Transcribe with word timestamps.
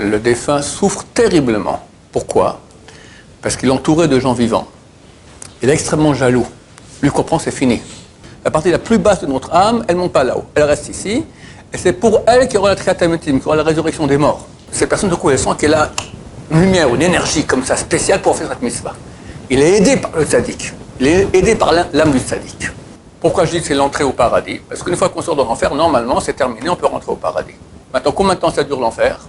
le 0.00 0.18
défunt 0.18 0.62
souffre 0.62 1.04
terriblement. 1.12 1.80
Pourquoi? 2.10 2.60
Parce 3.42 3.56
qu'il 3.56 3.68
est 3.68 3.72
entouré 3.72 4.08
de 4.08 4.18
gens 4.18 4.32
vivants. 4.32 4.66
Il 5.62 5.68
est 5.68 5.72
extrêmement 5.74 6.14
jaloux. 6.14 6.46
Lui 7.02 7.10
comprend, 7.10 7.38
c'est 7.38 7.50
fini. 7.50 7.80
La 8.44 8.50
partie 8.50 8.70
la 8.70 8.78
plus 8.78 8.98
basse 8.98 9.20
de 9.20 9.26
notre 9.26 9.54
âme, 9.54 9.84
elle 9.88 9.96
ne 9.96 10.00
monte 10.00 10.12
pas 10.12 10.24
là-haut. 10.24 10.44
Elle 10.54 10.64
reste 10.64 10.88
ici. 10.88 11.24
Et 11.72 11.78
c'est 11.78 11.92
pour 11.92 12.22
elle 12.26 12.46
qu'il 12.46 12.54
y 12.54 12.58
aura 12.58 12.70
la 12.70 12.76
triatamétime, 12.76 13.38
qu'il 13.38 13.44
y 13.44 13.46
aura 13.46 13.56
la 13.56 13.62
résurrection 13.62 14.06
des 14.06 14.16
morts. 14.16 14.46
Cette 14.72 14.88
personne, 14.88 15.10
de 15.10 15.14
coup, 15.14 15.30
elle 15.30 15.38
sent 15.38 15.50
qu'elle 15.58 15.74
a 15.74 15.90
une 16.50 16.62
lumière, 16.62 16.92
une 16.94 17.02
énergie 17.02 17.44
comme 17.44 17.64
ça 17.64 17.76
spéciale 17.76 18.22
pour 18.22 18.36
faire 18.36 18.48
cette 18.48 18.62
mitzvah. 18.62 18.94
Il 19.50 19.60
est 19.60 19.76
aidé 19.76 19.96
par 19.98 20.12
le 20.16 20.24
tzaddik. 20.24 20.72
Il 20.98 21.06
est 21.06 21.28
aidé 21.34 21.54
par 21.54 21.72
l'âme 21.72 22.12
du 22.12 22.18
tzaddik. 22.18 22.70
Pourquoi 23.20 23.44
je 23.44 23.52
dis 23.52 23.60
que 23.60 23.66
c'est 23.66 23.74
l'entrée 23.74 24.04
au 24.04 24.12
paradis? 24.12 24.60
Parce 24.66 24.82
qu'une 24.82 24.96
fois 24.96 25.10
qu'on 25.10 25.20
sort 25.20 25.36
de 25.36 25.42
l'enfer, 25.42 25.74
normalement, 25.74 26.20
c'est 26.20 26.32
terminé, 26.32 26.70
on 26.70 26.76
peut 26.76 26.86
rentrer 26.86 27.12
au 27.12 27.16
paradis. 27.16 27.54
Maintenant, 27.92 28.12
combien 28.12 28.34
de 28.34 28.40
temps 28.40 28.50
ça 28.50 28.64
dure 28.64 28.80
l'enfer? 28.80 29.20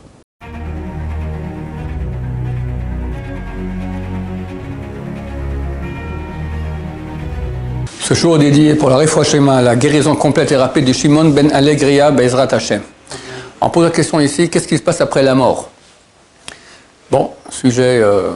Ce 8.12 8.16
jour 8.16 8.38
dédié 8.38 8.76
pour 8.76 8.90
la 8.90 8.98
réfouachement, 8.98 9.62
la 9.62 9.78
guérison 9.78 10.18
complète 10.18 10.52
et 10.52 10.58
rapide 10.58 10.84
de 10.84 10.92
Shimon 10.92 11.30
ben 11.30 11.50
Allegria 11.54 12.12
Bezrat 12.12 12.54
Hashem. 12.54 12.82
On 13.62 13.70
pose 13.70 13.86
la 13.86 13.90
question 13.90 14.20
ici, 14.20 14.50
qu'est-ce 14.50 14.68
qui 14.68 14.78
se 14.78 14.84
passe 14.84 15.00
après 15.00 15.24
la 15.24 15.34
mort? 15.34 15.70
Bon, 17.10 17.32
sujet, 17.50 18.02
euh, 18.04 18.32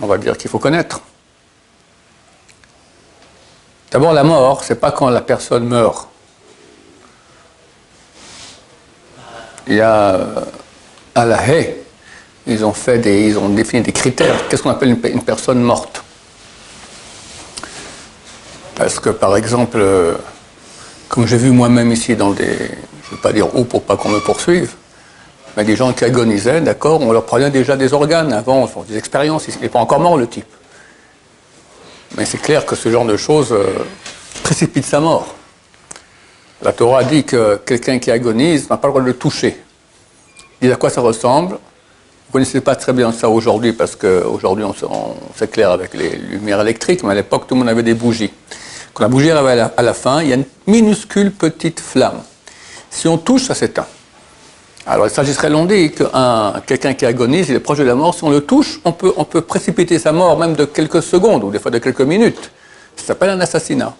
on 0.00 0.06
va 0.06 0.16
dire 0.16 0.38
qu'il 0.38 0.48
faut 0.48 0.60
connaître. 0.60 1.00
D'abord, 3.90 4.12
la 4.12 4.22
mort, 4.22 4.62
c'est 4.62 4.78
pas 4.78 4.92
quand 4.92 5.10
la 5.10 5.20
personne 5.20 5.66
meurt. 5.66 6.06
Il 9.66 9.74
y 9.74 9.80
a 9.80 10.14
euh, 10.14 10.40
à 11.16 11.24
la 11.24 11.48
haie, 11.48 11.82
ils 12.46 12.64
ont 12.64 12.74
fait 12.74 12.98
des, 12.98 13.26
ils 13.26 13.36
ont 13.36 13.48
défini 13.48 13.82
des 13.82 13.90
critères. 13.90 14.46
Qu'est-ce 14.48 14.62
qu'on 14.62 14.70
appelle 14.70 14.90
une, 14.90 15.22
personne 15.22 15.60
morte? 15.60 16.01
Parce 18.82 18.98
que, 18.98 19.10
par 19.10 19.36
exemple, 19.36 19.78
euh, 19.78 20.14
comme 21.08 21.24
j'ai 21.24 21.36
vu 21.36 21.52
moi-même 21.52 21.92
ici 21.92 22.16
dans 22.16 22.32
des, 22.32 22.46
je 22.46 23.12
ne 23.12 23.16
vais 23.16 23.22
pas 23.22 23.32
dire 23.32 23.54
où 23.54 23.62
pour 23.62 23.84
pas 23.84 23.96
qu'on 23.96 24.08
me 24.08 24.18
poursuive, 24.18 24.72
mais 25.56 25.62
des 25.62 25.76
gens 25.76 25.92
qui 25.92 26.04
agonisaient, 26.04 26.60
d'accord, 26.60 27.00
on 27.00 27.12
leur 27.12 27.24
prenait 27.24 27.50
déjà 27.50 27.76
des 27.76 27.92
organes 27.92 28.32
avant, 28.32 28.68
des 28.88 28.96
expériences. 28.96 29.46
Il 29.46 29.60
n'est 29.60 29.68
pas 29.68 29.78
encore 29.78 30.00
mort 30.00 30.16
le 30.16 30.26
type. 30.26 30.52
Mais 32.16 32.24
c'est 32.24 32.42
clair 32.42 32.66
que 32.66 32.74
ce 32.74 32.90
genre 32.90 33.04
de 33.04 33.16
choses 33.16 33.52
euh, 33.52 33.66
précipite 34.42 34.84
sa 34.84 34.98
mort. 34.98 35.32
La 36.60 36.72
Torah 36.72 37.04
dit 37.04 37.22
que 37.22 37.60
quelqu'un 37.64 38.00
qui 38.00 38.10
agonise 38.10 38.68
n'a 38.68 38.78
pas 38.78 38.88
le 38.88 38.94
droit 38.94 39.02
de 39.02 39.06
le 39.06 39.14
toucher. 39.14 39.62
Il 40.60 40.66
dit 40.66 40.74
à 40.74 40.76
quoi 40.76 40.90
ça 40.90 41.02
ressemble? 41.02 41.50
Vous 41.50 41.58
ne 41.58 42.32
connaissez 42.32 42.60
pas 42.60 42.74
très 42.74 42.92
bien 42.92 43.12
ça 43.12 43.28
aujourd'hui 43.28 43.74
parce 43.74 43.94
qu'aujourd'hui 43.94 44.64
on, 44.64 44.74
s'éclaire 45.36 45.70
avec 45.70 45.94
les 45.94 46.16
lumières 46.16 46.62
électriques, 46.62 47.04
mais 47.04 47.12
à 47.12 47.14
l'époque 47.14 47.46
tout 47.46 47.54
le 47.54 47.60
monde 47.60 47.68
avait 47.68 47.84
des 47.84 47.94
bougies. 47.94 48.32
Quand 48.94 49.04
la 49.04 49.08
bougie 49.08 49.30
arrive 49.30 49.70
à 49.76 49.82
la 49.82 49.94
fin, 49.94 50.22
il 50.22 50.28
y 50.28 50.32
a 50.32 50.36
une 50.36 50.44
minuscule 50.66 51.32
petite 51.32 51.80
flamme. 51.80 52.20
Si 52.90 53.08
on 53.08 53.16
touche, 53.16 53.44
ça 53.44 53.54
s'éteint. 53.54 53.86
Alors 54.86 55.06
il 55.06 55.10
s'agirait, 55.10 55.48
l'on 55.48 55.64
dit, 55.64 55.92
que 55.92 56.04
quelqu'un 56.66 56.94
qui 56.94 57.06
agonise, 57.06 57.48
il 57.48 57.54
est 57.54 57.60
proche 57.60 57.78
de 57.78 57.84
la 57.84 57.94
mort, 57.94 58.14
si 58.14 58.24
on 58.24 58.30
le 58.30 58.40
touche, 58.40 58.80
on 58.84 58.92
peut, 58.92 59.40
précipiter 59.40 59.98
sa 59.98 60.12
mort 60.12 60.38
même 60.38 60.54
de 60.54 60.64
quelques 60.64 61.02
secondes 61.02 61.44
ou 61.44 61.50
des 61.50 61.58
fois 61.58 61.70
de 61.70 61.78
quelques 61.78 62.00
minutes. 62.00 62.50
Ça 62.96 63.06
s'appelle 63.06 63.30
un 63.30 63.40
assassinat. 63.40 63.94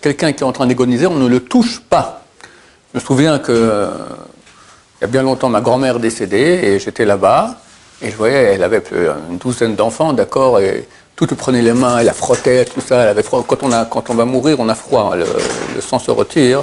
Quelqu'un 0.00 0.32
qui 0.32 0.42
est 0.42 0.46
en 0.46 0.52
train 0.52 0.66
d'agoniser, 0.66 1.06
on 1.06 1.14
ne 1.14 1.28
le 1.28 1.40
touche 1.40 1.80
pas. 1.80 2.22
Je 2.92 2.98
me 2.98 3.04
souviens 3.04 3.38
que 3.38 3.88
il 5.00 5.02
y 5.02 5.04
a 5.04 5.08
bien 5.08 5.22
longtemps, 5.22 5.48
ma 5.48 5.60
grand-mère 5.60 6.00
décédée 6.00 6.60
et 6.62 6.78
j'étais 6.78 7.04
là-bas 7.04 7.56
et 8.02 8.10
je 8.10 8.16
voyais, 8.16 8.54
elle 8.54 8.62
avait 8.62 8.82
une 9.30 9.38
douzaine 9.38 9.74
d'enfants, 9.74 10.12
d'accord, 10.12 10.58
et 10.58 10.88
tout 11.16 11.26
prenait 11.34 11.62
les 11.62 11.72
mains, 11.72 11.98
elle 11.98 12.06
la 12.06 12.12
frottait, 12.12 12.66
tout 12.66 12.80
ça. 12.80 13.02
Elle 13.02 13.08
avait 13.08 13.22
froid. 13.22 13.44
Quand 13.48 13.62
on, 13.62 14.14
va 14.14 14.24
mourir, 14.26 14.60
on 14.60 14.68
a 14.68 14.74
froid, 14.74 15.16
le, 15.16 15.24
le 15.74 15.80
sang 15.80 15.98
se 15.98 16.10
retire, 16.10 16.62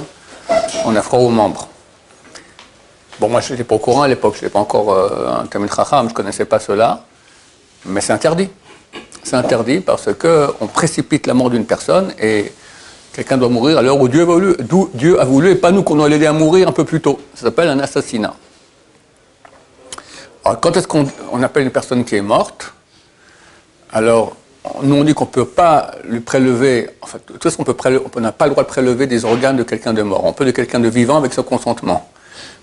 on 0.84 0.94
a 0.94 1.02
froid 1.02 1.18
aux 1.18 1.30
membres. 1.30 1.68
Bon, 3.20 3.28
moi, 3.28 3.40
je 3.40 3.52
n'étais 3.52 3.64
pas 3.64 3.74
au 3.74 3.78
courant 3.78 4.02
à 4.02 4.08
l'époque, 4.08 4.34
je 4.34 4.40
n'étais 4.40 4.52
pas 4.52 4.60
encore 4.60 4.92
euh, 4.92 5.42
un 5.42 5.46
Tamil 5.46 5.70
Chacham, 5.74 6.06
je 6.06 6.10
ne 6.10 6.14
connaissais 6.14 6.44
pas 6.44 6.58
cela, 6.58 7.04
mais 7.84 8.00
c'est 8.00 8.12
interdit. 8.12 8.48
C'est 9.22 9.36
interdit 9.36 9.80
parce 9.80 10.08
qu'on 10.14 10.66
précipite 10.66 11.26
la 11.26 11.34
mort 11.34 11.50
d'une 11.50 11.64
personne 11.64 12.12
et 12.20 12.52
quelqu'un 13.12 13.38
doit 13.38 13.48
mourir 13.48 13.78
à 13.78 13.82
l'heure 13.82 13.98
où 13.98 14.08
Dieu 14.08 14.22
a 14.22 14.24
voulu, 14.24 14.56
Dieu 14.94 15.20
a 15.20 15.24
voulu 15.24 15.50
et 15.50 15.54
pas 15.54 15.70
nous 15.70 15.82
qu'on 15.82 15.94
doit 15.96 16.08
l'aider 16.08 16.26
à 16.26 16.32
mourir 16.32 16.68
un 16.68 16.72
peu 16.72 16.84
plus 16.84 17.00
tôt. 17.00 17.20
Ça 17.34 17.42
s'appelle 17.44 17.68
un 17.68 17.78
assassinat. 17.78 18.34
Alors, 20.44 20.60
quand 20.60 20.76
est-ce 20.76 20.86
qu'on 20.86 21.42
appelle 21.42 21.62
une 21.62 21.70
personne 21.70 22.04
qui 22.04 22.16
est 22.16 22.22
morte? 22.22 22.74
Alors, 23.92 24.36
nous 24.82 24.94
on 24.94 25.04
dit 25.04 25.14
qu'on 25.14 25.24
ne 25.24 25.30
peut 25.30 25.44
pas 25.44 25.92
lui 26.04 26.20
prélever, 26.20 26.88
en 27.02 27.06
fait, 27.06 27.20
tout 27.38 27.50
ce 27.50 27.56
qu'on 27.56 27.64
peut 27.64 27.74
prélever, 27.74 28.04
on 28.14 28.20
n'a 28.20 28.32
pas 28.32 28.46
le 28.46 28.52
droit 28.52 28.62
de 28.62 28.68
prélever 28.68 29.06
des 29.06 29.24
organes 29.24 29.56
de 29.56 29.62
quelqu'un 29.62 29.92
de 29.92 30.02
mort. 30.02 30.24
On 30.24 30.32
peut 30.32 30.44
de 30.44 30.50
quelqu'un 30.50 30.80
de 30.80 30.88
vivant 30.88 31.16
avec 31.16 31.32
son 31.34 31.42
consentement. 31.42 32.08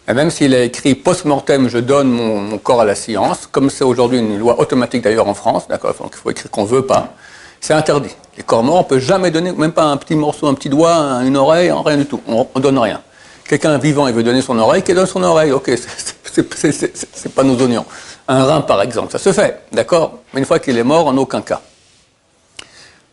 Et 0.08 0.14
même 0.14 0.32
s'il 0.32 0.56
a 0.56 0.64
écrit 0.64 0.96
post-mortem, 0.96 1.70
je 1.70 1.78
donne 1.78 2.10
mon, 2.10 2.58
corps 2.58 2.82
à 2.82 2.86
la 2.86 2.96
science, 2.96 3.48
comme 3.52 3.70
c'est 3.70 3.84
aujourd'hui 3.84 4.20
une 4.20 4.40
loi 4.40 4.60
automatique 4.60 5.04
d'ailleurs 5.04 5.28
en 5.28 5.36
France, 5.36 5.68
d'accord, 5.68 5.94
donc 6.00 6.12
il 6.14 6.18
faut 6.18 6.32
écrire 6.32 6.50
qu'on 6.50 6.64
ne 6.64 6.68
veut 6.68 6.86
pas, 6.86 7.14
c'est 7.60 7.74
interdit. 7.74 8.16
Les 8.36 8.44
corps 8.44 8.64
morts, 8.64 8.80
on 8.80 8.84
peut 8.84 9.00
jamais 9.00 9.30
donner, 9.30 9.52
même 9.52 9.72
pas 9.72 9.84
un 9.84 9.98
petit 9.98 10.16
morceau, 10.16 10.48
un 10.48 10.56
petit 10.56 10.70
doigt, 10.70 11.22
une 11.24 11.38
oreille, 11.38 11.72
rien 11.72 11.98
du 11.98 12.08
tout, 12.08 12.20
on 12.28 12.48
ne 12.56 12.62
donne 12.62 12.80
rien. 12.80 13.00
Quelqu'un 13.48 13.78
vivant, 13.78 14.08
il 14.08 14.14
veut 14.14 14.24
donner 14.24 14.42
son 14.42 14.58
oreille, 14.58 14.82
qu'il 14.82 14.96
donne 14.96 15.06
son 15.06 15.22
oreille, 15.22 15.52
ok, 15.52 15.72
c'est 16.24 17.34
pas 17.36 17.44
nos 17.44 17.56
oignons. 17.62 17.86
Un 18.28 18.44
rein, 18.44 18.62
par 18.62 18.82
exemple, 18.82 19.12
ça 19.12 19.20
se 19.20 19.32
fait, 19.32 19.62
d'accord? 19.72 20.20
Mais 20.34 20.40
une 20.40 20.46
fois 20.46 20.58
qu'il 20.58 20.78
est 20.78 20.84
mort, 20.84 21.08
en 21.08 21.18
aucun 21.18 21.42
cas. 21.42 21.62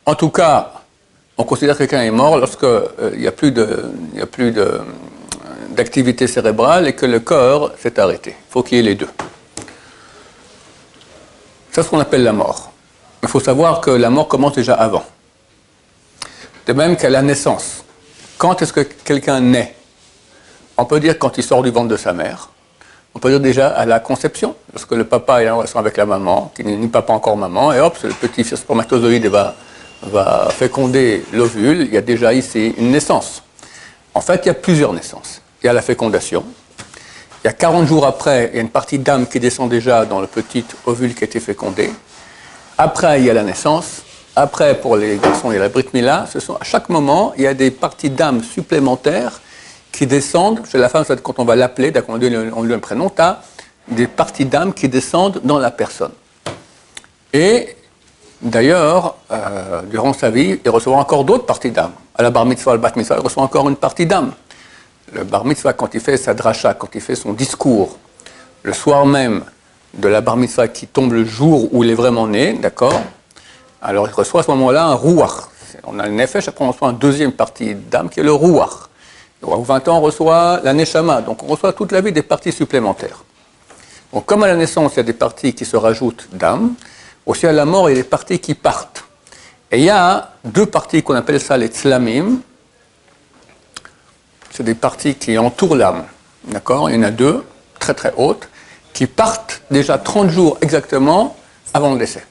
En 0.08 0.14
tout 0.14 0.30
cas, 0.30 0.72
on 1.36 1.44
considère 1.44 1.74
que 1.74 1.80
quelqu'un 1.80 2.00
est 2.00 2.10
mort 2.10 2.38
lorsqu'il 2.38 2.66
euh, 2.66 3.14
n'y 3.14 3.26
a 3.26 3.30
plus 3.30 4.54
d'activité 5.76 6.26
cérébrale 6.26 6.88
et 6.88 6.94
que 6.94 7.04
le 7.04 7.20
corps 7.20 7.72
s'est 7.78 8.00
arrêté. 8.00 8.30
Il 8.30 8.50
faut 8.50 8.62
qu'il 8.62 8.78
y 8.78 8.80
ait 8.80 8.84
les 8.84 8.94
deux. 8.94 9.10
C'est 11.70 11.82
ce 11.82 11.90
qu'on 11.90 12.00
appelle 12.00 12.22
la 12.22 12.32
mort. 12.32 12.72
Il 13.22 13.28
faut 13.28 13.38
savoir 13.38 13.82
que 13.82 13.90
la 13.90 14.08
mort 14.08 14.28
commence 14.28 14.54
déjà 14.54 14.72
avant. 14.72 15.04
De 16.66 16.72
même 16.72 16.96
qu'à 16.96 17.10
la 17.10 17.20
naissance. 17.20 17.84
Quand 18.38 18.62
est-ce 18.62 18.72
que 18.72 18.80
quelqu'un 18.80 19.40
naît? 19.40 19.74
On 20.78 20.86
peut 20.86 21.00
dire 21.00 21.18
quand 21.18 21.36
il 21.36 21.44
sort 21.44 21.62
du 21.62 21.68
ventre 21.70 21.88
de 21.88 21.98
sa 21.98 22.14
mère. 22.14 22.48
On 23.14 23.18
peut 23.18 23.28
dire 23.28 23.40
déjà 23.40 23.68
à 23.68 23.84
la 23.84 24.00
conception, 24.00 24.56
lorsque 24.72 24.92
le 24.92 25.04
papa 25.04 25.42
est 25.42 25.50
en 25.50 25.58
relation 25.58 25.78
avec 25.78 25.98
la 25.98 26.06
maman, 26.06 26.50
qui 26.56 26.64
n'est 26.64 26.76
ni 26.76 26.88
papa 26.88 27.12
encore 27.12 27.36
maman, 27.36 27.74
et 27.74 27.80
hop, 27.80 27.98
le 28.02 28.14
petit 28.14 28.42
spermatozoïde 28.42 29.26
va, 29.26 29.54
va 30.02 30.48
féconder 30.50 31.24
l'ovule. 31.32 31.82
Il 31.82 31.94
y 31.94 31.96
a 31.96 32.02
déjà 32.02 32.32
ici 32.32 32.74
une 32.78 32.90
naissance. 32.90 33.42
En 34.14 34.20
fait, 34.20 34.40
il 34.44 34.46
y 34.46 34.50
a 34.50 34.54
plusieurs 34.54 34.92
naissances 34.92 35.42
il 35.62 35.66
y 35.66 35.68
a 35.68 35.72
la 35.72 35.82
fécondation. 35.82 36.44
Il 37.42 37.46
y 37.46 37.48
a 37.48 37.52
40 37.52 37.86
jours 37.86 38.06
après, 38.06 38.50
il 38.52 38.56
y 38.56 38.58
a 38.58 38.62
une 38.62 38.68
partie 38.68 38.98
d'âme 38.98 39.26
qui 39.26 39.40
descend 39.40 39.68
déjà 39.68 40.04
dans 40.04 40.20
le 40.20 40.26
petit 40.26 40.64
ovule 40.86 41.14
qui 41.14 41.24
a 41.24 41.26
été 41.26 41.40
fécondé. 41.40 41.90
Après, 42.76 43.20
il 43.20 43.26
y 43.26 43.30
a 43.30 43.34
la 43.34 43.42
naissance. 43.42 44.02
Après, 44.36 44.78
pour 44.80 44.96
les 44.96 45.16
garçons, 45.16 45.50
il 45.50 45.54
y 45.54 45.56
a 45.56 45.60
la 45.60 45.68
Brit. 45.68 45.86
Ce 46.32 46.40
sont, 46.40 46.54
à 46.54 46.64
chaque 46.64 46.88
moment, 46.88 47.32
il 47.36 47.42
y 47.42 47.46
a 47.46 47.54
des 47.54 47.70
parties 47.70 48.10
d'âme 48.10 48.42
supplémentaires 48.42 49.40
qui 49.90 50.06
descendent. 50.06 50.60
Chez 50.70 50.78
la 50.78 50.88
femme, 50.88 51.04
quand 51.22 51.38
on 51.38 51.44
va 51.44 51.56
l'appeler, 51.56 51.90
d'accord, 51.90 52.16
on 52.16 52.18
lui 52.18 52.30
donne 52.30 52.72
un 52.72 52.78
prénom, 52.78 53.10
tu 53.10 53.20
as 53.20 53.42
des 53.88 54.06
parties 54.06 54.44
d'âme 54.44 54.72
qui 54.72 54.88
descendent 54.88 55.40
dans 55.42 55.58
la 55.58 55.70
personne. 55.70 56.12
Et 57.32 57.76
d'ailleurs, 58.42 59.16
euh, 59.30 59.82
durant 59.82 60.12
sa 60.12 60.30
vie, 60.30 60.60
il 60.64 60.70
reçoit 60.70 60.96
encore 60.96 61.24
d'autres 61.24 61.46
parties 61.46 61.70
d'âme. 61.70 61.92
À 62.14 62.22
la 62.22 62.30
bar 62.30 62.44
mitzvah, 62.46 62.72
al 62.72 62.78
bat 62.78 62.92
mitzvah, 62.96 63.16
il 63.16 63.22
reçoit 63.22 63.42
encore 63.42 63.68
une 63.68 63.76
partie 63.76 64.06
d'âme 64.06 64.32
le 65.12 65.24
bar 65.24 65.44
mitzvah, 65.44 65.72
quand 65.72 65.94
il 65.94 66.00
fait 66.00 66.16
sa 66.16 66.34
dracha, 66.34 66.74
quand 66.74 66.94
il 66.94 67.00
fait 67.00 67.14
son 67.14 67.32
discours, 67.32 67.96
le 68.62 68.72
soir 68.72 69.06
même 69.06 69.44
de 69.94 70.08
la 70.08 70.20
bar 70.20 70.36
mitzvah 70.36 70.68
qui 70.68 70.86
tombe 70.86 71.12
le 71.12 71.24
jour 71.24 71.72
où 71.72 71.84
il 71.84 71.90
est 71.90 71.94
vraiment 71.94 72.26
né, 72.26 72.54
d'accord 72.54 73.00
Alors 73.80 74.08
il 74.08 74.12
reçoit 74.12 74.40
à 74.40 74.44
ce 74.44 74.50
moment-là 74.50 74.86
un 74.86 74.94
rouach. 74.94 75.48
On 75.84 75.98
a 75.98 76.06
le 76.06 76.14
nefesh, 76.14 76.48
après 76.48 76.64
on 76.64 76.72
reçoit 76.72 76.90
une 76.90 76.98
deuxième 76.98 77.32
partie 77.32 77.74
d'âme 77.74 78.08
qui 78.10 78.20
est 78.20 78.24
le 78.24 78.32
rouach. 78.32 78.70
Donc, 79.40 79.64
20 79.64 79.88
ans, 79.88 79.98
on 79.98 80.00
reçoit 80.00 80.60
la 80.64 80.74
neshama. 80.74 81.22
Donc 81.22 81.42
on 81.44 81.46
reçoit 81.46 81.72
toute 81.72 81.92
la 81.92 82.00
vie 82.00 82.10
des 82.10 82.22
parties 82.22 82.52
supplémentaires. 82.52 83.22
Donc 84.12 84.26
comme 84.26 84.42
à 84.42 84.48
la 84.48 84.56
naissance, 84.56 84.94
il 84.94 84.96
y 84.96 85.00
a 85.00 85.04
des 85.04 85.12
parties 85.12 85.54
qui 85.54 85.64
se 85.64 85.76
rajoutent 85.76 86.28
d'âme, 86.32 86.74
aussi 87.28 87.46
à 87.46 87.52
la 87.52 87.66
mort, 87.66 87.88
il 87.88 87.96
y 87.96 87.98
a 87.98 88.02
des 88.02 88.08
parties 88.08 88.40
qui 88.40 88.54
partent. 88.54 89.04
Et 89.70 89.78
il 89.78 89.84
y 89.84 89.90
a 89.90 90.32
deux 90.44 90.66
parties 90.66 91.02
qu'on 91.02 91.14
appelle 91.14 91.40
ça 91.40 91.56
les 91.58 91.68
tzlamim, 91.68 92.40
c'est 94.50 94.62
des 94.62 94.74
parties 94.74 95.14
qui 95.14 95.36
entourent 95.36 95.76
l'âme. 95.76 96.04
D'accord? 96.44 96.88
Il 96.88 96.96
y 96.96 96.98
en 96.98 97.02
a 97.02 97.10
deux, 97.10 97.44
très 97.78 97.92
très 97.92 98.14
hautes, 98.16 98.48
qui 98.94 99.06
partent 99.06 99.60
déjà 99.70 99.98
30 99.98 100.30
jours 100.30 100.56
exactement 100.62 101.36
avant 101.74 101.92
le 101.92 101.98
décès. 101.98 102.24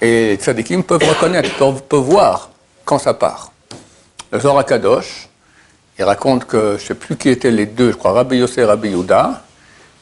Et 0.00 0.28
les 0.28 0.36
tzadikim 0.36 0.82
peuvent 0.82 1.06
reconnaître, 1.06 1.54
peuvent, 1.56 2.00
voir 2.00 2.50
quand 2.86 2.98
ça 2.98 3.12
part. 3.12 3.52
Le 4.32 4.40
Zohar 4.40 4.64
Kadosh, 4.64 5.28
il 5.98 6.04
raconte 6.04 6.46
que 6.46 6.76
je 6.78 6.82
ne 6.82 6.88
sais 6.88 6.94
plus 6.94 7.16
qui 7.16 7.28
étaient 7.28 7.50
les 7.50 7.66
deux, 7.66 7.92
je 7.92 7.96
crois 7.96 8.12
Rabbi 8.12 8.38
Yosef 8.38 8.58
et 8.58 8.64
Rabbi 8.64 8.88
Yuda, 8.88 9.42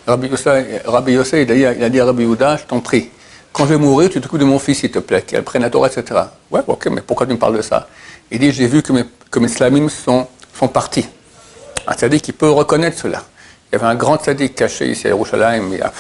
Rabbi 0.07 0.29
Yosef, 0.29 1.49
il, 1.49 1.67
a 1.67 1.89
dit 1.89 2.01
à 2.01 2.05
Rabbi 2.05 2.23
Yehuda, 2.23 2.57
je 2.57 2.65
t'en 2.65 2.81
prie, 2.81 3.11
quand 3.53 3.65
je 3.65 3.71
vais 3.71 3.79
mourir, 3.79 4.11
tu 4.11 4.21
t'occupes 4.21 4.41
de 4.41 4.45
mon 4.45 4.59
fils, 4.59 4.81
s'il 4.81 4.91
te 4.91 4.99
plaît, 4.99 5.23
qu'il 5.23 5.41
prenne 5.43 5.63
la 5.63 5.71
Torah, 5.71 5.89
etc. 5.89 6.21
Ouais, 6.51 6.61
ok, 6.67 6.87
mais 6.87 7.01
pourquoi 7.01 7.27
tu 7.27 7.33
me 7.33 7.39
parles 7.39 7.57
de 7.57 7.63
ça? 7.63 7.89
Il 8.31 8.39
dit, 8.39 8.53
j'ai 8.53 8.67
vu 8.67 8.83
que 8.83 8.93
mes, 8.93 9.05
que 9.31 9.39
mes 9.39 9.49
slamim 9.49 9.89
sont, 9.89 10.27
sont 10.55 10.69
partis. 10.69 11.07
Un 11.87 11.97
sadique 11.97 12.23
qui 12.23 12.33
peut 12.33 12.51
reconnaître 12.51 12.99
cela. 12.99 13.23
Il 13.71 13.77
y 13.77 13.77
avait 13.77 13.87
un 13.87 13.95
grand 13.95 14.23
sadique 14.23 14.55
caché 14.55 14.91
ici 14.91 15.07
à 15.07 15.11
Yerushalayim, 15.11 15.73
il 15.73 15.79
y 15.79 15.83
a 15.83 15.93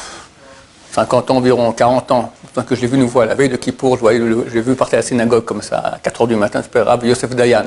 50 0.93 1.31
ans 1.31 1.37
environ, 1.37 1.73
40 1.73 2.11
ans, 2.13 2.33
que 2.67 2.75
je 2.75 2.83
l'ai 2.83 2.87
vu 2.87 2.99
nous 2.99 3.09
voir 3.09 3.27
la 3.27 3.35
veille 3.35 3.49
de 3.49 3.57
Kippour, 3.57 3.99
je 3.99 4.55
l'ai 4.55 4.61
vu 4.61 4.75
partir 4.75 4.99
à 4.99 5.01
la 5.01 5.07
synagogue 5.07 5.45
comme 5.45 5.63
ça, 5.63 5.79
à 5.79 5.99
4 5.99 6.25
h 6.25 6.29
du 6.29 6.37
matin, 6.37 6.63
c'était 6.63 6.83
Rabbi 6.83 7.09
Yosef 7.09 7.35
Dayan. 7.35 7.65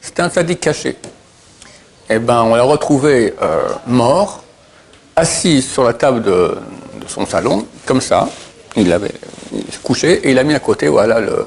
C'était 0.00 0.22
un 0.22 0.30
sadique 0.30 0.60
caché. 0.60 0.96
Eh 2.08 2.18
ben, 2.18 2.42
on 2.42 2.56
l'a 2.56 2.64
retrouvé 2.64 3.34
euh, 3.40 3.68
mort, 3.86 4.42
assis 5.14 5.62
sur 5.62 5.84
la 5.84 5.92
table 5.92 6.22
de, 6.22 6.56
son 7.06 7.24
salon, 7.24 7.66
comme 7.86 8.00
ça. 8.00 8.28
Il 8.76 8.92
avait 8.92 9.12
couché 9.82 10.26
et 10.26 10.30
il 10.30 10.38
a 10.38 10.44
mis 10.44 10.54
à 10.54 10.60
côté, 10.60 10.88
voilà, 10.88 11.20
le, 11.20 11.46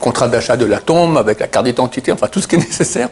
contrat 0.00 0.28
d'achat 0.28 0.56
de 0.56 0.64
la 0.64 0.78
tombe 0.80 1.16
avec 1.16 1.40
la 1.40 1.46
carte 1.46 1.66
d'identité, 1.66 2.12
enfin 2.12 2.26
tout 2.26 2.40
ce 2.40 2.48
qui 2.48 2.56
est 2.56 2.58
nécessaire. 2.66 3.08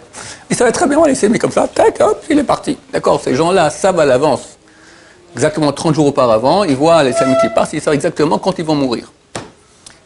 Il 0.50 0.56
savait 0.56 0.72
très 0.72 0.86
bien 0.86 0.98
où 0.98 1.04
laisser, 1.04 1.28
mais 1.28 1.38
comme 1.38 1.50
ça, 1.50 1.68
tac, 1.68 2.00
hop, 2.00 2.22
il 2.28 2.38
est 2.38 2.44
parti. 2.44 2.76
D'accord 2.92 3.20
Ces 3.22 3.34
gens-là 3.34 3.70
savent 3.70 4.00
à 4.00 4.04
l'avance, 4.04 4.58
exactement 5.34 5.72
30 5.72 5.94
jours 5.94 6.06
auparavant, 6.06 6.64
ils 6.64 6.76
voient 6.76 7.02
les 7.02 7.14
amis 7.16 7.34
qui 7.40 7.48
passent, 7.48 7.72
ils 7.72 7.80
savent 7.80 7.94
exactement 7.94 8.38
quand 8.38 8.58
ils 8.58 8.64
vont 8.64 8.74
mourir. 8.74 9.12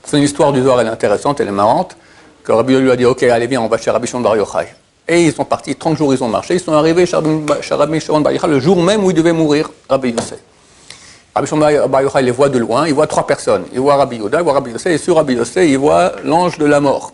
C'est 0.05 0.19
une 0.19 0.23
histoire 0.23 0.53
du 0.53 0.63
Zohar, 0.63 0.81
elle 0.81 0.87
est 0.87 0.91
intéressante, 0.91 1.41
elle 1.41 1.49
est 1.49 1.53
marrante, 1.53 1.97
que 2.45 2.53
Rabbi 2.53 2.77
lui 2.77 2.91
a 2.91 2.97
dit, 2.97 3.05
ok, 3.05 3.25
allez, 3.25 3.49
viens, 3.49 3.61
on 3.61 3.69
va 3.69 3.79
chez 3.79 3.91
Rabbi 3.91 4.07
Shimon 4.07 4.23
Bar 4.23 4.37
Yochai. 4.37 4.69
Et 5.09 5.25
ils 5.25 5.33
sont 5.33 5.45
partis, 5.45 5.75
30 5.75 5.97
jours 5.97 6.15
ils 6.15 6.23
ont 6.23 6.29
marché, 6.29 6.55
ils 6.55 6.61
sont 6.61 6.73
arrivés 6.73 7.07
chez 7.07 7.17
Rabbi 7.17 8.01
Shimon 8.01 8.21
Bar 8.21 8.33
Yochai 8.33 8.47
le 8.47 8.61
jour 8.61 8.81
même 8.81 9.05
où 9.05 9.11
il 9.11 9.15
devait 9.15 9.33
mourir, 9.33 9.71
Rabbi 9.89 10.11
Yosef. 10.11 10.39
Rabbi 11.37 11.49
Shimon 11.49 11.67
les 12.23 12.31
voit 12.31 12.49
de 12.49 12.59
loin, 12.59 12.87
il 12.89 12.95
voit 12.95 13.07
trois 13.07 13.27
personnes. 13.27 13.65
Il 13.75 13.81
voit 13.81 13.97
Rabbi 13.97 14.17
Yoda, 14.17 14.39
il 14.39 14.43
voit 14.43 14.55
Rabbi 14.55 14.71
Yosef, 14.71 14.87
et 14.87 14.97
sur 14.97 15.17
Rabbi 15.17 15.35
Yosef, 15.35 15.69
il 15.69 15.77
voit 15.77 16.13
l'ange 16.25 16.57
de 16.57 16.65
la 16.65 16.81
mort. 16.81 17.13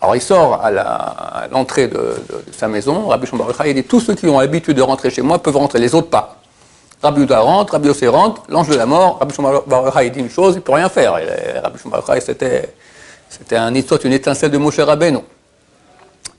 Alors 0.00 0.14
il 0.14 0.22
sort 0.22 0.60
à 0.62 1.48
l'entrée 1.50 1.88
de, 1.88 2.14
sa 2.52 2.68
maison, 2.68 3.08
Rabbi 3.08 3.26
Shimon 3.26 3.46
il 3.64 3.74
dit, 3.74 3.82
tous 3.82 3.98
ceux 3.98 4.14
qui 4.14 4.28
ont 4.28 4.38
l'habitude 4.38 4.76
de 4.76 4.82
rentrer 4.82 5.10
chez 5.10 5.22
moi 5.22 5.40
peuvent 5.40 5.56
rentrer, 5.56 5.80
les 5.80 5.92
autres 5.92 6.08
pas. 6.08 6.36
Rabbi 7.02 7.22
Yoda 7.22 7.40
rentre, 7.40 7.72
Rabbi 7.72 7.88
Yosef 7.88 8.10
rentre, 8.10 8.42
l'ange 8.48 8.68
de 8.68 8.76
la 8.76 8.86
mort, 8.86 9.18
Rabbi 9.18 9.34
Shimon 9.34 9.64
Yochai 9.68 10.10
dit 10.10 10.20
une 10.20 10.30
chose, 10.30 10.54
il 10.54 10.58
ne 10.58 10.62
peut 10.62 10.72
rien 10.72 10.88
faire. 10.88 11.14
Rabbi 11.14 11.78
Shimon 11.80 11.96
c'était 13.28 13.56
un 13.56 13.74
une 13.74 14.12
étincelle 14.12 14.52
de 14.52 14.58
Moshe 14.58 14.78
Rabbeinu. 14.78 15.18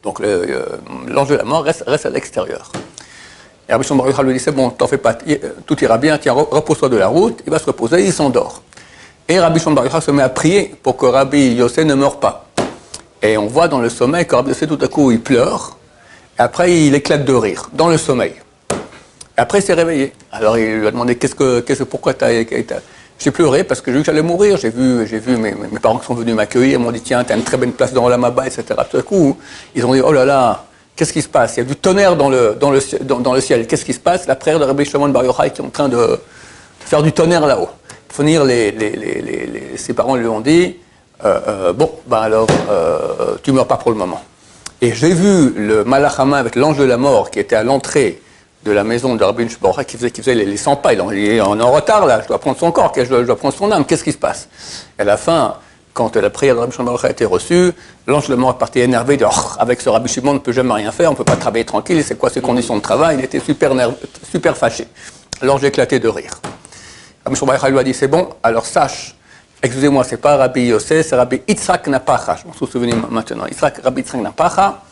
Donc 0.03 0.21
euh, 0.21 0.63
l'ange 1.09 1.27
de 1.27 1.35
la 1.35 1.43
mort 1.43 1.63
reste, 1.63 2.05
à 2.05 2.09
l'extérieur. 2.09 2.71
Et 3.69 3.73
Rabbi 3.73 3.85
Shimon 3.85 4.05
lui 4.23 4.33
dit, 4.33 4.39
c'est 4.39 4.51
bon, 4.51 4.69
t'en 4.69 4.87
fais 4.87 4.97
pas, 4.97 5.13
tout 5.65 5.83
ira 5.83 5.97
bien, 5.97 6.17
tiens, 6.17 6.33
repose-toi 6.33 6.87
de 6.89 6.97
la 6.97 7.07
route, 7.07 7.41
il 7.45 7.51
va 7.51 7.59
se 7.59 7.65
reposer, 7.65 8.05
il 8.05 8.13
s'endort. 8.13 8.61
Et 9.27 9.39
Rabbi 9.39 9.59
Shimon 9.59 9.75
se 9.99 10.11
met 10.11 10.23
à 10.23 10.29
prier 10.29 10.73
pour 10.81 10.95
que 10.95 11.05
Rabbi 11.05 11.55
Yossé 11.55 11.83
ne 11.83 11.93
meure 11.93 12.19
pas. 12.19 12.45
Et 13.21 13.37
on 13.37 13.47
voit 13.47 13.67
dans 13.67 13.79
le 13.79 13.89
sommeil 13.89 14.25
que 14.25 14.35
Rabbi 14.35 14.49
Yossé, 14.49 14.67
tout 14.67 14.79
à 14.81 14.87
coup, 14.87 15.11
il 15.11 15.19
pleure, 15.19 15.77
et 16.39 16.41
après 16.41 16.73
il 16.73 16.95
éclate 16.95 17.25
de 17.25 17.33
rire, 17.33 17.69
dans 17.73 17.89
le 17.89 17.97
sommeil. 17.97 18.33
Et 19.37 19.41
après 19.41 19.59
il 19.59 19.63
s'est 19.63 19.73
réveillé. 19.73 20.13
Alors 20.31 20.57
il 20.57 20.79
lui 20.79 20.87
a 20.87 20.91
demandé, 20.91 21.15
qu'est-ce 21.15 21.35
que, 21.35 21.83
pourquoi 21.83 22.13
t'as, 22.13 22.31
j'ai 23.19 23.31
pleuré 23.31 23.63
parce 23.63 23.81
que 23.81 23.91
j'ai 23.91 23.97
vu 23.97 24.03
que 24.03 24.05
j'allais 24.05 24.21
mourir. 24.21 24.57
J'ai 24.57 24.69
vu, 24.69 25.05
j'ai 25.07 25.19
vu 25.19 25.37
mes, 25.37 25.53
parents 25.81 25.97
qui 25.97 26.05
sont 26.05 26.13
venus 26.13 26.35
m'accueillir, 26.35 26.79
m'ont 26.79 26.91
dit 26.91 27.01
tiens, 27.01 27.23
tu 27.23 27.33
as 27.33 27.35
une 27.35 27.43
très 27.43 27.57
bonne 27.57 27.71
place 27.71 27.91
dans 27.91 28.07
la 28.07 28.17
Maba, 28.17 28.45
etc. 28.45 28.63
Tout 28.89 28.97
à 28.97 29.01
coup, 29.01 29.37
ils 29.75 29.85
ont 29.85 29.93
dit 29.93 30.01
oh 30.01 30.11
là 30.11 30.23
là, 30.23 30.65
qu'est-ce 30.97 31.13
qui 31.13 31.21
se 31.21 31.29
passe? 31.29 31.55
Il 31.55 31.59
y 31.59 31.61
a 31.61 31.65
du 31.65 31.75
tonnerre 31.75 32.17
dans 32.17 32.29
le, 32.29 32.57
dans 32.59 32.71
le, 32.71 32.81
dans, 33.03 33.33
le 33.33 33.39
ciel. 33.39 33.67
Qu'est-ce 33.67 33.85
qui 33.85 33.93
se 33.93 33.99
passe? 33.99 34.27
La 34.27 34.35
prière 34.35 34.59
de 34.59 34.65
Rabbi 34.65 34.83
Shimon 34.83 35.09
Bar 35.09 35.23
Yochai 35.23 35.51
qui 35.51 35.61
est 35.61 35.65
en 35.65 35.69
train 35.69 35.87
de, 35.87 36.19
faire 36.79 37.03
du 37.03 37.13
tonnerre 37.13 37.45
là-haut. 37.45 37.69
Finir, 38.09 38.43
les, 38.43 38.71
les, 38.71 38.91
les, 38.91 39.77
ses 39.77 39.93
parents 39.93 40.15
lui 40.15 40.27
ont 40.27 40.41
dit 40.41 40.77
euh, 41.23 41.39
euh, 41.47 41.73
bon, 41.73 41.91
ben 42.07 42.17
alors, 42.17 42.47
euh, 42.69 43.35
tu 43.43 43.51
meurs 43.51 43.67
pas 43.67 43.77
pour 43.77 43.91
le 43.91 43.97
moment. 43.97 44.21
Et 44.81 44.93
j'ai 44.93 45.13
vu 45.13 45.53
le 45.55 45.83
Malachama 45.83 46.37
avec 46.37 46.55
l'ange 46.55 46.77
de 46.77 46.83
la 46.83 46.97
mort 46.97 47.31
qui 47.31 47.39
était 47.39 47.55
à 47.55 47.63
l'entrée 47.63 48.21
de 48.63 48.71
la 48.71 48.83
maison 48.83 49.15
de 49.15 49.23
Rabbi 49.23 49.47
Shbora 49.49 49.83
qui 49.83 49.97
faisait, 49.97 50.11
qui 50.11 50.21
faisait 50.21 50.35
les, 50.35 50.57
100 50.57 50.77
pas. 50.77 50.93
Il 50.93 50.99
est 50.99 51.41
en, 51.41 51.71
retard 51.71 52.05
là, 52.05 52.21
je 52.21 52.27
dois 52.27 52.39
prendre 52.39 52.57
son 52.57 52.71
corps, 52.71 52.91
je 52.95 53.03
dois, 53.03 53.35
prendre 53.35 53.53
son 53.53 53.71
âme, 53.71 53.85
qu'est-ce 53.85 54.03
qui 54.03 54.11
se 54.11 54.17
passe? 54.17 54.47
Et 54.97 55.01
à 55.01 55.05
la 55.05 55.17
fin, 55.17 55.55
quand 55.97 56.15
la 56.15 56.29
prière 56.29 56.53
de 56.53 56.59
Rabbi 56.59 56.71
Shimon 56.75 56.95
a 56.95 57.09
été 57.09 57.25
reçue, 57.25 57.71
l'ange 58.05 58.29
de 58.29 58.35
mort 58.35 58.51
est 58.51 58.59
parti 58.59 58.79
énervé, 58.81 59.17
dit, 59.17 59.23
oh, 59.25 59.33
avec 59.57 59.81
ce 59.81 59.89
Rabbi 59.89 60.07
Shimon 60.07 60.29
on 60.29 60.33
ne 60.35 60.39
peut 60.39 60.51
jamais 60.51 60.73
rien 60.73 60.91
faire, 60.91 61.09
on 61.09 61.13
ne 61.13 61.17
peut 61.17 61.23
pas 61.23 61.35
travailler 61.35 61.65
tranquille, 61.65 62.03
c'est 62.03 62.19
quoi 62.19 62.29
ses 62.29 62.39
conditions 62.39 62.75
de 62.75 62.81
travail? 62.81 63.17
Il 63.17 63.25
était 63.25 63.39
super, 63.39 63.71
super 64.29 64.55
fâché. 64.55 64.87
J'ai 65.41 65.67
éclaté 65.67 65.99
de 65.99 66.07
rire. 66.07 66.39
Rabbi 67.25 67.35
Shimon 67.35 67.53
lui 67.69 67.79
a 67.79 67.83
dit, 67.83 67.95
c'est 67.95 68.07
bon, 68.07 68.29
alors 68.43 68.67
sache, 68.67 69.15
excusez-moi, 69.63 70.03
c'est 70.03 70.17
pas 70.17 70.37
Rabbi 70.37 70.67
Yosef, 70.67 71.07
c'est 71.07 71.15
Rabbi 71.15 71.41
Yitzhak 71.47 71.87
Napacha, 71.87 72.37
je 72.43 72.47
m'en 72.47 72.53
souviens 72.53 72.95
maintenant, 73.09 73.47
Yitzhak, 73.47 73.79
Rabbi 73.83 74.01
Yitzhak 74.01 74.21
Napacha, 74.21 74.83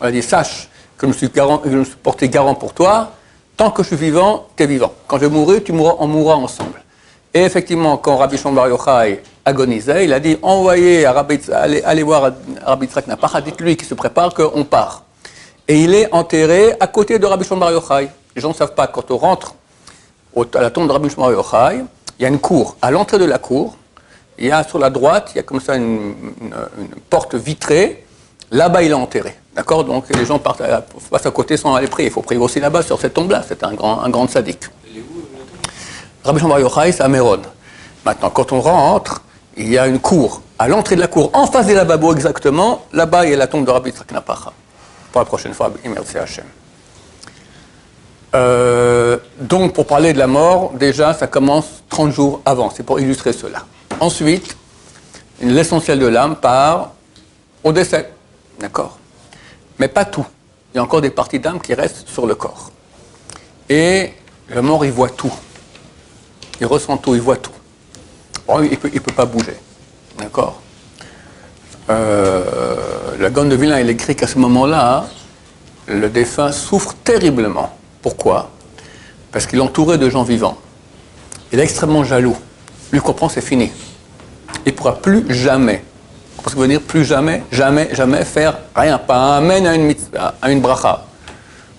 il 0.00 0.06
a 0.06 0.10
dit, 0.10 0.22
sache 0.22 0.68
que 0.96 1.06
je 1.06 1.76
me 1.76 1.84
suis, 1.84 1.96
porté 2.02 2.28
garant 2.28 2.56
pour 2.56 2.74
toi, 2.74 3.12
Tant 3.58 3.72
que 3.72 3.82
je 3.82 3.88
suis 3.88 3.96
vivant, 3.96 4.46
tu 4.56 4.62
es 4.62 4.66
vivant. 4.68 4.92
Quand 5.08 5.18
je 5.18 5.26
mourir, 5.26 5.64
tu 5.64 5.72
mourras, 5.72 5.96
on 5.98 6.06
mourra 6.06 6.36
ensemble. 6.36 6.80
Et 7.34 7.40
effectivement, 7.40 7.96
quand 7.96 8.16
Rabbi 8.16 8.38
Shon 8.38 8.52
Bar 8.52 8.68
Yochai 8.68 9.20
agonisait, 9.48 10.04
il 10.04 10.12
a 10.12 10.20
dit 10.20 10.38
envoyez 10.42 11.06
Rabbi, 11.06 11.40
allez, 11.52 12.02
voir 12.02 12.32
Rabbi 12.64 12.86
Tzrak 12.86 13.06
Napacha, 13.06 13.40
dites-lui 13.40 13.76
qu'il 13.76 13.86
se 13.86 13.94
prépare, 13.94 14.32
qu'on 14.34 14.64
part. 14.64 15.02
Et 15.66 15.82
il 15.82 15.94
est 15.94 16.12
enterré 16.12 16.74
à 16.80 16.86
côté 16.86 17.18
de 17.18 17.26
Rabbi 17.26 17.46
Bar 17.50 17.72
Yochai. 17.72 18.08
Les 18.34 18.40
gens 18.42 18.50
ne 18.50 18.54
savent 18.54 18.74
pas, 18.74 18.86
quand 18.86 19.10
on 19.10 19.16
rentre 19.16 19.54
à 20.54 20.60
la 20.60 20.70
tombe 20.70 20.86
de 20.86 20.92
Rabbi 20.92 21.08
Bar 21.16 21.32
Yochai, 21.32 21.84
il 22.18 22.22
y 22.22 22.24
a 22.24 22.28
une 22.28 22.38
cour. 22.38 22.76
À 22.80 22.90
l'entrée 22.90 23.18
de 23.18 23.24
la 23.24 23.38
cour, 23.38 23.76
il 24.38 24.46
y 24.46 24.52
a 24.52 24.62
sur 24.64 24.78
la 24.78 24.90
droite, 24.90 25.30
il 25.34 25.36
y 25.36 25.40
a 25.40 25.42
comme 25.42 25.60
ça 25.60 25.76
une 25.76 26.14
porte 27.10 27.34
vitrée. 27.34 28.04
Là-bas, 28.50 28.82
il 28.82 28.92
est 28.92 28.94
enterré. 28.94 29.36
D'accord? 29.54 29.84
Donc 29.84 30.04
les 30.14 30.24
gens 30.24 30.38
partent 30.38 30.62
à, 30.62 30.82
passent 31.10 31.26
à 31.26 31.30
côté 31.30 31.56
sans 31.56 31.74
aller 31.74 31.88
prier. 31.88 32.08
Il 32.08 32.12
faut 32.12 32.22
prier 32.22 32.40
aussi 32.40 32.60
là-bas, 32.60 32.82
sur 32.82 32.98
cette 33.00 33.14
tombe-là. 33.14 33.42
C'est 33.46 33.62
un 33.64 33.74
grand, 33.74 34.00
un 34.00 34.08
grand 34.08 34.28
sadique. 34.28 34.64
Rabbi 36.24 36.40
Shimon 36.40 36.58
Yochai, 36.58 36.92
c'est 36.92 37.02
à 37.02 37.08
Méron. 37.08 37.40
Maintenant, 38.04 38.30
quand 38.30 38.52
on 38.52 38.60
rentre, 38.60 39.22
il 39.58 39.68
y 39.68 39.76
a 39.76 39.86
une 39.86 39.98
cour. 39.98 40.42
À 40.58 40.68
l'entrée 40.68 40.96
de 40.96 41.00
la 41.00 41.08
cour, 41.08 41.30
en 41.34 41.46
face 41.46 41.66
des 41.66 41.74
lavabos 41.74 42.14
exactement, 42.14 42.86
là-bas, 42.92 43.26
il 43.26 43.30
y 43.30 43.34
a 43.34 43.36
la 43.36 43.46
tombe 43.46 43.66
de 43.66 43.70
Rabbi 43.70 43.90
Tzrak 43.90 44.10
Napacha. 44.12 44.52
Pour 45.12 45.20
la 45.20 45.24
prochaine 45.24 45.52
fois, 45.52 45.72
merci 45.84 46.18
Hachem. 46.18 46.44
Euh, 48.34 49.18
donc, 49.40 49.72
pour 49.72 49.86
parler 49.86 50.12
de 50.12 50.18
la 50.18 50.26
mort, 50.26 50.72
déjà, 50.74 51.14
ça 51.14 51.26
commence 51.26 51.82
30 51.88 52.12
jours 52.12 52.40
avant. 52.44 52.70
C'est 52.70 52.82
pour 52.82 53.00
illustrer 53.00 53.32
cela. 53.32 53.64
Ensuite, 54.00 54.56
l'essentiel 55.40 55.98
de 55.98 56.06
l'âme 56.06 56.36
part 56.36 56.92
au 57.64 57.72
décès. 57.72 58.12
D'accord? 58.60 58.98
Mais 59.78 59.88
pas 59.88 60.04
tout. 60.04 60.26
Il 60.72 60.76
y 60.76 60.80
a 60.80 60.82
encore 60.82 61.00
des 61.00 61.10
parties 61.10 61.40
d'âme 61.40 61.60
qui 61.60 61.74
restent 61.74 62.08
sur 62.08 62.26
le 62.26 62.34
corps. 62.34 62.70
Et 63.68 64.12
le 64.48 64.62
mort, 64.62 64.84
il 64.84 64.92
voit 64.92 65.08
tout. 65.08 65.32
Il 66.60 66.66
ressent 66.66 66.96
tout, 66.98 67.14
il 67.14 67.20
voit 67.20 67.36
tout. 67.36 67.52
Il 68.48 68.70
ne 68.70 68.76
peut, 68.76 69.12
pas 69.14 69.26
bouger. 69.26 69.56
D'accord? 70.18 70.60
Euh, 71.90 72.44
La 73.18 73.30
Gaune 73.30 73.48
de 73.48 73.56
Vilain, 73.56 73.80
il 73.80 73.90
écrit 73.90 74.16
qu'à 74.16 74.26
ce 74.26 74.38
moment-là, 74.38 75.06
le 75.86 76.08
défunt 76.08 76.52
souffre 76.52 76.94
terriblement. 77.04 77.76
Pourquoi? 78.02 78.50
Parce 79.32 79.46
qu'il 79.46 79.58
est 79.58 79.62
entouré 79.62 79.98
de 79.98 80.08
gens 80.08 80.22
vivants. 80.22 80.56
Il 81.52 81.60
est 81.60 81.62
extrêmement 81.62 82.04
jaloux. 82.04 82.36
Lui 82.92 83.00
comprend, 83.00 83.28
c'est 83.28 83.42
fini. 83.42 83.70
Il 84.64 84.72
ne 84.72 84.76
pourra 84.76 84.96
plus 84.96 85.24
jamais 85.28 85.82
parce 86.48 86.54
que 86.54 86.60
veut 86.60 86.78
plus 86.80 87.04
jamais, 87.04 87.42
jamais, 87.50 87.88
jamais 87.92 88.24
faire 88.24 88.56
rien. 88.74 88.96
Pas 88.98 89.16
un 89.16 89.38
amen 89.38 89.66
à 89.66 89.74
une, 89.74 89.94
à 90.40 90.50
une 90.50 90.60
bracha. 90.60 91.04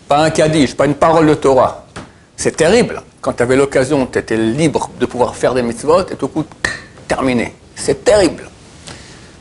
Pas 0.08 0.26
un 0.26 0.30
kaddish, 0.30 0.76
pas 0.76 0.86
une 0.86 0.96
parole 0.96 1.28
de 1.28 1.34
Torah. 1.34 1.86
C'est 2.36 2.56
terrible. 2.56 3.02
Quand 3.22 3.34
tu 3.34 3.44
avais 3.44 3.56
l'occasion, 3.56 4.06
tu 4.06 4.20
étais 4.20 4.38
libre 4.38 4.90
de 5.00 5.06
pouvoir 5.06 5.36
faire 5.36 5.54
des 5.54 5.62
mitzvot 5.62 6.02
et 6.10 6.16
tout 6.16 6.28
coup, 6.28 6.46
terminé. 7.08 7.54
C'est 7.76 8.04
terrible. 8.04 8.50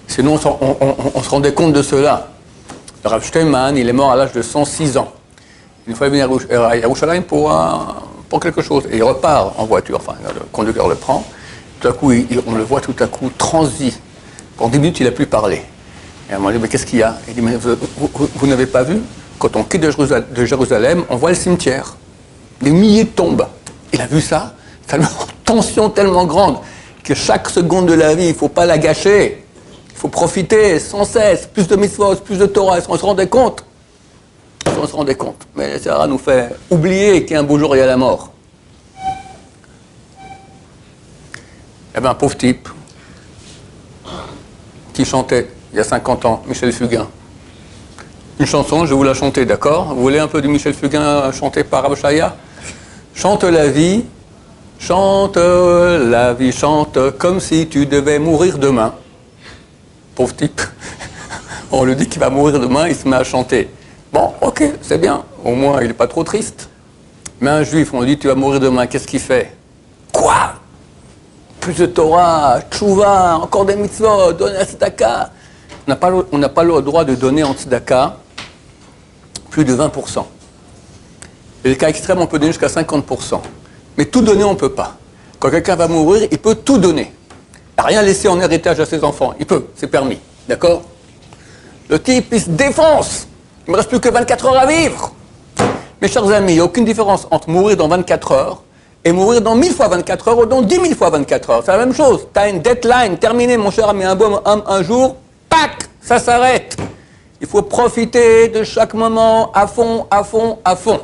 Sinon, 0.07 0.35
on, 0.35 1.23
se 1.23 1.29
rendait 1.29 1.53
compte 1.53 1.73
de 1.73 1.83
cela. 1.83 2.29
Le 3.05 3.11
Rav 3.11 3.25
Steinman, 3.25 3.77
il 3.77 3.89
est 3.89 3.93
mort 3.93 4.11
à 4.11 4.17
l'âge 4.17 4.33
de 4.33 4.43
106 4.43 4.97
ans. 4.97 5.13
Il 5.87 5.95
fallait 5.95 6.11
venir 6.11 6.29
à 6.51 6.77
Yerushalayim 6.77 7.23
pour, 7.23 7.55
pour 8.29 8.41
quelque 8.41 8.63
chose. 8.63 8.85
Et 8.91 8.97
il 8.97 9.03
repart 9.03 9.55
en 9.59 9.67
voiture, 9.67 9.99
enfin, 9.99 10.17
le 10.25 10.41
conducteur 10.51 10.89
le 10.89 10.95
prend. 10.95 11.25
Tout 11.81 11.89
à 11.89 11.93
coup, 11.93 12.13
on 12.47 12.55
le 12.55 12.65
voit 12.65 12.81
tout 12.81 12.97
à 12.99 13.07
coup 13.07 13.31
transi 13.37 13.97
pendant 14.59 14.71
10 14.71 14.79
minutes, 14.81 15.01
il 15.01 15.05
n'a 15.05 15.13
plus 15.13 15.27
parlé. 15.27 15.57
Et 15.57 16.33
elle 16.33 16.41
m'a 16.41 16.53
dit, 16.53 16.59
mais 16.59 16.67
qu'est-ce 16.67 16.85
qu'il 16.85 16.99
y 16.99 17.03
a? 17.03 17.17
Il 17.29 17.35
dit, 17.35 17.41
mais 17.41 17.57
vous, 17.57 18.47
n'avez 18.47 18.67
pas 18.67 18.83
vu? 18.83 18.99
Quand 19.39 19.55
on 19.55 19.63
quitte 19.63 19.83
de 19.83 20.45
Jérusalem, 20.45 21.05
on 21.09 21.17
voit 21.17 21.31
le 21.31 21.37
cimetière. 21.37 21.95
Des 22.61 22.73
milliers 22.73 23.05
de 23.05 23.11
tombes. 23.11 23.47
Il 23.93 24.01
a 24.01 24.07
vu 24.07 24.21
ça 24.21 24.55
une 24.97 25.07
tension 25.45 25.91
tellement 25.91 26.25
grande 26.25 26.59
que 27.05 27.15
chaque 27.15 27.49
seconde 27.49 27.87
de 27.87 27.95
la 27.95 28.15
vie, 28.15 28.25
il 28.25 28.33
ne 28.33 28.35
faut 28.35 28.49
pas 28.49 28.67
la 28.67 28.79
gâcher. 28.79 29.45
Il 29.91 29.97
faut 29.97 30.09
profiter 30.09 30.79
sans 30.79 31.05
cesse. 31.05 31.47
Plus 31.47 31.67
de 31.67 31.77
mitzvot, 31.77 32.17
plus 32.17 32.39
de 32.39 32.47
Torah. 32.47 32.79
Est-ce 32.79 32.87
qu'on 32.87 32.99
se 32.99 33.05
rendait 33.05 33.29
compte 33.29 33.65
on 34.81 34.87
se 34.87 34.95
rendait 34.95 35.17
compte. 35.17 35.47
Mais 35.57 35.79
ça 35.81 36.07
nous 36.07 36.19
fait 36.19 36.51
oublier 36.71 37.25
qu'un 37.25 37.43
beau 37.43 37.59
jour, 37.59 37.75
il 37.75 37.81
y 37.81 37.83
a 37.83 37.87
la 37.87 37.97
mort. 37.97 38.31
Eh 41.97 42.01
bien, 42.01 42.15
pauvre 42.15 42.37
type 42.37 42.69
qui 44.93 45.05
chantait 45.05 45.51
il 45.73 45.79
y 45.79 45.81
a 45.81 45.85
50 45.85 46.25
ans, 46.27 46.43
Michel 46.47 46.73
Fugain. 46.73 47.09
Une 48.39 48.47
chanson, 48.47 48.85
je 48.85 48.91
vais 48.91 48.97
vous 48.97 49.03
la 49.03 49.15
chanter, 49.15 49.45
d'accord? 49.47 49.95
Vous 49.95 50.01
voulez 50.01 50.21
un 50.21 50.29
peu 50.29 50.41
du 50.41 50.47
Michel 50.47 50.75
Fugain 50.75 51.33
chanté 51.33 51.65
par 51.65 51.85
Abshaya 51.85 52.37
Chante 53.21 53.43
la 53.43 53.67
vie, 53.67 54.05
chante 54.79 55.39
la 55.39 56.35
vie, 56.35 56.53
chante 56.53 57.11
comme 57.19 57.41
si 57.41 57.67
tu 57.67 57.85
devais 57.85 58.21
mourir 58.21 58.59
demain. 58.59 58.95
Pauvre 60.15 60.37
type. 60.37 60.61
On 61.73 61.83
lui 61.83 61.97
dit 61.97 62.07
qu'il 62.07 62.21
va 62.21 62.31
mourir 62.31 62.61
demain, 62.61 62.87
il 62.87 62.95
se 62.95 63.09
met 63.09 63.17
à 63.17 63.25
chanter. 63.25 63.71
Bon, 64.13 64.35
ok, 64.41 64.63
c'est 64.83 64.99
bien. 64.99 65.25
Au 65.45 65.57
moins, 65.57 65.81
il 65.81 65.89
n'est 65.89 65.95
pas 65.95 66.07
trop 66.07 66.23
triste. 66.23 66.69
Mais 67.41 67.51
un 67.51 67.65
juif, 67.65 67.93
on 67.93 68.03
lui 68.03 68.15
dit 68.15 68.19
tu 68.19 68.29
vas 68.29 68.37
mourir 68.37 68.61
demain, 68.61 68.87
qu'est-ce 68.87 69.09
qu'il 69.09 69.19
fait? 69.19 69.53
Quoi? 70.13 70.55
Plus 71.59 71.75
de 71.75 71.87
Torah, 71.87 72.61
tchouva, 72.71 73.39
encore 73.43 73.65
des 73.65 73.75
mitzvot, 73.75 74.33
donner 74.33 74.59
à 74.59 74.65
tzedaka. 74.65 75.33
On 75.89 76.39
n'a 76.39 76.49
pas, 76.49 76.63
le 76.63 76.83
droit 76.83 77.05
de 77.05 77.17
donner 77.17 77.43
en 77.43 77.53
tzedaka 77.53 78.17
plus 79.51 79.65
de 79.65 79.75
20%. 79.75 80.25
Et 81.65 81.71
le 81.71 81.75
cas 81.75 81.89
extrême, 81.89 82.19
on 82.19 82.27
peut 82.27 82.39
donner 82.39 82.53
jusqu'à 82.53 82.69
50%. 82.69 83.41
Mais 83.97 84.05
tout 84.05 84.23
donner, 84.23 84.45
on 84.45 84.53
ne 84.53 84.59
peut 84.59 84.73
pas. 84.73 84.97
Quand 85.39 85.51
quelqu'un 85.51 85.77
va 85.77 85.89
mourir, 85.89 86.29
il 86.31 86.39
peut 86.39 86.55
tout 86.55 86.79
donner. 86.79 87.13
Rien 87.79 88.03
laisser 88.03 88.29
en 88.29 88.41
héritage 88.41 88.81
à 88.81 88.87
ses 88.87 89.05
enfants. 89.05 89.35
Il 89.39 89.47
peut, 89.47 89.67
c'est 89.77 89.87
permis. 89.87 90.19
D'accord? 90.49 90.83
Le 91.89 92.01
type, 92.01 92.27
il 92.33 92.41
se 92.41 92.51
défonce. 92.51 93.29
Il 93.67 93.71
ne 93.71 93.73
me 93.73 93.77
reste 93.77 93.89
plus 93.89 94.01
que 94.01 94.09
24 94.09 94.47
heures 94.47 94.59
à 94.59 94.67
vivre. 94.67 95.13
Mes 96.01 96.09
chers 96.09 96.29
amis, 96.31 96.53
il 96.53 96.55
n'y 96.57 96.61
a 96.61 96.65
aucune 96.65 96.85
différence 96.85 97.27
entre 97.31 97.49
mourir 97.51 97.77
dans 97.77 97.89
24 97.89 98.33
heures 98.33 98.63
et 99.05 99.13
mourir 99.13 99.41
dans 99.41 99.55
1000 99.55 99.73
fois 99.73 99.89
24 99.89 100.29
heures 100.29 100.39
ou 100.39 100.47
dans 100.47 100.63
10 100.63 100.75
000 100.75 100.87
fois 100.95 101.11
24 101.11 101.51
heures. 101.51 101.63
C'est 101.65 101.73
la 101.73 101.79
même 101.79 101.95
chose. 101.95 102.27
Tu 102.33 102.41
as 102.41 102.49
une 102.49 102.61
deadline 102.61 103.19
terminée, 103.19 103.57
mon 103.57 103.71
cher 103.71 103.89
ami, 103.89 104.05
un, 104.05 104.15
bon, 104.15 104.41
un, 104.45 104.63
un 104.67 104.83
jour, 104.83 105.17
pac, 105.49 105.89
ça 106.01 106.19
s'arrête. 106.19 106.77
Il 107.41 107.47
faut 107.47 107.63
profiter 107.63 108.49
de 108.49 108.65
chaque 108.65 108.95
moment 108.95 109.51
à 109.53 109.67
fond, 109.67 110.07
à 110.11 110.25
fond, 110.25 110.59
à 110.65 110.77
fond. 110.77 111.01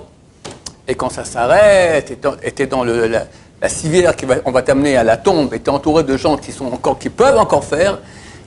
Et 0.86 0.94
quand 0.94 1.10
ça 1.10 1.24
s'arrête, 1.24 2.10
et 2.10 2.52
tu 2.52 2.62
es 2.62 2.66
dans 2.66 2.84
le, 2.84 3.06
la, 3.06 3.68
civière 3.68 4.14
qui 4.14 4.26
va, 4.26 4.36
va 4.44 4.62
t'amener 4.62 4.96
à 4.96 5.04
la 5.04 5.16
tombe, 5.16 5.54
et 5.54 5.60
tu 5.60 5.66
es 5.66 5.68
entouré 5.70 6.02
de 6.02 6.16
gens 6.16 6.36
qui, 6.36 6.52
sont 6.52 6.66
encore, 6.66 6.98
qui 6.98 7.08
peuvent 7.08 7.38
encore 7.38 7.64
faire, 7.64 7.98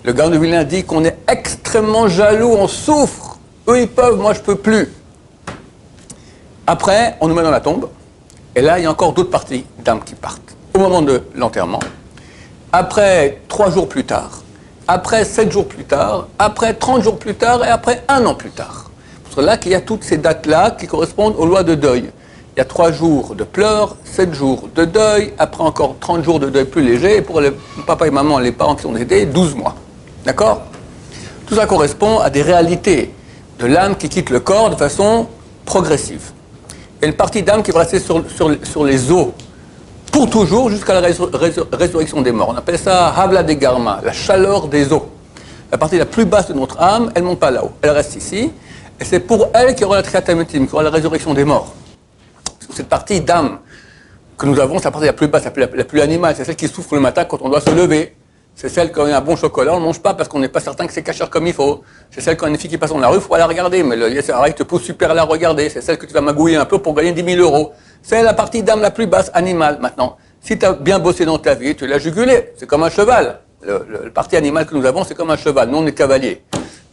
le 0.03 0.13
garde 0.13 0.33
de 0.33 0.37
Villain 0.37 0.63
dit 0.63 0.83
qu'on 0.83 1.03
est 1.03 1.17
extrêmement 1.27 2.07
jaloux, 2.07 2.53
on 2.57 2.67
souffre. 2.67 3.39
Eux, 3.67 3.81
ils 3.81 3.87
peuvent, 3.87 4.17
moi, 4.17 4.33
je 4.33 4.41
peux 4.41 4.55
plus. 4.55 4.93
Après, 6.67 7.17
on 7.21 7.27
nous 7.27 7.35
met 7.35 7.43
dans 7.43 7.51
la 7.51 7.59
tombe, 7.61 7.89
et 8.55 8.61
là, 8.61 8.79
il 8.79 8.83
y 8.83 8.85
a 8.85 8.91
encore 8.91 9.13
d'autres 9.13 9.31
parties 9.31 9.65
d'âmes 9.79 10.03
qui 10.03 10.15
partent. 10.15 10.55
Au 10.73 10.79
moment 10.79 11.01
de 11.01 11.23
l'enterrement, 11.35 11.79
après, 12.71 13.39
trois 13.47 13.71
jours 13.71 13.89
plus 13.89 14.03
tard, 14.03 14.43
après 14.87 15.25
7 15.25 15.51
jours 15.51 15.67
plus 15.67 15.83
tard, 15.83 16.27
après 16.39 16.73
30 16.73 17.03
jours 17.03 17.19
plus 17.19 17.35
tard 17.35 17.63
et 17.65 17.69
après 17.69 18.03
un 18.07 18.25
an 18.25 18.35
plus 18.35 18.51
tard. 18.51 18.89
Parce 19.23 19.45
là 19.45 19.57
qu'il 19.57 19.71
y 19.71 19.75
a 19.75 19.81
toutes 19.81 20.03
ces 20.03 20.17
dates-là 20.17 20.71
qui 20.71 20.87
correspondent 20.87 21.35
aux 21.37 21.45
lois 21.45 21.63
de 21.63 21.75
deuil. 21.75 22.09
Il 22.57 22.61
y 22.61 22.63
a 22.63 22.65
3 22.65 22.91
jours 22.91 23.35
de 23.35 23.43
pleurs, 23.43 23.97
7 24.03 24.33
jours 24.33 24.67
de 24.73 24.83
deuil, 24.83 25.31
après 25.37 25.63
encore 25.63 25.95
30 25.99 26.23
jours 26.23 26.39
de 26.39 26.49
deuil 26.49 26.65
plus 26.65 26.81
léger, 26.81 27.17
et 27.17 27.21
pour 27.21 27.39
les 27.39 27.51
papa 27.85 28.07
et 28.07 28.09
maman, 28.09 28.39
les 28.39 28.51
parents 28.51 28.75
qui 28.75 28.81
sont 28.81 28.95
aidés, 28.95 29.27
12 29.27 29.53
mois. 29.53 29.75
D'accord? 30.25 30.63
Tout 31.45 31.53
ça 31.53 31.67
correspond 31.67 32.17
à 32.17 32.31
des 32.31 32.41
réalités 32.41 33.13
de 33.59 33.67
l'âme 33.67 33.95
qui 33.95 34.09
quitte 34.09 34.31
le 34.31 34.39
corps 34.39 34.71
de 34.71 34.75
façon 34.75 35.27
progressive. 35.65 36.31
Et 36.99 37.05
une 37.05 37.13
partie 37.13 37.43
d'âme 37.43 37.61
qui 37.61 37.69
va 37.69 37.81
rester 37.81 37.99
sur, 37.99 38.83
les 38.83 39.11
os 39.11 39.27
pour 40.11 40.27
toujours 40.27 40.71
jusqu'à 40.71 40.99
la 40.99 41.07
résurrection 41.73 42.23
des 42.23 42.31
morts. 42.31 42.49
On 42.55 42.57
appelle 42.57 42.79
ça 42.79 43.09
Havla 43.09 43.43
de 43.43 43.53
Garma, 43.53 44.01
la 44.03 44.13
chaleur 44.13 44.67
des 44.67 44.91
eaux. 44.91 45.05
La 45.71 45.77
partie 45.77 45.99
la 45.99 46.07
plus 46.07 46.25
basse 46.25 46.47
de 46.47 46.55
notre 46.55 46.81
âme, 46.81 47.11
elle 47.13 47.21
ne 47.21 47.27
monte 47.27 47.39
pas 47.39 47.51
là-haut, 47.51 47.73
elle 47.83 47.91
reste 47.91 48.15
ici. 48.15 48.51
Et 48.99 49.05
c'est 49.05 49.19
pour 49.19 49.49
elle 49.53 49.75
qu'il 49.75 49.83
y 49.83 49.85
aura 49.85 49.97
la 49.97 50.01
triatamétime, 50.01 50.63
qu'il 50.63 50.71
y 50.71 50.73
aura 50.73 50.81
la 50.81 50.89
résurrection 50.89 51.35
des 51.35 51.45
morts. 51.45 51.75
Cette 52.73 52.89
partie 52.89 53.21
d'âme 53.21 53.59
que 54.37 54.45
nous 54.45 54.59
avons, 54.59 54.77
c'est 54.77 54.85
la 54.85 54.91
partie 54.91 55.07
la 55.07 55.13
plus 55.13 55.27
basse, 55.27 55.45
la 55.45 55.51
plus, 55.51 55.65
la 55.73 55.83
plus 55.83 56.01
animale, 56.01 56.35
c'est 56.35 56.45
celle 56.45 56.55
qui 56.55 56.67
souffre 56.67 56.95
le 56.95 57.01
matin 57.01 57.25
quand 57.25 57.41
on 57.41 57.49
doit 57.49 57.61
se 57.61 57.71
lever. 57.71 58.15
C'est 58.55 58.69
celle 58.69 58.91
quand 58.91 59.05
y 59.05 59.11
a 59.11 59.17
un 59.17 59.21
bon 59.21 59.35
chocolat, 59.35 59.75
on 59.75 59.79
ne 59.79 59.85
mange 59.85 59.99
pas 59.99 60.15
parce 60.15 60.27
qu'on 60.27 60.39
n'est 60.39 60.49
pas 60.49 60.59
certain 60.59 60.87
que 60.87 60.93
c'est 60.93 61.03
cachère 61.03 61.29
comme 61.29 61.45
il 61.45 61.53
faut. 61.53 61.83
C'est 62.09 62.21
celle 62.21 62.37
quand 62.37 62.47
une 62.47 62.57
fille 62.57 62.71
qui 62.71 62.77
passe 62.79 62.89
dans 62.89 62.97
la 62.97 63.07
rue, 63.07 63.17
il 63.17 63.21
faut 63.21 63.35
la 63.35 63.45
regarder, 63.45 63.83
mais 63.83 63.95
le 63.95 64.21
pareil 64.21 64.55
te 64.55 64.63
pousse 64.63 64.81
super 64.81 65.11
à 65.11 65.13
la 65.13 65.25
regarder. 65.25 65.69
C'est 65.69 65.81
celle 65.81 65.99
que 65.99 66.07
tu 66.07 66.13
vas 66.13 66.21
magouiller 66.21 66.55
un 66.55 66.65
peu 66.65 66.79
pour 66.79 66.95
gagner 66.95 67.11
10 67.11 67.35
000 67.35 67.41
euros. 67.41 67.73
C'est 68.01 68.23
la 68.23 68.33
partie 68.33 68.63
d'âme 68.63 68.81
la 68.81 68.89
plus 68.89 69.05
basse, 69.05 69.29
animale 69.35 69.77
maintenant. 69.79 70.17
Si 70.41 70.57
tu 70.57 70.65
as 70.65 70.73
bien 70.73 70.97
bossé 70.97 71.23
dans 71.25 71.37
ta 71.37 71.53
vie, 71.53 71.75
tu 71.75 71.85
l'as 71.85 71.99
jugulé. 71.99 72.53
C'est 72.55 72.65
comme 72.65 72.81
un 72.81 72.89
cheval. 72.89 73.41
Le, 73.61 74.09
parti 74.11 74.35
animal 74.35 74.65
que 74.65 74.75
nous 74.75 74.85
avons, 74.85 75.03
c'est 75.03 75.13
comme 75.13 75.29
un 75.29 75.37
cheval. 75.37 75.69
Nous, 75.69 75.77
on 75.77 75.85
est 75.85 75.93
cavalier. 75.93 76.43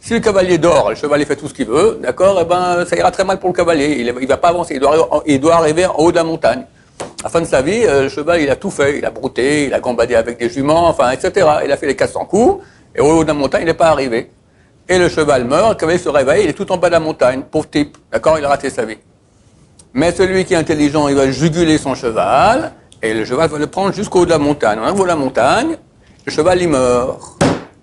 Si 0.05 0.13
le 0.13 0.19
cavalier 0.19 0.59
dort, 0.59 0.91
le 0.91 0.95
cheval 0.95 1.25
fait 1.25 1.35
tout 1.35 1.47
ce 1.47 1.53
qu'il 1.55 1.65
veut, 1.65 1.97
d'accord, 1.99 2.37
eh 2.39 2.45
ben, 2.45 2.85
ça 2.85 2.95
ira 2.95 3.09
très 3.09 3.23
mal 3.23 3.39
pour 3.39 3.49
le 3.49 3.55
cavalier. 3.55 3.95
Il 3.97 4.05
ne 4.05 4.27
va 4.27 4.37
pas 4.37 4.49
avancer. 4.49 4.79
Il 5.25 5.39
doit, 5.39 5.55
arriver 5.55 5.87
en 5.87 5.95
haut 5.95 6.11
de 6.11 6.17
la 6.17 6.23
montagne. 6.23 6.63
À 7.01 7.23
la 7.23 7.29
fin 7.29 7.41
de 7.41 7.47
sa 7.47 7.63
vie, 7.63 7.81
euh, 7.87 8.03
le 8.03 8.09
cheval, 8.09 8.39
il 8.39 8.49
a 8.51 8.55
tout 8.55 8.69
fait. 8.69 8.99
Il 8.99 9.05
a 9.05 9.09
brouté, 9.09 9.65
il 9.65 9.73
a 9.73 9.79
gambadé 9.79 10.13
avec 10.13 10.37
des 10.37 10.47
juments, 10.47 10.87
enfin, 10.87 11.09
etc. 11.09 11.47
Il 11.65 11.71
a 11.71 11.77
fait 11.77 11.87
les 11.87 11.95
400 11.95 12.25
coups, 12.25 12.63
et 12.93 13.01
au 13.01 13.17
haut 13.17 13.23
de 13.23 13.29
la 13.29 13.33
montagne, 13.33 13.63
il 13.63 13.65
n'est 13.65 13.73
pas 13.73 13.87
arrivé. 13.87 14.29
Et 14.87 14.99
le 14.99 15.09
cheval 15.09 15.43
meurt, 15.43 15.69
le 15.69 15.75
cavalier 15.75 15.97
se 15.97 16.09
réveille, 16.09 16.43
il 16.43 16.51
est 16.51 16.53
tout 16.53 16.71
en 16.71 16.77
bas 16.77 16.89
de 16.89 16.93
la 16.93 16.99
montagne. 16.99 17.41
Pauvre 17.49 17.67
type, 17.67 17.97
d'accord, 18.11 18.37
il 18.37 18.45
a 18.45 18.49
raté 18.49 18.69
sa 18.69 18.85
vie. 18.85 18.99
Mais 19.95 20.11
celui 20.11 20.45
qui 20.45 20.53
est 20.53 20.57
intelligent, 20.57 21.07
il 21.07 21.15
va 21.15 21.31
juguler 21.31 21.79
son 21.79 21.95
cheval, 21.95 22.73
et 23.01 23.11
le 23.11 23.25
cheval 23.25 23.49
va 23.49 23.57
le 23.57 23.65
prendre 23.65 23.91
jusqu'au 23.91 24.19
haut 24.19 24.25
de 24.25 24.29
la 24.29 24.37
montagne. 24.37 24.77
On 24.79 24.83
arrive 24.83 25.01
de 25.01 25.07
la 25.07 25.15
montagne, 25.15 25.77
le 26.27 26.31
cheval, 26.31 26.61
il 26.61 26.69
meurt. 26.69 27.34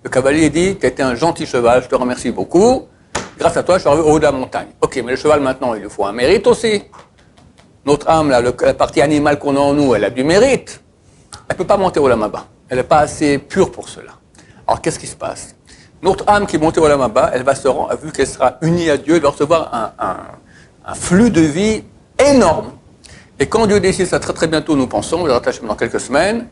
Le 0.03 0.09
cavalier 0.09 0.49
dit, 0.49 0.77
tu 0.77 0.85
étais 0.85 1.03
un 1.03 1.15
gentil 1.15 1.45
cheval, 1.45 1.83
je 1.83 1.87
te 1.87 1.95
remercie 1.95 2.31
beaucoup. 2.31 2.87
Grâce 3.37 3.57
à 3.57 3.63
toi, 3.63 3.75
je 3.75 3.81
suis 3.81 3.89
arrivé 3.89 4.03
au 4.03 4.13
haut 4.13 4.19
de 4.19 4.23
la 4.23 4.31
montagne. 4.31 4.67
Ok, 4.81 5.01
mais 5.03 5.11
le 5.11 5.17
cheval, 5.17 5.39
maintenant, 5.39 5.73
il 5.73 5.81
lui 5.81 5.89
faut 5.89 6.05
un 6.05 6.11
mérite 6.11 6.45
aussi 6.47 6.83
notre 7.85 8.09
âme, 8.09 8.29
la 8.29 8.73
partie 8.73 9.01
animale 9.01 9.39
qu'on 9.39 9.55
a 9.55 9.59
en 9.59 9.73
nous, 9.73 9.93
elle 9.95 10.05
a 10.05 10.09
du 10.09 10.23
mérite. 10.23 10.81
Elle 11.49 11.55
ne 11.55 11.57
peut 11.57 11.67
pas 11.67 11.77
monter 11.77 11.99
au 11.99 12.07
lamaba. 12.07 12.47
Elle 12.69 12.77
n'est 12.77 12.83
pas 12.83 12.99
assez 12.99 13.37
pure 13.37 13.71
pour 13.71 13.89
cela. 13.89 14.13
Alors 14.67 14.81
qu'est-ce 14.81 14.99
qui 14.99 15.07
se 15.07 15.15
passe? 15.15 15.55
Notre 16.01 16.27
âme 16.29 16.47
qui 16.47 16.55
est 16.55 16.59
montée 16.59 16.79
au 16.79 16.87
lamaba, 16.87 17.31
elle 17.33 17.43
va 17.43 17.55
se 17.55 17.67
rendre, 17.67 17.95
vu 17.97 18.11
qu'elle 18.11 18.27
sera 18.27 18.57
unie 18.61 18.89
à 18.89 18.97
Dieu, 18.97 19.15
elle 19.15 19.21
va 19.21 19.29
recevoir 19.29 19.93
un, 19.99 20.93
flux 20.93 21.29
de 21.29 21.41
vie 21.41 21.83
énorme. 22.19 22.73
Et 23.39 23.47
quand 23.47 23.67
Dieu 23.67 23.79
décide 23.79 24.07
ça 24.07 24.19
très 24.19 24.33
très 24.33 24.47
bientôt, 24.47 24.75
nous 24.75 24.87
pensons, 24.87 25.17
on 25.17 25.25
va 25.25 25.39
dans 25.39 25.75
quelques 25.75 25.99
semaines, 25.99 26.47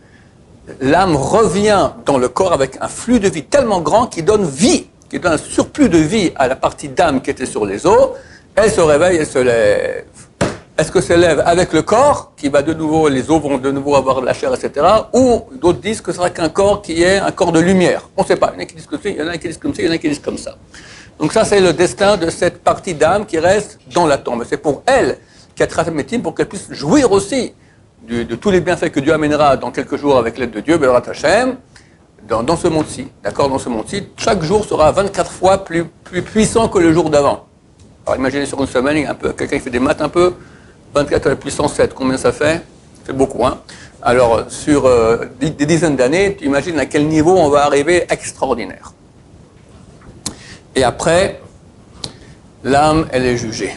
l'âme 0.79 1.15
revient 1.15 1.91
dans 2.05 2.17
le 2.17 2.29
corps 2.29 2.53
avec 2.53 2.77
un 2.81 2.87
flux 2.87 3.19
de 3.19 3.29
vie 3.29 3.43
tellement 3.43 3.81
grand 3.81 4.07
qui 4.07 4.23
donne 4.23 4.45
vie, 4.45 4.87
qui 5.09 5.19
donne 5.19 5.33
un 5.33 5.37
surplus 5.37 5.89
de 5.89 5.97
vie 5.97 6.31
à 6.35 6.47
la 6.47 6.55
partie 6.55 6.89
d'âme 6.89 7.21
qui 7.21 7.29
était 7.29 7.45
sur 7.45 7.65
les 7.65 7.85
os. 7.85 8.09
Elle 8.55 8.71
se 8.71 8.81
réveille, 8.81 9.17
elle 9.17 9.27
se 9.27 9.39
lève. 9.39 10.05
Est-ce 10.77 10.91
que 10.91 11.01
c'est 11.01 11.17
lève 11.17 11.43
avec 11.45 11.73
le 11.73 11.81
corps, 11.81 12.31
qui 12.35 12.49
va 12.49 12.61
de 12.61 12.73
nouveau, 12.73 13.07
les 13.07 13.29
os 13.29 13.41
vont 13.41 13.57
de 13.57 13.71
nouveau 13.71 13.95
avoir 13.95 14.21
de 14.21 14.25
la 14.25 14.33
chair, 14.33 14.53
etc. 14.53 14.85
Ou 15.13 15.43
d'autres 15.61 15.79
disent 15.79 16.01
que 16.01 16.11
ce 16.11 16.17
sera 16.17 16.29
qu'un 16.29 16.49
corps 16.49 16.81
qui 16.81 17.03
est 17.03 17.17
un 17.17 17.31
corps 17.31 17.51
de 17.51 17.59
lumière? 17.59 18.09
On 18.17 18.23
ne 18.23 18.27
sait 18.27 18.35
pas. 18.35 18.53
Il 18.55 18.57
y 18.57 18.57
en 18.57 18.63
a 18.63 18.65
qui 18.65 18.75
disent 18.75 18.87
comme 18.87 18.99
ça, 19.01 19.09
il 19.09 19.17
y 19.17 19.21
en 19.21 19.27
a 19.27 19.37
qui 19.37 19.47
disent 19.47 19.57
comme 19.57 19.73
ça, 19.75 19.81
il 19.81 19.85
y 19.85 19.89
en 19.89 19.91
a 19.93 19.97
qui 19.97 20.09
disent 20.09 20.19
comme 20.19 20.37
ça. 20.37 20.55
Donc 21.19 21.33
ça, 21.33 21.45
c'est 21.45 21.59
le 21.59 21.73
destin 21.73 22.17
de 22.17 22.29
cette 22.29 22.63
partie 22.63 22.95
d'âme 22.95 23.25
qui 23.25 23.37
reste 23.37 23.79
dans 23.93 24.07
la 24.07 24.17
tombe. 24.17 24.43
C'est 24.47 24.57
pour 24.57 24.81
elle 24.85 25.17
tracé 25.67 25.91
médecine 25.91 26.21
pour 26.21 26.35
qu'elle 26.35 26.47
puisse 26.47 26.71
jouir 26.71 27.11
aussi 27.11 27.53
de, 28.07 28.35
tous 28.35 28.51
les 28.51 28.61
bienfaits 28.61 28.89
que 28.89 28.99
Dieu 28.99 29.13
amènera 29.13 29.57
dans 29.57 29.71
quelques 29.71 29.97
jours 29.97 30.17
avec 30.17 30.37
l'aide 30.37 30.51
de 30.51 30.59
Dieu, 30.59 30.79
Hashem, 31.07 31.57
dans, 32.27 32.55
ce 32.55 32.67
monde-ci. 32.67 33.07
D'accord 33.23 33.49
Dans 33.49 33.59
ce 33.59 33.69
monde-ci, 33.69 34.03
chaque 34.17 34.43
jour 34.43 34.65
sera 34.65 34.91
24 34.91 35.31
fois 35.31 35.63
plus, 35.63 35.85
puissant 36.03 36.67
que 36.67 36.79
le 36.79 36.93
jour 36.93 37.09
d'avant. 37.09 37.45
Imaginez 38.15 38.45
sur 38.45 38.59
une 38.59 38.67
semaine, 38.67 39.07
un 39.07 39.13
peu, 39.13 39.31
quelqu'un 39.33 39.57
qui 39.57 39.63
fait 39.63 39.69
des 39.69 39.79
maths 39.79 40.01
un 40.01 40.09
peu, 40.09 40.33
24 40.93 41.27
à 41.27 41.29
la 41.29 41.35
puissance 41.35 41.73
7, 41.75 41.93
combien 41.93 42.17
ça 42.17 42.31
fait? 42.31 42.61
C'est 43.05 43.15
beaucoup, 43.15 43.45
hein 43.45 43.61
Alors, 44.01 44.45
sur 44.49 44.85
euh, 44.85 45.25
des 45.39 45.51
dizaines 45.51 45.95
d'années, 45.95 46.35
tu 46.37 46.45
imagines 46.45 46.77
à 46.79 46.85
quel 46.85 47.07
niveau 47.07 47.37
on 47.37 47.49
va 47.49 47.65
arriver 47.65 48.05
extraordinaire. 48.09 48.93
Et 50.75 50.83
après, 50.83 51.41
l'âme, 52.63 53.07
elle 53.11 53.25
est 53.25 53.37
jugée. 53.37 53.73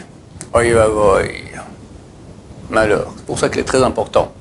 Malheur. 2.75 3.12
C'est 3.16 3.25
pour 3.25 3.38
ça 3.38 3.49
qu'il 3.49 3.61
est 3.61 3.64
très 3.73 3.83
important 3.83 4.33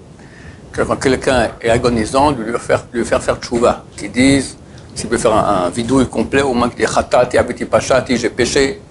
que 0.71 0.81
quand 0.81 0.95
quelqu'un 0.95 1.51
est 1.61 1.69
agonisant, 1.69 2.31
de 2.31 2.41
lui 2.41 2.57
faire, 2.57 2.83
lui 2.91 3.05
faire 3.05 3.21
faire 3.21 3.37
tchouva. 3.37 3.83
Qu'ils 3.95 4.11
disent, 4.11 4.57
s'il 4.95 5.07
peut 5.07 5.19
faire 5.19 5.35
un, 5.35 5.69
vidéo 5.69 6.03
complet, 6.05 6.41
au 6.41 6.53
moins 6.53 6.67
qu'il 6.67 6.79
dise 6.79 6.93
khatati 6.93 7.37
abiti 7.37 7.65
pachati, 7.65 8.17
j'ai 8.17 8.31
péché. 8.31 8.81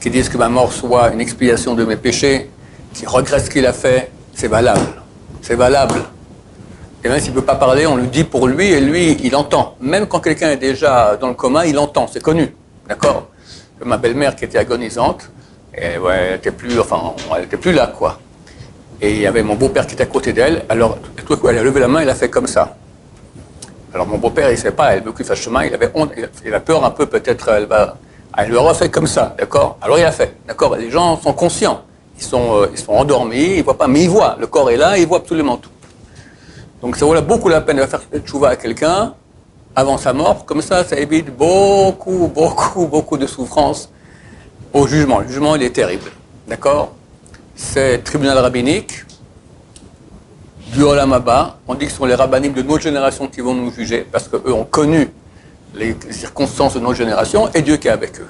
Qu'ils 0.00 0.10
disent 0.10 0.28
que 0.28 0.36
ma 0.36 0.48
mort 0.48 0.72
soit 0.72 1.12
une 1.12 1.20
expiation 1.20 1.74
de 1.74 1.84
mes 1.84 1.96
péchés 1.96 2.50
qui 2.92 3.06
regrette 3.06 3.44
ce 3.44 3.50
qu'il 3.50 3.64
a 3.64 3.72
fait, 3.72 4.10
c'est 4.34 4.48
valable. 4.48 4.80
C'est 5.40 5.54
valable. 5.54 6.00
Et 7.04 7.08
même 7.08 7.20
s'il 7.20 7.30
ne 7.30 7.36
peut 7.36 7.46
pas 7.46 7.54
parler, 7.54 7.86
on 7.86 7.96
lui 7.96 8.08
dit 8.08 8.24
pour 8.24 8.48
lui 8.48 8.72
et 8.72 8.80
lui, 8.80 9.16
il 9.22 9.36
entend. 9.36 9.76
Même 9.80 10.06
quand 10.06 10.18
quelqu'un 10.18 10.50
est 10.50 10.56
déjà 10.56 11.16
dans 11.16 11.28
le 11.28 11.34
coma, 11.34 11.64
il 11.64 11.78
entend, 11.78 12.08
c'est 12.12 12.22
connu. 12.22 12.54
D'accord? 12.88 13.28
Ma 13.84 13.98
belle-mère 13.98 14.34
qui 14.34 14.44
était 14.44 14.58
agonisante, 14.58 15.30
elle 15.72 16.00
était 16.34 16.50
plus, 16.50 16.78
enfin, 16.80 17.14
elle 17.36 17.46
plus 17.46 17.72
là, 17.72 17.86
quoi. 17.86 18.18
Et 19.02 19.12
il 19.12 19.20
y 19.20 19.26
avait 19.26 19.42
mon 19.42 19.54
beau-père 19.54 19.86
qui 19.86 19.94
était 19.94 20.02
à 20.02 20.06
côté 20.06 20.32
d'elle. 20.32 20.64
Alors, 20.68 20.98
tout 21.16 21.32
à 21.32 21.36
coup, 21.36 21.48
elle 21.48 21.58
a 21.58 21.62
levé 21.62 21.80
la 21.80 21.88
main, 21.88 22.00
elle 22.00 22.10
a 22.10 22.14
fait 22.14 22.28
comme 22.28 22.46
ça. 22.46 22.76
Alors, 23.94 24.06
mon 24.06 24.18
beau-père, 24.18 24.48
il 24.48 24.52
ne 24.52 24.56
savait 24.56 24.76
pas, 24.76 24.94
elle 24.94 25.02
veut 25.02 25.12
qu'il 25.12 25.24
fasse 25.24 25.40
chemin, 25.40 25.64
il 25.64 25.74
avait 25.74 25.90
honte, 25.94 26.12
il 26.44 26.54
a 26.54 26.60
peur 26.60 26.84
un 26.84 26.90
peu, 26.90 27.06
peut-être, 27.06 27.48
elle 27.48 27.64
va. 27.64 27.96
Elle 28.36 28.50
lui 28.50 28.58
refait 28.58 28.88
comme 28.88 29.06
ça, 29.06 29.34
d'accord? 29.38 29.78
Alors, 29.82 29.98
il 29.98 30.04
a 30.04 30.12
fait, 30.12 30.34
d'accord? 30.46 30.76
Les 30.76 30.90
gens 30.90 31.20
sont 31.20 31.32
conscients. 31.32 31.82
Ils 32.16 32.22
sont, 32.22 32.56
euh, 32.56 32.76
sont 32.76 32.92
endormis, 32.92 33.54
ils 33.54 33.58
ne 33.58 33.62
voient 33.62 33.78
pas, 33.78 33.88
mais 33.88 34.02
ils 34.02 34.10
voient. 34.10 34.36
Le 34.38 34.46
corps 34.46 34.70
est 34.70 34.76
là, 34.76 34.98
ils 34.98 35.06
voient 35.06 35.18
absolument 35.18 35.56
tout. 35.56 35.70
Donc, 36.82 36.96
ça 36.96 37.06
vaut 37.06 37.20
beaucoup 37.22 37.48
la 37.48 37.62
peine 37.62 37.78
de 37.78 37.86
faire 37.86 38.02
chouva 38.24 38.50
à 38.50 38.56
quelqu'un 38.56 39.14
avant 39.74 39.96
sa 39.98 40.12
mort. 40.12 40.44
Comme 40.44 40.62
ça, 40.62 40.84
ça 40.84 40.96
évite 40.96 41.34
beaucoup, 41.34 42.30
beaucoup, 42.32 42.86
beaucoup 42.86 43.16
de 43.16 43.26
souffrance 43.26 43.90
au 44.72 44.86
jugement. 44.86 45.20
Le 45.20 45.28
jugement, 45.28 45.56
il 45.56 45.62
est 45.62 45.70
terrible. 45.70 46.10
D'accord? 46.46 46.92
C'est 47.62 48.02
tribunal 48.02 48.38
rabbinique 48.38 49.04
du 50.72 50.82
Olam 50.82 51.22
On 51.68 51.74
dit 51.74 51.84
que 51.84 51.92
ce 51.92 51.98
sont 51.98 52.06
les 52.06 52.14
rabbiniques 52.14 52.54
de 52.54 52.62
notre 52.62 52.82
génération 52.82 53.28
qui 53.28 53.42
vont 53.42 53.52
nous 53.54 53.70
juger 53.70 54.06
parce 54.10 54.28
qu'eux 54.28 54.52
ont 54.52 54.64
connu 54.64 55.10
les 55.74 55.94
circonstances 56.10 56.74
de 56.74 56.80
notre 56.80 56.94
génération 56.94 57.50
et 57.52 57.60
Dieu 57.60 57.76
qui 57.76 57.88
est 57.88 57.90
avec 57.90 58.18
eux. 58.18 58.28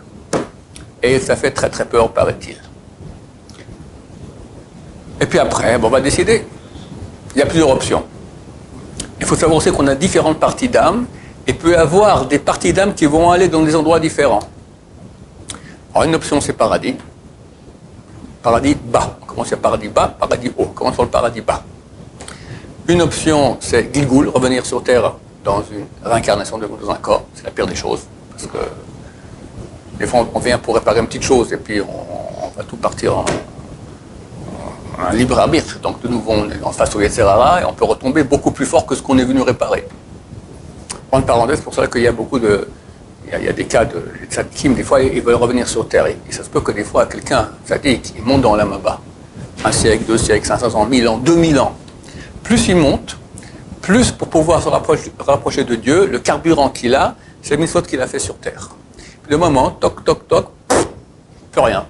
Et 1.00 1.20
ça 1.20 1.36
fait 1.36 1.52
très 1.52 1.70
très 1.70 1.84
peur, 1.86 2.12
paraît-il. 2.12 2.56
Et 5.20 5.26
puis 5.26 5.38
après, 5.38 5.78
on 5.80 5.88
va 5.88 6.00
décider. 6.00 6.44
Il 7.34 7.38
y 7.38 7.42
a 7.42 7.46
plusieurs 7.46 7.70
options. 7.70 8.02
Il 9.20 9.26
faut 9.26 9.36
savoir 9.36 9.58
aussi 9.58 9.70
qu'on 9.70 9.86
a 9.86 9.94
différentes 9.94 10.40
parties 10.40 10.68
d'âme 10.68 11.06
et 11.46 11.54
peut 11.54 11.70
y 11.70 11.76
avoir 11.76 12.26
des 12.26 12.40
parties 12.40 12.72
d'âme 12.72 12.94
qui 12.94 13.06
vont 13.06 13.30
aller 13.30 13.46
dans 13.46 13.62
des 13.62 13.76
endroits 13.76 14.00
différents. 14.00 14.42
Alors 15.94 16.02
une 16.02 16.16
option 16.16 16.40
c'est 16.40 16.52
paradis. 16.52 16.96
Paradis 18.42 18.74
bas. 18.74 19.19
On 19.30 19.34
commence 19.34 19.50
par 19.50 19.58
paradis 19.60 19.88
bas, 19.88 20.08
paradis 20.18 20.50
haut. 20.58 20.72
Comment 20.74 20.92
sur 20.92 21.04
le 21.04 21.08
paradis 21.08 21.40
bas. 21.40 21.62
Une 22.88 23.00
option 23.00 23.56
c'est 23.60 23.94
Gilgul, 23.94 24.28
revenir 24.28 24.66
sur 24.66 24.82
Terre 24.82 25.12
dans 25.44 25.62
une 25.70 25.86
réincarnation 26.04 26.58
de, 26.58 26.66
dans 26.66 26.90
un 26.90 26.96
corps. 26.96 27.24
C'est 27.34 27.44
la 27.44 27.52
pire 27.52 27.66
des 27.68 27.76
choses. 27.76 28.00
Parce 28.30 28.46
que 28.46 28.58
des 30.00 30.06
fois 30.08 30.26
on 30.34 30.40
vient 30.40 30.58
pour 30.58 30.74
réparer 30.74 30.98
une 30.98 31.06
petite 31.06 31.22
chose 31.22 31.52
et 31.52 31.58
puis 31.58 31.80
on, 31.80 32.48
va 32.56 32.64
tout 32.64 32.76
partir 32.76 33.18
en, 33.18 33.24
libre 35.12 35.38
arbitre. 35.38 35.78
Donc 35.78 36.02
de 36.02 36.08
nouveau 36.08 36.32
on 36.32 36.50
est 36.50 36.62
en 36.64 36.72
face 36.72 36.94
au 36.96 37.00
Yetzerara 37.00 37.62
et 37.62 37.64
on 37.64 37.72
peut 37.72 37.84
retomber 37.84 38.24
beaucoup 38.24 38.50
plus 38.50 38.66
fort 38.66 38.84
que 38.84 38.96
ce 38.96 39.02
qu'on 39.02 39.16
est 39.18 39.24
venu 39.24 39.42
réparer. 39.42 39.86
En 41.12 41.22
parenthèse, 41.22 41.58
c'est 41.58 41.64
pour 41.64 41.74
ça 41.74 41.86
qu'il 41.86 42.02
y 42.02 42.08
a 42.08 42.12
beaucoup 42.12 42.40
de, 42.40 42.66
il 43.38 43.44
y, 43.44 43.48
a, 43.48 43.52
des 43.52 43.64
cas 43.64 43.84
de 43.84 44.02
tzadikim, 44.28 44.74
des 44.74 44.82
fois, 44.82 45.00
ils 45.00 45.20
veulent 45.22 45.34
revenir 45.34 45.68
sur 45.68 45.88
Terre. 45.88 46.06
Et, 46.06 46.16
ça 46.30 46.42
se 46.44 46.48
peut 46.48 46.60
que 46.60 46.72
des 46.72 46.84
fois, 46.84 47.06
quelqu'un, 47.06 47.48
tzadik, 47.66 48.14
il 48.16 48.22
monte 48.22 48.42
dans 48.42 48.54
l'amaba. 48.56 49.00
Un 49.62 49.72
siècle, 49.72 50.04
deux 50.06 50.16
siècles, 50.16 50.46
500 50.46 50.74
ans, 50.74 50.86
1000 50.86 51.06
ans, 51.06 51.18
2000 51.18 51.60
ans. 51.60 51.74
Plus 52.42 52.68
il 52.68 52.76
monte, 52.76 53.18
plus 53.82 54.10
pour 54.10 54.28
pouvoir 54.28 54.62
se 54.62 54.68
rapprocher, 54.68 55.64
de 55.64 55.74
Dieu, 55.74 56.06
le 56.06 56.18
carburant 56.18 56.70
qu'il 56.70 56.94
a, 56.94 57.14
c'est 57.42 57.56
le 57.56 57.60
mitzvot 57.60 57.82
qu'il 57.82 58.00
a 58.00 58.06
fait 58.06 58.18
sur 58.18 58.36
Terre. 58.36 58.70
le 59.28 59.36
moment, 59.36 59.70
toc, 59.70 60.02
toc, 60.02 60.26
toc, 60.26 60.46
plus 61.52 61.60
rien. 61.60 61.86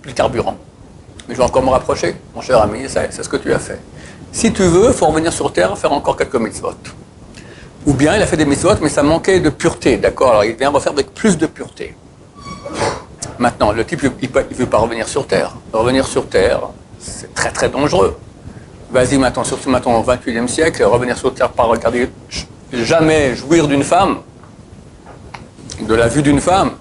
Plus 0.00 0.12
de 0.12 0.16
carburant. 0.16 0.56
Mais 1.28 1.34
je 1.34 1.38
vais 1.38 1.44
encore 1.44 1.62
me 1.64 1.70
rapprocher, 1.70 2.14
mon 2.34 2.40
cher 2.40 2.62
ami, 2.62 2.84
c'est 2.88 3.12
ce 3.12 3.28
que 3.28 3.36
tu 3.36 3.52
as 3.52 3.58
fait. 3.58 3.80
Si 4.30 4.52
tu 4.52 4.62
veux, 4.62 4.88
il 4.88 4.92
faut 4.92 5.06
revenir 5.06 5.32
sur 5.32 5.52
Terre, 5.52 5.76
faire 5.76 5.92
encore 5.92 6.16
quelques 6.16 6.36
mitzvot. 6.36 6.74
Ou 7.84 7.94
bien 7.94 8.14
il 8.14 8.22
a 8.22 8.26
fait 8.26 8.36
des 8.36 8.44
mitzvot, 8.44 8.76
mais 8.80 8.88
ça 8.88 9.02
manquait 9.02 9.40
de 9.40 9.50
pureté, 9.50 9.96
d'accord? 9.96 10.30
Alors 10.30 10.44
il 10.44 10.54
vient 10.54 10.70
refaire 10.70 10.92
avec 10.92 11.12
plus 11.12 11.36
de 11.36 11.46
pureté. 11.46 11.96
Maintenant, 13.38 13.72
le 13.72 13.84
type, 13.84 14.00
il 14.02 14.30
ne 14.30 14.54
veut 14.54 14.66
pas 14.66 14.78
revenir 14.78 15.06
sur 15.08 15.26
Terre. 15.26 15.54
Revenir 15.72 16.06
sur 16.06 16.28
Terre, 16.28 16.60
c'est 16.98 17.34
très 17.34 17.50
très 17.50 17.68
dangereux. 17.68 18.16
Vas-y 18.90 19.18
maintenant, 19.18 19.44
surtout 19.44 19.68
maintenant 19.68 20.00
au 20.00 20.02
XXIe 20.02 20.48
siècle, 20.48 20.82
revenir 20.84 21.18
sur 21.18 21.34
Terre, 21.34 21.50
pas 21.50 21.64
regarder, 21.64 22.08
jamais 22.72 23.34
jouir 23.34 23.66
d'une 23.66 23.82
femme, 23.82 24.18
de 25.80 25.94
la 25.94 26.08
vue 26.08 26.22
d'une 26.22 26.40
femme, 26.40 26.72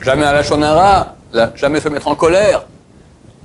jamais 0.00 0.24
à 0.24 0.32
la 0.32 0.42
chonara, 0.42 1.16
jamais 1.54 1.80
se 1.80 1.88
mettre 1.88 2.08
en 2.08 2.14
colère. 2.14 2.66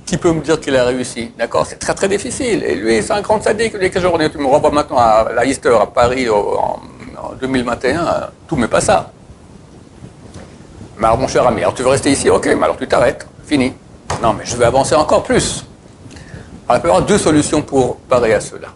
Qui 0.06 0.16
peut 0.16 0.32
me 0.32 0.40
dire 0.40 0.58
qu'il 0.58 0.74
a 0.74 0.84
réussi? 0.84 1.32
D'accord 1.38 1.66
C'est 1.66 1.78
très 1.78 1.92
très 1.92 2.08
difficile. 2.08 2.64
Et 2.64 2.76
lui, 2.76 3.02
c'est 3.02 3.12
un 3.12 3.20
grand 3.20 3.42
sadique. 3.42 3.78
Quelques 3.78 4.00
journées, 4.00 4.30
tu 4.30 4.38
me 4.38 4.46
renvoies 4.46 4.70
maintenant 4.70 4.96
à 4.96 5.28
la 5.34 5.44
Easter 5.44 5.76
à 5.78 5.84
Paris 5.84 6.30
en, 6.30 6.80
2021, 7.38 8.30
tout 8.46 8.56
mais 8.56 8.68
pas 8.68 8.80
ça. 8.80 9.12
Alors, 11.00 11.18
mon 11.18 11.28
cher 11.28 11.46
ami, 11.46 11.60
alors 11.60 11.74
tu 11.74 11.82
veux 11.82 11.88
rester 11.88 12.10
ici? 12.10 12.28
Ok, 12.28 12.46
mais 12.46 12.64
alors 12.64 12.76
tu 12.76 12.86
t'arrêtes. 12.88 13.26
Fini. 13.46 13.72
Non, 14.22 14.32
mais 14.32 14.44
je 14.44 14.56
vais 14.56 14.64
avancer 14.64 14.94
encore 14.94 15.22
plus. 15.22 15.64
Alors, 16.68 16.78
il 16.78 16.82
peut 16.82 16.88
y 16.88 16.90
avoir 16.90 17.06
deux 17.06 17.18
solutions 17.18 17.62
pour 17.62 17.96
parer 17.96 18.34
à 18.34 18.40
cela. 18.40 18.68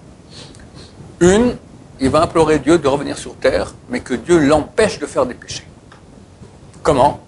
Une, 1.21 1.57
il 2.01 2.11
va 2.11 2.23
implorer 2.23 2.59
Dieu 2.59 2.79
de 2.79 2.89
revenir 2.89 3.19
sur 3.19 3.35
terre, 3.37 3.75
mais 3.89 4.01
que 4.01 4.15
Dieu 4.15 4.39
l'empêche 4.39 4.99
de 4.99 5.07
faire 5.07 5.27
des 5.27 5.35
péchés. 5.35 5.67
Comment? 6.83 7.21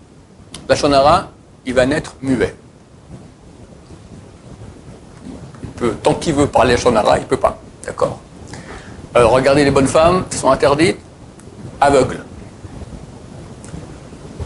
La 0.68 0.74
Shonara, 0.74 1.28
il 1.66 1.74
va 1.74 1.87
naître 1.87 2.14
muet. 2.22 2.54
tant 6.02 6.14
qu'il 6.14 6.35
veut 6.35 6.46
parler 6.46 6.74
à 6.74 6.76
Shonara, 6.76 7.18
il 7.18 7.22
ne 7.22 7.26
peut 7.26 7.37
pas. 7.37 7.59
D'accord 7.85 8.18
euh, 9.16 9.26
Regardez 9.26 9.64
les 9.64 9.70
bonnes 9.70 9.87
femmes 9.87 10.24
qui 10.30 10.38
sont 10.38 10.50
interdites, 10.50 10.98
aveugles. 11.80 12.23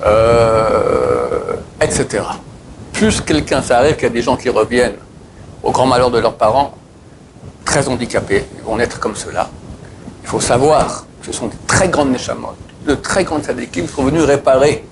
Euh, 0.05 1.57
etc. 1.81 2.25
Plus 2.93 3.21
quelqu'un, 3.21 3.63
ça 3.63 3.79
arrive 3.79 3.95
qu'il 3.95 4.05
y 4.05 4.07
a 4.07 4.11
des 4.11 4.23
gens 4.23 4.37
qui 4.37 4.49
reviennent 4.49 4.97
au 5.63 5.71
grand 5.71 5.87
malheur 5.87 6.11
de 6.11 6.19
leurs 6.19 6.35
parents, 6.35 6.75
très 7.65 7.89
handicapés, 7.89 8.45
ils 8.57 8.65
vont 8.65 8.77
naître 8.77 8.99
comme 9.01 9.17
cela. 9.17 9.49
Il 10.23 10.29
faut 10.29 10.41
savoir 10.41 11.05
ce 11.23 11.33
sont 11.33 11.49
de 11.49 11.55
très 11.67 11.89
grandes 11.89 12.11
neshamot, 12.11 12.55
de 12.87 12.95
très 12.95 13.25
grandes 13.25 13.45
sadikim 13.45 13.87
qui 13.87 13.93
sont 13.93 14.05
venus 14.05 14.23
réparer. 14.23 14.85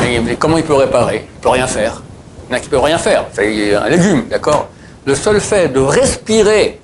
Mais, 0.00 0.36
comment 0.36 0.56
il 0.56 0.64
peut 0.64 0.74
réparer? 0.74 1.28
Il 1.28 1.38
ne 1.38 1.42
peut 1.42 1.48
rien 1.50 1.66
faire. 1.66 2.02
Il 2.50 2.54
ne 2.54 2.60
peut 2.60 2.78
rien 2.78 2.98
faire. 2.98 3.26
C'est 3.32 3.74
un 3.74 3.88
légume, 3.88 4.26
d'accord? 4.28 4.68
Le 5.04 5.14
seul 5.14 5.40
fait 5.40 5.68
de 5.68 5.80
respirer 5.80 6.80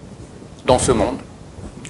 dans 0.64 0.78
ce 0.78 0.92
monde, 0.92 1.18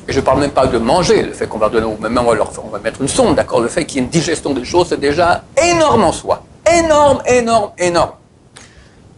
et 0.08 0.12
je 0.12 0.20
ne 0.20 0.24
parle 0.24 0.40
même 0.40 0.50
pas 0.52 0.66
de 0.66 0.78
manger, 0.78 1.22
le 1.22 1.32
fait 1.32 1.46
qu'on 1.46 1.58
va 1.58 1.68
donner, 1.68 1.86
même 2.00 2.18
on 2.18 2.34
va, 2.34 2.50
on 2.64 2.68
va 2.68 2.78
mettre 2.78 3.02
une 3.02 3.08
sonde, 3.08 3.36
d'accord, 3.36 3.60
le 3.60 3.68
fait 3.68 3.84
qu'il 3.84 3.98
y 3.98 4.00
ait 4.00 4.04
une 4.04 4.10
digestion 4.10 4.54
des 4.54 4.64
choses, 4.64 4.88
c'est 4.88 5.00
déjà 5.00 5.44
énorme 5.62 6.04
en 6.04 6.12
soi. 6.12 6.42
Énorme, 6.66 7.22
énorme, 7.26 7.72
énorme. 7.78 8.12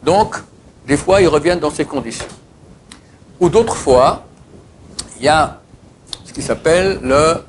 Donc, 0.03 0.37
des 0.87 0.97
fois, 0.97 1.21
ils 1.23 1.29
reviennent 1.29 1.61
dans 1.61 1.71
ces 1.71 1.85
conditions. 1.85 2.27
Ou 3.39 3.49
d'autres 3.49 3.77
fois, 3.77 4.25
il 5.19 5.25
y 5.25 5.29
a 5.29 5.61
ce 6.25 6.33
qui 6.33 6.43
s'appelle 6.43 6.99
le 7.03 7.45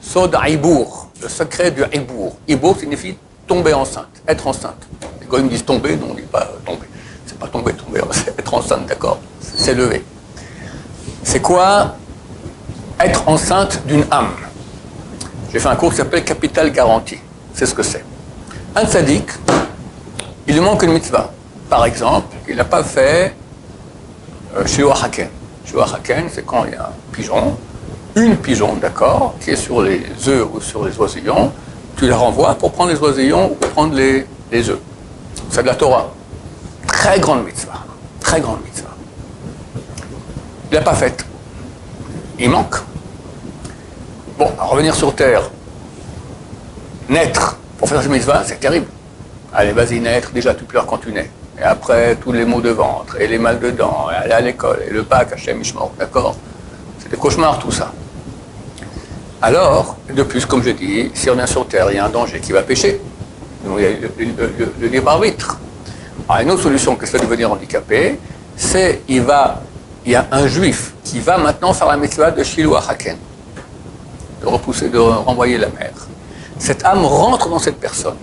sod 0.00 0.36
ibour, 0.46 1.08
le 1.22 1.28
secret 1.28 1.70
du 1.70 1.82
ibour. 1.94 2.36
Ibour 2.46 2.78
signifie 2.78 3.16
tomber 3.46 3.72
enceinte, 3.72 4.22
être 4.28 4.46
enceinte. 4.46 4.86
Les 5.20 5.26
gars 5.26 5.42
me 5.42 5.48
disent 5.48 5.64
tomber, 5.64 5.96
non, 5.96 6.08
on 6.10 6.14
ne 6.14 6.20
dit 6.20 6.26
pas 6.26 6.48
tomber 6.66 6.86
pas 7.42 7.48
tomber, 7.48 7.72
tomber, 7.72 8.00
être 8.38 8.54
enceinte, 8.54 8.86
d'accord 8.86 9.18
C'est 9.40 9.74
levé. 9.74 10.04
C'est 11.24 11.40
quoi 11.40 11.96
être 13.06 13.28
enceinte 13.28 13.82
d'une 13.86 14.04
âme 14.10 14.32
J'ai 15.52 15.58
fait 15.58 15.68
un 15.68 15.76
cours 15.76 15.90
qui 15.90 15.96
s'appelle 15.96 16.24
Capital 16.24 16.70
Garantie. 16.70 17.18
C'est 17.54 17.66
ce 17.66 17.74
que 17.74 17.82
c'est. 17.82 18.04
Un 18.74 18.86
sadique, 18.86 19.28
il 20.46 20.54
lui 20.54 20.60
manque 20.60 20.82
une 20.82 20.92
mitzvah. 20.92 21.30
Par 21.68 21.84
exemple, 21.84 22.34
il 22.48 22.56
n'a 22.56 22.64
pas 22.64 22.82
fait 22.82 23.34
euh, 24.56 24.66
Shiwa 24.66 24.94
Haken. 25.02 25.28
Haken, 25.74 26.24
c'est 26.30 26.44
quand 26.44 26.64
il 26.66 26.72
y 26.72 26.76
a 26.76 26.84
un 26.84 27.12
pigeon, 27.12 27.56
une 28.14 28.36
pigeon, 28.36 28.74
d'accord, 28.74 29.34
qui 29.40 29.50
est 29.50 29.56
sur 29.56 29.80
les 29.82 30.02
œufs 30.26 30.46
ou 30.52 30.60
sur 30.60 30.84
les 30.84 30.98
oisillons, 30.98 31.50
tu 31.96 32.06
la 32.06 32.16
renvoies 32.16 32.54
pour 32.54 32.72
prendre 32.72 32.90
les 32.90 32.98
oisillons 32.98 33.52
ou 33.52 33.54
prendre 33.54 33.94
les, 33.94 34.26
les 34.50 34.68
œufs. 34.68 34.80
C'est 35.50 35.62
de 35.62 35.66
la 35.66 35.74
Torah. 35.74 36.12
Très 36.86 37.18
grande 37.20 37.44
mitzvah. 37.44 37.84
Très 38.20 38.40
grande 38.40 38.58
mitzvah. 38.64 38.90
Il 40.70 40.74
l'a 40.74 40.82
pas 40.82 40.94
faite. 40.94 41.24
Il 42.38 42.50
manque. 42.50 42.76
Bon, 44.42 44.50
revenir 44.58 44.92
sur 44.92 45.14
Terre, 45.14 45.48
naître 47.08 47.58
pour 47.78 47.88
faire 47.88 48.02
cette 48.02 48.10
mitzvah, 48.10 48.42
c'est 48.44 48.58
terrible. 48.58 48.86
Allez, 49.54 49.70
vas-y, 49.70 50.00
naître, 50.00 50.32
déjà 50.32 50.52
tu 50.52 50.64
pleures 50.64 50.84
quand 50.84 50.98
tu 50.98 51.12
nais. 51.12 51.30
Et 51.60 51.62
après, 51.62 52.16
tous 52.16 52.32
les 52.32 52.44
maux 52.44 52.60
de 52.60 52.70
ventre, 52.70 53.20
et 53.20 53.28
les 53.28 53.38
mal 53.38 53.60
de 53.60 53.70
dents, 53.70 54.08
et 54.10 54.16
aller 54.16 54.32
à 54.32 54.40
l'école, 54.40 54.80
et 54.84 54.90
le 54.90 55.04
Pâques, 55.04 55.32
Hachem 55.34 55.60
Ishmor, 55.60 55.92
d'accord? 55.96 56.34
C'est 56.98 57.08
des 57.08 57.16
cauchemars 57.16 57.60
tout 57.60 57.70
ça. 57.70 57.92
Alors, 59.40 59.96
de 60.12 60.24
plus, 60.24 60.44
comme 60.44 60.64
je 60.64 60.70
dis, 60.70 61.12
si 61.14 61.30
on 61.30 61.36
vient 61.36 61.46
sur 61.46 61.68
Terre, 61.68 61.86
il 61.92 61.94
y 61.94 62.00
a 62.00 62.04
un 62.04 62.10
danger 62.10 62.40
qui 62.40 62.50
va 62.50 62.62
pécher. 62.62 63.00
Donc, 63.64 63.78
il 63.78 63.84
y 63.84 63.86
a 63.86 64.08
le 64.80 64.88
libre 64.88 65.08
arbitre. 65.08 65.60
Alors, 66.28 66.42
une 66.42 66.50
autre 66.50 66.62
solution 66.64 66.96
que 66.96 67.06
de 67.06 67.18
devenir 67.18 67.52
handicapé, 67.52 68.18
c'est 68.56 69.02
il 69.08 69.24
il 70.04 70.10
y 70.10 70.16
a 70.16 70.26
un 70.32 70.48
juif 70.48 70.94
qui 71.04 71.20
va 71.20 71.38
maintenant 71.38 71.72
faire 71.72 71.86
la 71.86 71.96
mitzvah 71.96 72.32
de 72.32 72.42
Shiloh 72.42 72.74
Haken, 72.74 73.16
de 74.42 74.48
repousser, 74.48 74.88
de 74.88 74.98
renvoyer 74.98 75.58
la 75.58 75.68
mer. 75.68 75.92
Cette 76.58 76.84
âme 76.84 77.04
rentre 77.04 77.48
dans 77.48 77.58
cette 77.58 77.78
personne. 77.78 78.16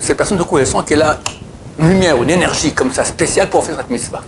Cette 0.00 0.16
personne, 0.16 0.38
de 0.38 0.42
coup, 0.42 0.58
elle 0.58 0.66
sent 0.66 0.78
qu'elle 0.86 1.02
a 1.02 1.18
une 1.78 1.90
lumière, 1.90 2.22
une 2.22 2.30
énergie 2.30 2.72
comme 2.72 2.92
ça 2.92 3.04
spéciale 3.04 3.50
pour 3.50 3.64
faire 3.64 3.76
cette 3.76 3.90
mitzvah. 3.90 4.22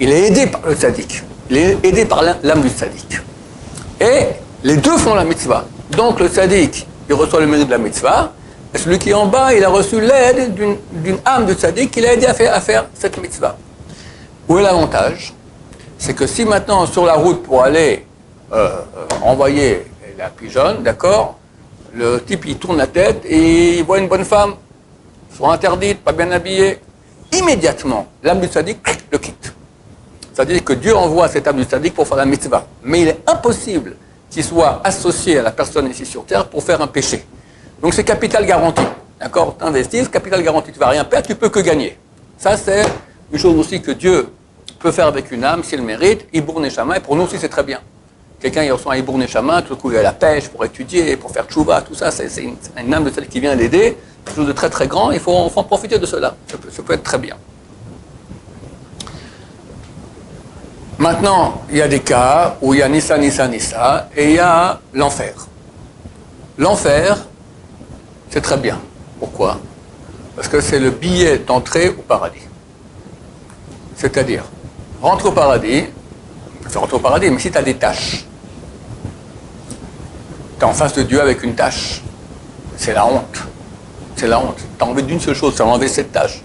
Il 0.00 0.10
est 0.10 0.28
aidé 0.28 0.46
par 0.46 0.62
le 0.66 0.74
tzaddik. 0.74 1.22
Il 1.48 1.56
est 1.56 1.78
aidé 1.84 2.04
par 2.04 2.22
l'âme 2.22 2.62
du 2.62 2.68
tzaddik. 2.68 3.20
Et 4.00 4.26
les 4.64 4.76
deux 4.76 4.96
font 4.96 5.14
la 5.14 5.24
mitzvah. 5.24 5.64
Donc 5.90 6.18
le 6.20 6.28
tzaddik, 6.28 6.86
il 7.08 7.14
reçoit 7.14 7.40
le 7.40 7.46
mérite 7.46 7.66
de 7.66 7.72
la 7.72 7.78
mitzvah. 7.78 8.32
Et 8.74 8.78
celui 8.78 8.98
qui 8.98 9.10
est 9.10 9.14
en 9.14 9.26
bas, 9.26 9.52
il 9.54 9.64
a 9.64 9.68
reçu 9.68 10.00
l'aide 10.00 10.54
d'une 10.54 11.18
âme 11.24 11.46
de 11.46 11.54
tzaddik 11.54 11.90
qui 11.90 12.00
l'a 12.00 12.14
aidé 12.14 12.26
à 12.26 12.34
faire, 12.34 12.54
à 12.54 12.60
faire 12.60 12.86
cette 12.94 13.20
mitzvah. 13.20 13.56
Où 14.48 14.58
est 14.58 14.62
l'avantage? 14.62 15.34
C'est 15.98 16.14
que 16.14 16.26
si 16.26 16.44
maintenant, 16.44 16.86
sur 16.86 17.04
la 17.04 17.14
route 17.14 17.42
pour 17.42 17.62
aller 17.62 18.06
euh, 18.52 18.68
euh, 18.96 19.06
envoyer 19.22 19.86
la 20.20 20.28
pigeonne, 20.28 20.82
d'accord, 20.82 21.38
le 21.94 22.22
type 22.22 22.44
il 22.46 22.56
tourne 22.58 22.76
la 22.76 22.86
tête 22.86 23.22
et 23.24 23.78
il 23.78 23.84
voit 23.84 23.98
une 23.98 24.08
bonne 24.08 24.24
femme, 24.24 24.54
soit 25.34 25.52
interdite, 25.52 26.00
pas 26.00 26.12
bien 26.12 26.30
habillée, 26.30 26.78
immédiatement, 27.32 28.06
l'âme 28.22 28.40
du 28.40 28.46
tzaddik 28.46 28.78
le 29.10 29.18
quitte. 29.18 29.54
C'est-à-dire 30.32 30.62
que 30.62 30.74
Dieu 30.74 30.94
envoie 30.94 31.26
cette 31.28 31.48
âme 31.48 31.56
du 31.56 31.64
tzaddik 31.64 31.94
pour 31.94 32.06
faire 32.06 32.18
la 32.18 32.26
mitzvah. 32.26 32.66
Mais 32.84 33.00
il 33.00 33.08
est 33.08 33.18
impossible 33.26 33.96
qu'il 34.30 34.44
soit 34.44 34.80
associé 34.84 35.38
à 35.38 35.42
la 35.42 35.50
personne 35.50 35.90
ici 35.90 36.04
sur 36.06 36.24
terre 36.24 36.46
pour 36.46 36.62
faire 36.62 36.80
un 36.80 36.86
péché. 36.86 37.24
Donc 37.82 37.94
c'est 37.94 38.04
capital 38.04 38.44
garanti. 38.46 38.82
D'accord? 39.18 39.56
Tu 39.58 39.64
investis, 39.64 40.08
capital 40.08 40.42
garanti, 40.42 40.70
tu 40.70 40.78
ne 40.78 40.84
vas 40.84 40.90
rien 40.90 41.04
perdre, 41.04 41.26
tu 41.26 41.34
peux 41.34 41.48
que 41.48 41.60
gagner. 41.60 41.98
Ça, 42.38 42.56
c'est 42.56 42.84
une 43.32 43.38
chose 43.38 43.58
aussi 43.58 43.82
que 43.82 43.90
Dieu 43.90 44.28
peut 44.78 44.92
faire 44.92 45.06
avec 45.06 45.30
une 45.30 45.44
âme 45.44 45.62
s'il 45.64 45.82
mérite. 45.82 46.26
Ibour 46.32 46.60
Neshama, 46.60 46.96
et 46.98 47.00
pour 47.00 47.16
nous 47.16 47.24
aussi, 47.24 47.38
c'est 47.38 47.48
très 47.48 47.64
bien. 47.64 47.80
Quelqu'un, 48.40 48.62
il 48.62 48.72
reçoit 48.72 48.94
un 48.94 48.96
Ibour 48.96 49.18
Neshama, 49.18 49.60
tout 49.60 49.74
le 49.74 49.76
coup, 49.76 49.90
il 49.90 49.98
a 49.98 50.02
la 50.02 50.12
pêche 50.12 50.48
pour 50.48 50.64
étudier, 50.64 51.16
pour 51.16 51.30
faire 51.30 51.44
tchouva, 51.44 51.82
tout 51.82 51.94
ça, 51.94 52.10
c'est 52.10 52.26
une, 52.42 52.94
âme 52.94 53.04
de 53.04 53.10
celle 53.10 53.28
qui 53.28 53.38
vient 53.38 53.54
l'aider. 53.54 53.98
Quelque 54.24 54.36
chose 54.36 54.46
de 54.46 54.52
très 54.52 54.70
très 54.70 54.86
grand, 54.86 55.10
il 55.10 55.20
faut, 55.20 55.32
en 55.32 55.64
profiter 55.64 55.98
de 55.98 56.06
cela. 56.06 56.34
ça 56.46 56.82
peut 56.82 56.94
être 56.94 57.02
très 57.02 57.18
bien. 57.18 57.36
Maintenant, 60.98 61.62
il 61.70 61.78
y 61.78 61.82
a 61.82 61.88
des 61.88 62.00
cas 62.00 62.56
où 62.62 62.72
il 62.72 62.80
y 62.80 62.82
a 62.82 62.88
Nissa, 62.88 63.18
Nissa, 63.18 63.46
Nissa, 63.46 64.08
et 64.16 64.24
il 64.24 64.32
y 64.36 64.38
a 64.38 64.80
l'enfer. 64.94 65.34
L'enfer, 66.56 67.18
c'est 68.30 68.42
très 68.42 68.58
bien. 68.58 68.78
Pourquoi? 69.18 69.58
Parce 70.36 70.48
que 70.48 70.60
c'est 70.60 70.78
le 70.78 70.90
billet 70.90 71.38
d'entrée 71.38 71.90
au 71.90 72.02
paradis. 72.02 72.46
C'est-à-dire, 73.96 74.44
rentre 75.02 75.26
au 75.26 75.32
paradis, 75.32 75.84
tu 76.70 76.78
rentre 76.78 76.94
au 76.94 76.98
paradis, 76.98 77.30
mais 77.30 77.38
si 77.38 77.50
tu 77.50 77.58
as 77.58 77.62
des 77.62 77.74
tâches, 77.74 78.26
tu 80.60 80.66
es 80.66 80.68
en 80.68 80.74
face 80.74 80.92
de 80.92 81.02
Dieu 81.02 81.20
avec 81.22 81.42
une 81.42 81.54
tâche, 81.54 82.02
c'est 82.76 82.92
la 82.92 83.06
honte. 83.06 83.38
C'est 84.14 84.26
la 84.26 84.38
honte. 84.38 84.58
Tu 84.78 84.84
as 84.84 84.86
envie 84.86 85.02
d'une 85.02 85.18
seule 85.18 85.34
chose, 85.34 85.54
c'est 85.56 85.62
enlever 85.62 85.88
cette 85.88 86.12
tâche. 86.12 86.42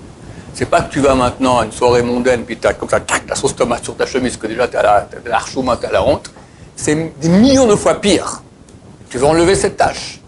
C'est 0.54 0.67
pas 0.67 0.82
que 0.84 0.93
tu 0.93 1.01
vas 1.01 1.15
maintenant 1.15 1.60
à 1.60 1.65
une 1.65 1.73
soirée 1.73 2.01
mondaine, 2.01 2.45
puis 2.45 2.58
tu 2.58 2.65
as 2.65 2.73
comme 2.73 2.88
ça, 2.88 3.01
tac, 3.01 3.23
la 3.28 3.36
sauce 3.36 3.54
tomate 3.54 3.84
sur 3.84 3.97
ta 3.97 4.06
chemise, 4.06 4.38
que 4.38 4.47
déjà 4.47 4.69
tu 4.69 4.78
as 4.78 4.84
la, 4.84 5.08
la 5.25 5.41
tu 5.75 5.86
as 5.86 5.91
la 5.91 6.01
honte. 6.01 6.32
C'est 6.78 6.95
des 7.19 7.28
millions 7.28 7.67
de 7.67 7.75
fois 7.75 7.95
pire. 7.95 8.41
Tu 9.10 9.17
veux 9.17 9.25
enlever 9.25 9.54
cette 9.54 9.75
tâche. 9.75 10.21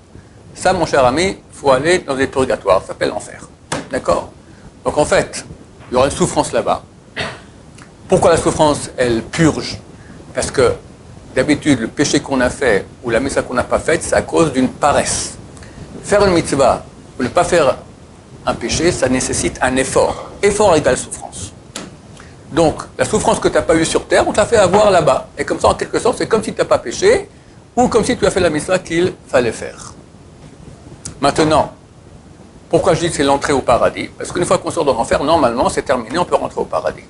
Ça, 0.54 0.73
mon 0.73 0.86
cher 0.86 1.06
ami, 1.06 1.38
faut 1.54 1.71
aller 1.71 2.00
dans 2.00 2.15
des 2.15 2.28
purgatoires, 2.28 2.82
ça 2.82 2.88
s'appelle 2.88 3.10
l'enfer. 3.10 3.47
D'accord? 3.89 4.32
Donc 4.84 4.97
en 4.97 5.06
fait, 5.06 5.45
il 5.89 5.93
y 5.93 5.97
aura 5.97 6.08
une 6.08 6.12
souffrance 6.12 6.52
là-bas. 6.52 6.84
Pourquoi 8.10 8.32
la 8.32 8.38
souffrance, 8.38 8.89
elle 8.97 9.21
purge? 9.21 9.80
Parce 10.34 10.52
que 10.52 10.73
d'habitude, 11.38 11.80
le 11.82 11.88
péché 11.88 12.19
qu'on 12.19 12.41
a 12.41 12.50
fait 12.50 12.84
ou 13.04 13.12
la 13.12 13.19
mitzvah 13.19 13.43
qu'on 13.43 13.54
n'a 13.54 13.63
pas 13.63 13.78
faite, 13.78 14.02
c'est 14.02 14.15
à 14.15 14.23
cause 14.23 14.52
d'une 14.52 14.69
paresse. 14.69 15.38
Faire 16.04 16.26
une 16.26 16.34
mitzvah 16.34 16.84
ou 17.19 17.21
ne 17.21 17.28
pas 17.28 17.43
faire 17.43 17.78
un 18.43 18.56
péché, 18.56 18.91
ça 18.91 19.08
nécessite 19.08 19.60
un 19.62 19.76
effort. 19.76 20.32
Effort 20.41 20.76
égale 20.76 20.97
souffrance. 20.97 21.54
Donc, 22.52 22.82
la 22.97 23.06
souffrance 23.06 23.39
que 23.39 23.50
tu 23.50 23.54
n'as 23.54 23.62
pas 23.62 23.76
eue 23.76 23.86
sur 23.86 24.08
terre, 24.08 24.28
on 24.28 24.34
t'a 24.34 24.47
fait 24.47 24.58
avoir 24.58 24.89
là-bas. 24.89 25.28
Et 25.38 25.45
comme 25.45 25.60
ça, 25.60 25.67
en 25.67 25.76
quelque 25.76 26.00
sorte, 26.00 26.17
c'est 26.17 26.26
comme 26.28 26.43
si 26.43 26.54
tu 26.54 26.58
n'as 26.58 26.65
pas 26.65 26.80
péché, 26.80 27.30
ou 27.76 27.88
comme 27.88 28.04
si 28.04 28.17
tu 28.17 28.26
as 28.26 28.32
fait 28.32 28.39
la 28.39 28.50
mission 28.50 28.73
qu'il 28.80 29.13
fallait 29.28 29.52
faire. 29.52 29.93
Maintenant, 31.21 31.71
pourquoi 32.67 32.95
je 32.95 33.02
dis 33.02 33.10
que 33.10 33.15
c'est 33.15 33.23
l'entrée 33.23 33.54
au 33.54 33.62
paradis? 33.62 34.10
Parce 34.17 34.32
qu'une 34.32 34.45
fois 34.45 34.58
qu'on 34.58 34.71
sort 34.71 34.86
de 34.86 34.91
l'enfer, 34.91 35.23
normalement, 35.23 35.69
c'est 35.69 35.84
terminé, 35.84 36.17
on 36.17 36.26
peut 36.26 36.36
rentrer 36.36 36.62
au 36.62 36.65
paradis. 36.65 37.06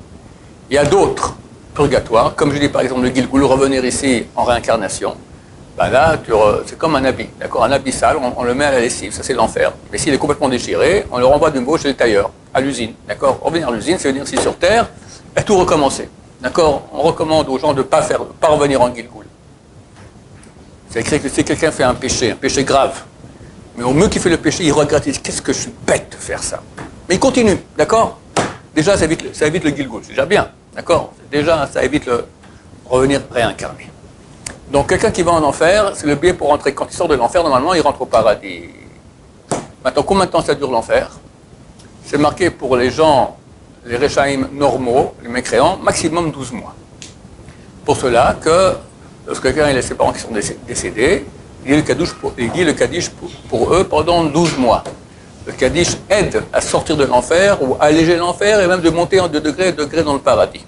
Il 0.69 0.73
y 0.75 0.77
a 0.77 0.83
d'autres 0.83 1.33
purgatoires, 1.77 2.33
comme 2.35 2.51
je 2.51 2.57
dis 2.57 2.69
par 2.69 2.81
exemple 2.81 3.03
le 3.03 3.13
Gilgul, 3.13 3.43
revenir 3.43 3.85
ici 3.85 4.25
en 4.35 4.45
réincarnation. 4.45 5.15
Ben 5.77 5.91
là, 5.91 6.17
c'est 6.65 6.75
comme 6.75 6.95
un 6.95 7.05
habit, 7.05 7.29
d'accord 7.39 7.63
Un 7.65 7.71
habit 7.71 7.91
sale, 7.91 8.17
on, 8.35 8.43
le 8.43 8.55
met 8.55 8.65
à 8.65 8.71
la 8.71 8.79
lessive, 8.79 9.13
ça 9.13 9.21
c'est 9.21 9.35
l'enfer. 9.35 9.71
Mais 9.91 9.99
s'il 9.99 10.11
est 10.11 10.17
complètement 10.17 10.49
déchiré, 10.49 11.05
on 11.11 11.19
le 11.19 11.25
renvoie 11.27 11.51
de 11.51 11.59
nouveau 11.59 11.77
chez 11.77 11.89
le 11.89 11.93
tailleur, 11.93 12.31
à 12.51 12.61
l'usine, 12.61 12.93
d'accord 13.07 13.39
Revenir 13.43 13.67
à 13.67 13.71
l'usine, 13.71 13.97
c'est 13.99 14.09
venir 14.09 14.23
ici 14.23 14.37
sur 14.37 14.57
Terre 14.57 14.89
et 15.39 15.43
tout 15.43 15.55
recommencer, 15.55 16.09
d'accord 16.41 16.89
On 16.93 17.01
recommande 17.03 17.47
aux 17.47 17.59
gens 17.59 17.73
de 17.73 17.77
ne 17.77 17.83
pas, 17.83 18.01
faire, 18.01 18.25
pas 18.25 18.47
revenir 18.47 18.81
en 18.81 18.87
Gilgul. 18.87 19.27
C'est 20.89 21.01
écrit 21.01 21.19
que 21.19 21.29
si 21.29 21.43
quelqu'un 21.43 21.69
fait 21.69 21.83
un 21.83 21.93
péché, 21.93 22.31
un 22.31 22.35
péché 22.37 22.63
grave, 22.63 23.03
mais 23.77 23.83
au 23.83 23.93
mieux 23.93 24.07
qu'il 24.07 24.19
fait 24.19 24.31
le 24.31 24.37
péché, 24.37 24.63
il 24.63 24.71
regrette, 24.71 25.05
il 25.05 25.13
dit 25.13 25.19
Qu'est-ce 25.19 25.43
que 25.43 25.53
je 25.53 25.59
suis 25.59 25.73
bête 25.85 26.09
de 26.09 26.15
faire 26.15 26.41
ça? 26.41 26.59
Mais 27.07 27.15
il 27.15 27.19
continue, 27.19 27.59
d'accord? 27.77 28.19
Déjà, 28.73 28.97
ça 28.97 29.05
évite, 29.05 29.21
le, 29.21 29.29
ça 29.31 29.45
évite 29.45 29.63
le 29.63 29.69
Gilgul, 29.69 29.99
c'est 30.01 30.09
déjà 30.09 30.25
bien, 30.25 30.49
d'accord 30.77 31.11
Déjà, 31.29 31.67
ça 31.67 31.83
évite 31.83 32.05
le 32.05 32.25
revenir 32.85 33.21
réincarné. 33.29 33.89
Donc 34.71 34.87
quelqu'un 34.87 35.11
qui 35.11 35.23
va 35.23 35.31
en 35.33 35.43
enfer, 35.43 35.91
c'est 35.95 36.07
le 36.07 36.15
biais 36.15 36.33
pour 36.33 36.47
rentrer. 36.47 36.73
Quand 36.73 36.87
il 36.89 36.95
sort 36.95 37.09
de 37.09 37.15
l'enfer, 37.15 37.43
normalement, 37.43 37.73
il 37.73 37.81
rentre 37.81 38.01
au 38.01 38.05
paradis. 38.05 38.69
Maintenant, 39.83 40.03
combien 40.03 40.25
de 40.25 40.31
temps 40.31 40.41
ça 40.41 40.55
dure 40.55 40.71
l'enfer? 40.71 41.11
C'est 42.05 42.17
marqué 42.17 42.49
pour 42.49 42.77
les 42.77 42.89
gens, 42.89 43.35
les 43.85 43.97
réchaïm 43.97 44.47
normaux, 44.53 45.15
les 45.23 45.29
mécréants, 45.29 45.77
maximum 45.77 46.31
12 46.31 46.53
mois. 46.53 46.75
Pour 47.83 47.97
cela 47.97 48.37
que, 48.39 48.75
lorsque 49.25 49.43
quelqu'un 49.43 49.65
a 49.65 49.81
ses 49.81 49.95
parents 49.95 50.13
qui 50.13 50.19
sont 50.19 50.33
décédés, 50.67 51.25
il 51.65 51.83
dit 52.53 52.63
le 52.63 52.73
Kaddish 52.73 53.09
pour, 53.49 53.73
eux 53.73 53.83
pendant 53.83 54.23
12 54.23 54.57
mois. 54.57 54.83
Le 55.47 55.53
Kaddish 55.53 55.95
aide 56.09 56.43
à 56.51 56.59
sortir 56.59 56.97
de 56.97 57.05
l'enfer 57.05 57.63
ou 57.63 57.77
à 57.79 57.85
alléger 57.85 58.17
l'enfer 58.17 58.59
et 58.59 58.67
même 58.67 58.81
de 58.81 58.89
monter 58.89 59.21
en 59.21 59.29
de 59.29 59.39
degré 59.39 59.69
en 59.69 59.75
degré 59.75 60.03
dans 60.03 60.13
le 60.13 60.19
paradis. 60.19 60.65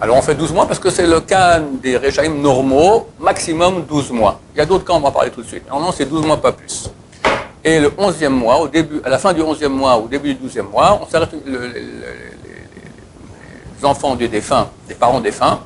Alors 0.00 0.16
on 0.16 0.22
fait 0.22 0.34
12 0.34 0.54
mois 0.54 0.66
parce 0.66 0.78
que 0.78 0.88
c'est 0.88 1.06
le 1.06 1.20
cas 1.20 1.60
des 1.60 1.98
régimes 1.98 2.40
normaux, 2.40 3.08
maximum 3.18 3.84
12 3.86 4.12
mois. 4.12 4.40
Il 4.54 4.58
y 4.58 4.62
a 4.62 4.64
d'autres 4.64 4.86
cas, 4.86 4.94
on 4.94 5.00
va 5.00 5.08
en 5.08 5.12
parler 5.12 5.30
tout 5.30 5.42
de 5.42 5.46
suite. 5.46 5.68
Normalement, 5.68 5.92
c'est 5.92 6.06
12 6.06 6.24
mois, 6.24 6.38
pas 6.38 6.52
plus. 6.52 6.90
Et 7.62 7.78
le 7.78 7.90
11e 7.90 8.30
mois, 8.30 8.60
au 8.60 8.68
début, 8.68 9.02
à 9.04 9.10
la 9.10 9.18
fin 9.18 9.34
du 9.34 9.42
11e 9.42 9.68
mois, 9.68 9.98
au 9.98 10.08
début 10.08 10.34
du 10.34 10.48
12e 10.48 10.70
mois, 10.70 10.98
on 11.02 11.06
s'arrête, 11.06 11.34
les 11.44 12.24
enfants 13.84 14.14
des 14.14 14.28
défunts, 14.28 14.70
des 14.88 14.94
parents 14.94 15.20
défunts, 15.20 15.60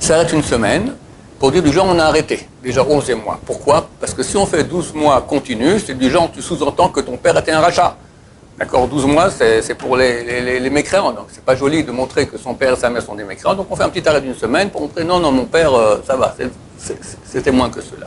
s'arrêtent 0.00 0.32
une 0.32 0.42
semaine 0.42 0.96
pour 1.44 1.52
dire 1.52 1.62
du 1.62 1.70
genre 1.70 1.88
on 1.90 1.98
a 1.98 2.04
arrêté, 2.04 2.48
déjà 2.62 2.82
11e 2.82 3.22
mois. 3.22 3.38
Pourquoi? 3.44 3.86
Parce 4.00 4.14
que 4.14 4.22
si 4.22 4.34
on 4.34 4.46
fait 4.46 4.64
12 4.64 4.94
mois 4.94 5.20
continus, 5.20 5.84
c'est 5.84 5.92
du 5.92 6.10
genre 6.10 6.32
tu 6.32 6.40
sous-entends 6.40 6.88
que 6.88 7.00
ton 7.00 7.18
père 7.18 7.36
était 7.36 7.52
un 7.52 7.60
rachat. 7.60 7.98
D'accord? 8.58 8.88
12 8.88 9.04
mois, 9.04 9.28
c'est 9.30 9.74
pour 9.74 9.98
les, 9.98 10.40
les, 10.58 10.70
mécréants. 10.70 11.12
Donc, 11.12 11.26
c'est 11.28 11.44
pas 11.44 11.54
joli 11.54 11.84
de 11.84 11.92
montrer 11.92 12.26
que 12.26 12.38
son 12.38 12.54
père 12.54 12.72
et 12.72 12.76
sa 12.76 12.88
mère 12.88 13.02
sont 13.02 13.14
des 13.14 13.24
mécréants. 13.24 13.54
Donc, 13.54 13.66
on 13.68 13.76
fait 13.76 13.82
un 13.82 13.90
petit 13.90 14.08
arrêt 14.08 14.22
d'une 14.22 14.34
semaine 14.34 14.70
pour 14.70 14.80
montrer 14.80 15.04
non, 15.04 15.20
non, 15.20 15.32
mon 15.32 15.44
père, 15.44 15.74
euh, 15.74 15.98
ça 16.06 16.16
va, 16.16 16.34
c'était 17.26 17.50
moins 17.50 17.68
que 17.68 17.82
cela. 17.82 18.06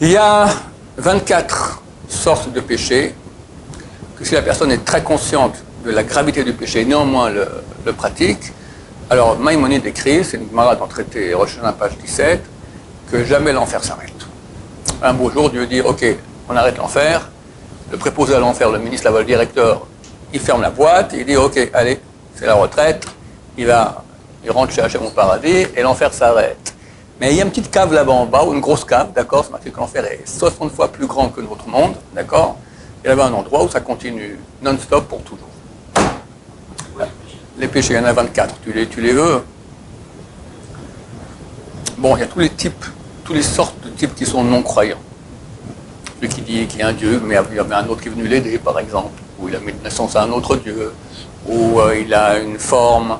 Il 0.00 0.10
y 0.10 0.16
a 0.16 0.48
24 0.96 1.84
sortes 2.08 2.52
de 2.52 2.58
péchés 2.58 3.14
que 4.18 4.24
si 4.24 4.34
la 4.34 4.42
personne 4.42 4.72
est 4.72 4.84
très 4.84 5.04
consciente 5.04 5.54
de 5.84 5.92
la 5.92 6.02
gravité 6.02 6.42
du 6.42 6.52
péché, 6.52 6.84
néanmoins 6.84 7.30
le 7.30 7.92
pratique. 7.92 8.54
Alors, 9.10 9.38
Maïmonide 9.38 9.84
écrit, 9.86 10.24
c'est 10.24 10.36
une 10.36 10.50
marade 10.52 10.80
en 10.80 10.86
traité 10.86 11.34
Rochana, 11.34 11.72
page 11.72 11.98
17, 11.98 12.42
que 13.10 13.24
jamais 13.24 13.52
l'enfer 13.52 13.82
s'arrête. 13.82 14.12
Un 15.02 15.12
beau 15.12 15.30
jour, 15.30 15.50
Dieu 15.50 15.66
dit 15.66 15.80
Ok, 15.80 16.04
on 16.48 16.56
arrête 16.56 16.78
l'enfer 16.78 17.28
le 17.90 17.98
préposé 17.98 18.34
à 18.34 18.38
l'enfer, 18.38 18.70
le 18.70 18.78
ministre 18.78 19.06
là-bas, 19.06 19.20
le 19.20 19.24
directeur, 19.24 19.86
il 20.32 20.40
ferme 20.40 20.62
la 20.62 20.70
boîte, 20.70 21.12
il 21.16 21.24
dit 21.24 21.36
ok, 21.36 21.70
allez, 21.74 22.00
c'est 22.34 22.46
la 22.46 22.54
retraite, 22.54 23.04
il 23.58 23.66
va, 23.66 24.04
il 24.44 24.50
rentre 24.50 24.72
chez 24.72 24.98
mon 24.98 25.10
paradis 25.10 25.66
et 25.76 25.82
l'enfer 25.82 26.14
s'arrête. 26.14 26.74
Mais 27.20 27.32
il 27.32 27.36
y 27.36 27.40
a 27.40 27.44
une 27.44 27.50
petite 27.50 27.70
cave 27.70 27.92
là-bas 27.92 28.12
en 28.12 28.26
bas, 28.26 28.44
ou 28.44 28.54
une 28.54 28.60
grosse 28.60 28.84
cave, 28.84 29.12
d'accord, 29.12 29.44
c'est 29.44 29.50
marqué 29.50 29.70
que 29.70 29.76
l'enfer 29.78 30.04
est 30.04 30.26
60 30.26 30.72
fois 30.72 30.88
plus 30.88 31.06
grand 31.06 31.28
que 31.28 31.40
notre 31.40 31.68
monde, 31.68 31.94
d'accord 32.14 32.56
Il 33.04 33.08
y 33.08 33.10
avait 33.10 33.22
un 33.22 33.32
endroit 33.32 33.64
où 33.64 33.68
ça 33.68 33.80
continue 33.80 34.38
non-stop 34.62 35.08
pour 35.08 35.22
toujours. 35.22 35.49
Les 37.60 37.68
péchés, 37.68 37.94
il 37.94 37.96
y 37.96 38.00
en 38.00 38.04
a 38.04 38.12
24, 38.12 38.56
tu 38.64 38.72
les, 38.72 38.86
tu 38.86 39.00
les 39.00 39.12
veux 39.12 39.42
Bon, 41.98 42.16
il 42.16 42.20
y 42.20 42.22
a 42.22 42.26
tous 42.26 42.40
les 42.40 42.50
types, 42.50 42.84
toutes 43.24 43.36
les 43.36 43.42
sortes 43.42 43.78
de 43.84 43.90
types 43.90 44.14
qui 44.14 44.24
sont 44.26 44.42
non-croyants 44.42 44.98
qui 46.28 46.42
dit 46.42 46.66
qu'il 46.66 46.80
y 46.80 46.82
a 46.82 46.88
un 46.88 46.92
Dieu, 46.92 47.20
mais 47.24 47.36
il 47.50 47.56
y 47.56 47.58
avait 47.58 47.74
un 47.74 47.86
autre 47.88 48.02
qui 48.02 48.08
est 48.08 48.10
venu 48.10 48.26
l'aider, 48.26 48.58
par 48.58 48.78
exemple, 48.78 49.10
ou 49.38 49.48
il 49.48 49.56
a 49.56 49.60
mis 49.60 49.72
naissance 49.82 50.16
à 50.16 50.22
un 50.22 50.30
autre 50.30 50.56
Dieu, 50.56 50.92
ou 51.46 51.80
euh, 51.80 51.98
il 51.98 52.12
a 52.12 52.38
une 52.38 52.58
forme, 52.58 53.18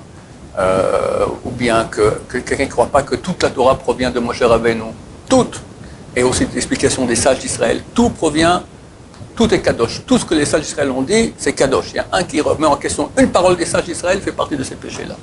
euh, 0.58 1.24
ou 1.44 1.50
bien 1.50 1.84
que, 1.84 2.20
quelqu'un 2.28 2.64
ne 2.64 2.70
croit 2.70 2.86
pas 2.86 3.02
que 3.02 3.16
toute 3.16 3.42
la 3.42 3.50
Torah 3.50 3.78
provient 3.78 4.10
de 4.10 4.20
Moshe 4.20 4.42
Rabbeinu. 4.42 4.92
Toute 5.28 5.60
Et 6.16 6.22
aussi 6.22 6.46
l'explication 6.52 7.06
des 7.06 7.16
sages 7.16 7.38
d'Israël. 7.38 7.82
Tout 7.94 8.10
provient, 8.10 8.62
tout 9.40 9.54
est 9.54 9.62
kadosh. 9.62 10.02
Tout 10.06 10.18
ce 10.18 10.26
que 10.26 10.34
les 10.34 10.44
sages 10.44 10.60
d'Israël 10.60 10.90
ont 10.90 11.00
dit, 11.00 11.32
c'est 11.38 11.54
kadosh. 11.54 11.92
Il 11.92 11.96
y 11.96 11.98
a 11.98 12.06
un 12.12 12.24
qui 12.24 12.42
remet 12.42 12.66
en 12.66 12.76
question 12.76 13.10
une 13.16 13.30
parole 13.30 13.56
des 13.56 13.64
sages 13.64 13.84
d'Israël, 13.84 14.20
fait 14.20 14.32
partie 14.32 14.54
de 14.54 14.62
ces 14.62 14.74
péchés-là. 14.74 15.16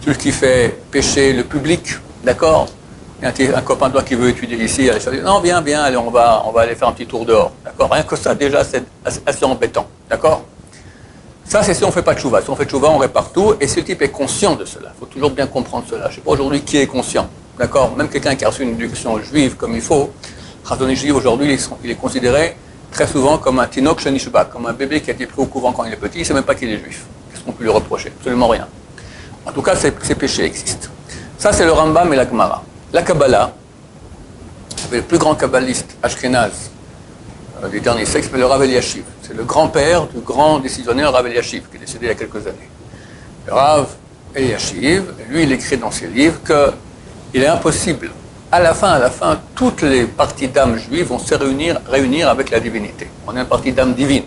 Tout 0.00 0.12
ce 0.12 0.18
qui 0.18 0.30
fait 0.30 0.78
pécher 0.92 1.32
le 1.32 1.42
public, 1.42 1.82
d'accord? 2.22 2.68
A 3.20 3.28
un, 3.28 3.62
copain 3.62 3.88
de 3.88 3.94
toi 3.94 4.02
qui 4.02 4.14
veut 4.14 4.28
étudier 4.28 4.56
ici, 4.62 4.88
dit, 4.88 5.20
non, 5.24 5.40
viens, 5.40 5.60
viens, 5.60 5.82
allez, 5.82 5.96
on 5.96 6.10
va, 6.10 6.44
on 6.46 6.52
va 6.52 6.60
aller 6.60 6.76
faire 6.76 6.86
un 6.86 6.92
petit 6.92 7.06
tour 7.06 7.24
dehors, 7.24 7.50
d'accord? 7.64 7.90
Rien 7.90 8.04
que 8.04 8.14
ça, 8.14 8.32
déjà, 8.36 8.62
c'est 8.62 8.84
assez 9.26 9.44
embêtant, 9.44 9.88
d'accord? 10.08 10.44
Ça, 11.44 11.64
c'est 11.64 11.74
si 11.74 11.82
on 11.82 11.88
ne 11.88 11.92
fait 11.92 12.02
pas 12.02 12.14
de 12.14 12.20
chouva. 12.20 12.42
Si 12.42 12.48
on 12.48 12.54
fait 12.54 12.66
de 12.66 12.70
chouva, 12.70 12.90
on 12.90 12.98
répare 12.98 13.32
tout. 13.32 13.54
Et 13.60 13.66
ce 13.66 13.80
type 13.80 14.02
est 14.02 14.10
conscient 14.10 14.54
de 14.54 14.64
cela. 14.64 14.92
Il 14.94 15.00
faut 15.00 15.06
toujours 15.06 15.30
bien 15.30 15.48
comprendre 15.48 15.84
cela. 15.90 16.04
Je 16.04 16.10
ne 16.10 16.14
sais 16.14 16.20
pas 16.20 16.30
aujourd'hui 16.30 16.62
qui 16.62 16.76
est 16.76 16.86
conscient. 16.86 17.28
D'accord? 17.58 17.96
Même 17.96 18.08
quelqu'un 18.08 18.36
qui 18.36 18.44
a 18.44 18.50
reçu 18.50 18.62
une 18.62 18.74
éducation 18.74 19.20
juive 19.20 19.56
comme 19.56 19.74
il 19.74 19.82
faut, 19.82 20.10
juif 20.94 21.14
aujourd'hui, 21.14 21.58
il 21.82 21.90
est 21.90 21.96
considéré 21.96 22.56
très 22.92 23.06
souvent 23.06 23.38
comme 23.38 23.58
un 23.58 23.66
tinok 23.66 24.00
shanishba, 24.00 24.44
comme 24.44 24.66
un 24.66 24.72
bébé 24.72 25.00
qui 25.00 25.10
a 25.10 25.14
été 25.14 25.26
pris 25.26 25.40
au 25.40 25.46
couvent 25.46 25.72
quand 25.72 25.84
il 25.84 25.92
est 25.92 25.96
petit, 25.96 26.18
il 26.18 26.20
ne 26.20 26.26
sait 26.26 26.34
même 26.34 26.44
pas 26.44 26.54
qu'il 26.54 26.70
est 26.70 26.78
juif. 26.78 27.04
Qu'est-ce 27.32 27.42
qu'on 27.42 27.52
peut 27.52 27.64
lui 27.64 27.70
reprocher? 27.70 28.12
Absolument 28.18 28.48
rien. 28.48 28.68
En 29.46 29.50
tout 29.50 29.62
cas, 29.62 29.74
ces, 29.74 29.90
péchés 29.90 30.44
existent. 30.44 30.88
Ça, 31.38 31.52
c'est 31.52 31.64
le 31.64 31.72
Rambam 31.72 32.12
et 32.12 32.16
la 32.16 32.28
Gemara. 32.28 32.62
La 32.92 33.02
Kabbalah, 33.02 33.52
le 34.92 35.02
plus 35.02 35.18
grand 35.18 35.34
kabbaliste 35.34 35.96
ashkenaz 36.02 36.70
euh, 37.62 37.68
du 37.68 37.80
dernier 37.80 38.04
siècle, 38.04 38.28
c'est 38.30 38.38
le 38.38 38.44
Rav 38.44 38.62
Eliashiv. 38.62 39.04
C'est 39.22 39.34
le 39.34 39.44
grand-père 39.44 40.06
du 40.08 40.20
grand 40.20 40.58
décisionnaire 40.58 41.12
Rav 41.12 41.26
Eliashiv, 41.26 41.62
qui 41.70 41.78
est 41.78 41.80
décédé 41.80 42.06
il 42.06 42.08
y 42.08 42.10
a 42.10 42.14
quelques 42.14 42.46
années. 42.46 42.68
Le 43.46 43.54
Rav 43.54 43.88
Eliashiv, 44.34 45.04
lui, 45.30 45.44
il 45.44 45.52
écrit 45.52 45.78
dans 45.78 45.90
ses 45.90 46.06
livres 46.06 46.38
qu'il 46.44 47.42
est 47.42 47.46
impossible, 47.46 48.10
à 48.52 48.60
la 48.60 48.74
fin, 48.74 48.90
à 48.90 48.98
la 48.98 49.10
toutes 49.54 49.80
les 49.80 50.04
parties 50.04 50.46
d'âme 50.46 50.76
juives 50.76 51.06
vont 51.06 51.18
se 51.18 51.34
réunir, 51.34 51.80
réunir 51.88 52.28
avec 52.28 52.50
la 52.50 52.60
divinité. 52.60 53.08
On 53.26 53.34
est 53.34 53.40
une 53.40 53.46
partie 53.46 53.72
d'âme 53.72 53.94
divine. 53.94 54.24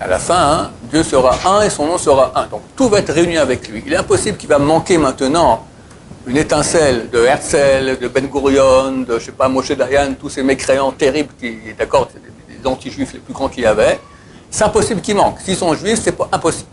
À 0.00 0.06
la 0.06 0.18
fin, 0.18 0.52
hein, 0.52 0.70
Dieu 0.90 1.02
sera 1.02 1.36
un 1.46 1.60
et 1.60 1.68
son 1.68 1.86
nom 1.86 1.98
sera 1.98 2.32
un. 2.34 2.46
Donc 2.46 2.62
tout 2.74 2.88
va 2.88 3.00
être 3.00 3.12
réuni 3.12 3.36
avec 3.36 3.68
lui. 3.68 3.82
Il 3.86 3.92
est 3.92 3.96
impossible 3.96 4.38
qu'il 4.38 4.48
va 4.48 4.58
manquer 4.58 4.96
maintenant 4.96 5.66
une 6.26 6.38
étincelle 6.38 7.10
de 7.10 7.22
Herzl, 7.22 7.98
de 8.00 8.08
Ben 8.08 8.26
Gurion, 8.28 9.04
de, 9.06 9.18
je 9.18 9.26
sais 9.26 9.32
pas, 9.32 9.46
Moshe 9.46 9.72
Dayan, 9.72 10.14
tous 10.18 10.30
ces 10.30 10.42
mécréants 10.42 10.92
terribles 10.92 11.34
qui, 11.38 11.58
d'accord, 11.78 12.08
anti-juifs 12.64 13.12
les 13.12 13.18
plus 13.18 13.34
grands 13.34 13.50
qu'il 13.50 13.64
y 13.64 13.66
avait, 13.66 14.00
c'est 14.50 14.64
impossible 14.64 15.02
qu'ils 15.02 15.16
manquent. 15.16 15.40
S'ils 15.40 15.56
sont 15.56 15.74
juifs, 15.74 16.00
c'est 16.02 16.16
impossible. 16.32 16.68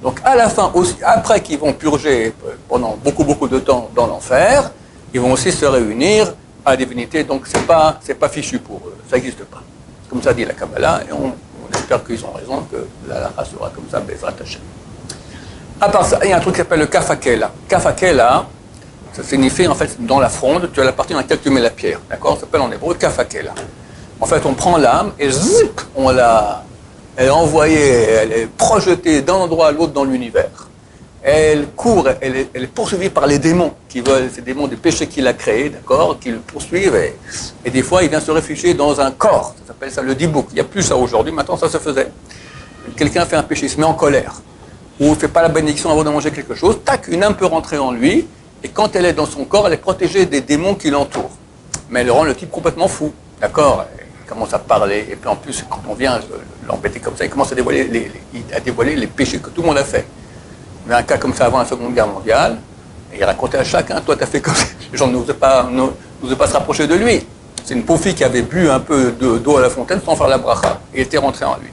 Donc 0.00 0.20
à 0.24 0.36
la 0.36 0.48
fin, 0.48 0.70
aussi, 0.72 0.96
après 1.02 1.40
qu'ils 1.40 1.58
vont 1.58 1.72
purger 1.72 2.32
pendant 2.68 2.96
beaucoup, 3.02 3.24
beaucoup 3.24 3.48
de 3.48 3.58
temps 3.58 3.90
dans 3.96 4.06
l'enfer, 4.06 4.70
ils 5.14 5.20
vont 5.20 5.32
aussi 5.32 5.52
se 5.52 5.64
réunir 5.64 6.32
à 6.64 6.70
la 6.70 6.76
divinité. 6.76 7.24
Donc 7.24 7.46
c'est 7.46 7.66
pas, 7.66 7.98
c'est 8.02 8.14
pas 8.14 8.28
fichu 8.28 8.58
pour 8.58 8.78
eux. 8.86 8.96
Ça 9.08 9.16
n'existe 9.16 9.44
pas. 9.44 9.62
Comme 10.08 10.22
ça 10.22 10.32
dit 10.32 10.44
la 10.44 10.54
Kabbalah, 10.54 11.02
et 11.08 11.12
on, 11.12 11.32
espère 11.74 12.04
qu'ils 12.04 12.24
ont 12.24 12.32
raison, 12.32 12.66
que 12.70 12.86
la 13.08 13.30
race 13.36 13.50
sera 13.50 13.70
comme 13.70 13.86
ça, 13.90 14.00
Bezrat 14.00 14.34
Hashem. 14.40 14.60
À 15.80 15.88
part 15.88 16.04
ça, 16.04 16.18
il 16.22 16.30
y 16.30 16.32
a 16.32 16.36
un 16.36 16.40
truc 16.40 16.54
qui 16.54 16.58
s'appelle 16.58 16.80
le 16.80 16.86
kafakela. 16.86 17.50
Kafakela, 17.68 18.46
ça 19.12 19.22
signifie 19.22 19.66
en 19.66 19.74
fait 19.74 19.96
dans 20.04 20.20
la 20.20 20.28
fronde, 20.28 20.70
tu 20.72 20.80
as 20.80 20.84
la 20.84 20.92
partie 20.92 21.12
dans 21.12 21.20
laquelle 21.20 21.40
tu 21.40 21.50
mets 21.50 21.60
la 21.60 21.70
pierre. 21.70 22.00
D'accord? 22.10 22.34
Ça 22.34 22.42
s'appelle 22.42 22.60
en 22.60 22.70
hébreu 22.70 22.94
kafakela. 22.94 23.54
En 24.20 24.26
fait, 24.26 24.44
on 24.46 24.54
prend 24.54 24.76
l'âme 24.76 25.12
et 25.18 25.30
zip, 25.30 25.80
on 25.96 26.10
la, 26.10 26.62
elle 27.16 27.26
est 27.26 27.30
envoyée, 27.30 28.02
elle 28.02 28.32
est 28.32 28.46
projetée 28.46 29.22
d'un 29.22 29.34
endroit 29.34 29.68
à 29.68 29.72
l'autre 29.72 29.92
dans 29.92 30.04
l'univers. 30.04 30.68
Elle 31.24 31.68
court, 31.68 32.08
elle 32.20 32.36
est, 32.36 32.66
poursuivie 32.66 33.08
par 33.08 33.28
les 33.28 33.38
démons 33.38 33.72
qui 33.88 34.00
veulent, 34.00 34.28
ces 34.34 34.42
démons 34.42 34.66
des 34.66 34.76
péchés 34.76 35.06
qu'il 35.06 35.26
a 35.28 35.32
créés, 35.32 35.70
d'accord, 35.70 36.18
qui 36.18 36.30
le 36.30 36.38
poursuivent. 36.38 36.98
Et, 37.64 37.70
des 37.70 37.82
fois, 37.82 38.02
il 38.02 38.10
vient 38.10 38.20
se 38.20 38.32
réfugier 38.32 38.74
dans 38.74 39.00
un 39.00 39.12
corps. 39.12 39.54
Ça 39.60 39.68
s'appelle 39.68 39.92
ça 39.92 40.02
le 40.02 40.16
dibouk. 40.16 40.46
Il 40.50 40.54
n'y 40.54 40.60
a 40.60 40.64
plus 40.64 40.82
ça 40.82 40.96
aujourd'hui. 40.96 41.32
Maintenant, 41.32 41.56
ça 41.56 41.68
se 41.68 41.78
faisait. 41.78 42.08
Quelqu'un 42.96 43.24
fait 43.24 43.36
un 43.36 43.44
péché, 43.44 43.66
il 43.66 43.70
se 43.70 43.78
met 43.78 43.86
en 43.86 43.94
colère, 43.94 44.42
ou 44.98 45.10
ne 45.10 45.14
fait 45.14 45.28
pas 45.28 45.42
la 45.42 45.48
bénédiction 45.48 45.90
avant 45.90 46.02
de 46.02 46.10
manger 46.10 46.32
quelque 46.32 46.56
chose. 46.56 46.80
Tac, 46.84 47.06
une 47.06 47.22
âme 47.22 47.36
peut 47.36 47.46
rentrer 47.46 47.78
en 47.78 47.92
lui. 47.92 48.26
Et 48.64 48.68
quand 48.68 48.94
elle 48.96 49.04
est 49.04 49.12
dans 49.12 49.26
son 49.26 49.44
corps, 49.44 49.68
elle 49.68 49.74
est 49.74 49.76
protégée 49.76 50.26
des 50.26 50.40
démons 50.40 50.74
qui 50.74 50.90
l'entourent. 50.90 51.36
Mais 51.90 52.00
elle 52.00 52.10
rend 52.10 52.24
le 52.24 52.34
type 52.34 52.50
complètement 52.50 52.88
fou, 52.88 53.12
d'accord 53.40 53.86
commence 54.32 54.54
à 54.54 54.58
parler, 54.58 55.06
et 55.10 55.16
puis 55.16 55.28
en 55.28 55.36
plus, 55.36 55.64
quand 55.68 55.82
on 55.88 55.94
vient 55.94 56.18
l'embêter 56.66 57.00
comme 57.00 57.16
ça, 57.16 57.24
il 57.24 57.30
commence 57.30 57.52
à 57.52 57.54
dévoiler 57.54 57.84
les, 57.84 58.10
à 58.54 58.60
dévoiler 58.60 58.96
les 58.96 59.06
péchés 59.06 59.38
que 59.38 59.50
tout 59.50 59.60
le 59.60 59.68
monde 59.68 59.78
a 59.78 59.84
fait. 59.84 60.06
Y 60.88 60.92
a 60.92 60.96
un 60.98 61.02
cas 61.02 61.16
comme 61.16 61.34
ça 61.34 61.46
avant 61.46 61.58
la 61.58 61.64
Seconde 61.64 61.94
Guerre 61.94 62.08
mondiale, 62.08 62.58
et 63.12 63.18
il 63.18 63.24
racontait 63.24 63.58
à 63.58 63.64
chacun, 63.64 64.00
toi 64.00 64.16
tu 64.16 64.22
as 64.22 64.26
fait 64.26 64.40
comme 64.40 64.54
ça, 64.54 64.66
les 64.90 64.98
gens 64.98 65.06
n'osaient 65.06 65.34
pas, 65.34 65.68
pas 66.38 66.46
se 66.46 66.52
rapprocher 66.52 66.86
de 66.86 66.94
lui. 66.94 67.24
C'est 67.64 67.74
une 67.74 67.84
pauvre 67.84 68.02
fille 68.02 68.14
qui 68.14 68.24
avait 68.24 68.42
bu 68.42 68.68
un 68.68 68.80
peu 68.80 69.12
d'eau 69.12 69.56
à 69.56 69.60
la 69.60 69.70
fontaine 69.70 70.00
sans 70.04 70.16
faire 70.16 70.28
la 70.28 70.38
bracha, 70.38 70.80
et 70.94 71.02
était 71.02 71.18
rentrée 71.18 71.44
en 71.44 71.56
lui. 71.56 71.68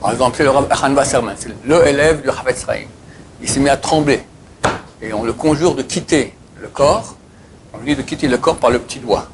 Par 0.00 0.12
exemple, 0.12 0.36
c'est 0.36 0.44
le 0.44 0.50
Rav 0.50 0.66
Wasserman, 0.94 1.34
c'est 1.36 1.50
le 1.64 1.86
élève 1.86 2.22
du 2.22 2.30
Havetz 2.30 2.64
Il 3.42 3.48
s'est 3.48 3.60
mis 3.60 3.68
à 3.68 3.76
trembler, 3.76 4.22
et 5.02 5.12
on 5.12 5.24
le 5.24 5.32
conjure 5.32 5.74
de 5.74 5.82
quitter 5.82 6.34
le 6.60 6.68
corps, 6.68 7.16
on 7.74 7.78
lui 7.78 7.94
dit 7.94 7.96
de 7.96 8.02
quitter 8.02 8.28
le 8.28 8.38
corps 8.38 8.56
par 8.56 8.70
le 8.70 8.78
petit 8.78 9.00
doigt. 9.00 9.28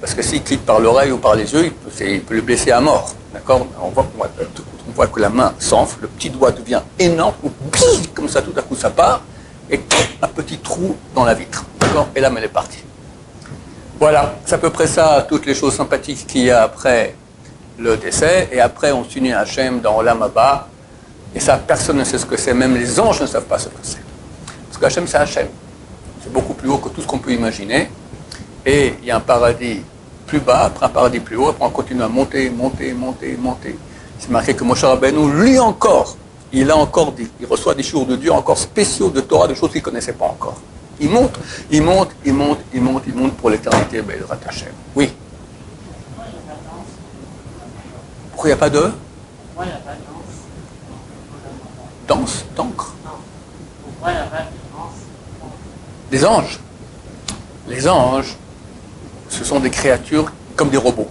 Parce 0.00 0.14
que 0.14 0.22
s'il 0.22 0.42
quitte 0.42 0.64
par 0.64 0.80
l'oreille 0.80 1.12
ou 1.12 1.18
par 1.18 1.34
les 1.34 1.52
yeux, 1.52 1.70
il 2.00 2.20
peut, 2.22 2.34
le 2.34 2.40
blesser 2.40 2.70
à 2.70 2.80
mort. 2.80 3.10
D'accord? 3.34 3.66
On 3.82 3.88
voit, 3.90 4.08
voit, 5.00 5.12
que 5.12 5.20
la 5.20 5.30
main 5.30 5.54
s'enfle, 5.58 6.02
le 6.02 6.08
petit 6.08 6.30
doigt 6.30 6.52
devient 6.52 6.82
énorme, 6.98 7.34
comme 8.14 8.28
ça, 8.28 8.42
tout 8.42 8.52
à 8.56 8.62
coup, 8.62 8.76
ça 8.76 8.90
part, 8.90 9.22
et 9.70 9.80
un 10.20 10.28
petit 10.28 10.58
trou 10.58 10.96
dans 11.14 11.24
la 11.24 11.34
vitre. 11.34 11.64
Et 12.14 12.20
l'âme, 12.20 12.36
elle 12.38 12.44
est 12.44 12.48
partie. 12.48 12.84
Voilà, 13.98 14.34
c'est 14.44 14.54
à 14.54 14.58
peu 14.58 14.70
près 14.70 14.86
ça, 14.86 15.26
toutes 15.28 15.46
les 15.46 15.54
choses 15.54 15.74
sympathiques 15.74 16.26
qu'il 16.26 16.44
y 16.44 16.50
a 16.50 16.62
après 16.62 17.14
le 17.78 17.96
décès. 17.96 18.48
Et 18.52 18.60
après, 18.60 18.92
on 18.92 19.04
s'unit 19.04 19.32
à 19.32 19.40
Hachem 19.40 19.80
dans 19.80 20.02
bas. 20.34 20.68
Et 21.34 21.40
ça, 21.40 21.56
personne 21.56 21.98
ne 21.98 22.04
sait 22.04 22.18
ce 22.18 22.26
que 22.26 22.36
c'est. 22.36 22.54
Même 22.54 22.74
les 22.74 22.98
anges 22.98 23.20
ne 23.20 23.26
savent 23.26 23.44
pas 23.44 23.58
ce 23.58 23.68
que 23.68 23.74
c'est. 23.82 24.02
Parce 24.68 24.78
que 24.78 24.86
Hachem, 24.86 25.06
c'est 25.06 25.18
Hachem. 25.18 25.48
C'est 26.22 26.32
beaucoup 26.32 26.54
plus 26.54 26.68
haut 26.68 26.78
que 26.78 26.88
tout 26.88 27.02
ce 27.02 27.06
qu'on 27.06 27.18
peut 27.18 27.32
imaginer. 27.32 27.90
Et 28.64 28.94
il 29.00 29.06
y 29.06 29.10
a 29.10 29.16
un 29.16 29.20
paradis 29.20 29.82
plus 30.26 30.40
bas, 30.40 30.64
après 30.64 30.86
un 30.86 30.90
paradis 30.90 31.20
plus 31.20 31.36
haut, 31.36 31.48
après 31.48 31.64
on 31.64 31.70
continue 31.70 32.02
à 32.02 32.08
monter, 32.08 32.50
monter, 32.50 32.92
monter, 32.92 33.36
monter. 33.36 33.76
C'est 34.20 34.28
marqué 34.28 34.54
que 34.54 34.64
Moshe 34.64 34.84
Rabbeinu, 34.84 35.32
lui 35.32 35.58
encore, 35.58 36.14
il 36.52 36.70
a 36.70 36.76
encore 36.76 37.12
dit, 37.12 37.30
il 37.40 37.46
reçoit 37.46 37.74
des 37.74 37.82
jours 37.82 38.04
de 38.04 38.16
Dieu 38.16 38.30
encore 38.30 38.58
spéciaux 38.58 39.08
de 39.08 39.22
Torah, 39.22 39.48
de 39.48 39.54
choses 39.54 39.70
qu'il 39.70 39.80
ne 39.80 39.84
connaissait 39.84 40.12
pas 40.12 40.26
encore. 40.26 40.60
Il 41.00 41.08
monte, 41.08 41.38
il 41.70 41.82
monte, 41.82 42.10
il 42.26 42.34
monte, 42.34 42.58
il 42.74 42.82
monte, 42.82 43.02
il 43.06 43.14
monte 43.14 43.32
pour 43.32 43.48
l'éternité, 43.48 44.02
Bezrat 44.02 44.38
Hashem. 44.46 44.68
Oui. 44.94 45.10
Pourquoi 48.32 48.50
il 48.50 48.52
n'y 48.52 48.52
a 48.52 48.56
pas 48.58 48.68
de? 48.68 48.80
Pourquoi 48.80 49.64
il 49.64 49.68
n'y 49.68 49.72
a 49.72 49.76
pas 49.78 49.92
de 49.92 50.00
danse? 52.06 52.26
Danse 52.28 52.44
D'encre 52.54 52.94
Pourquoi 53.82 54.10
il 54.10 54.14
n'y 54.16 54.20
a 54.20 54.24
pas 54.24 54.42
de 54.42 54.76
danse? 54.76 55.50
Des 56.10 56.24
anges. 56.26 56.60
Les 57.68 57.88
anges, 57.88 58.36
ce 59.30 59.44
sont 59.44 59.60
des 59.60 59.70
créatures 59.70 60.30
comme 60.56 60.68
des 60.68 60.76
robots. 60.76 61.08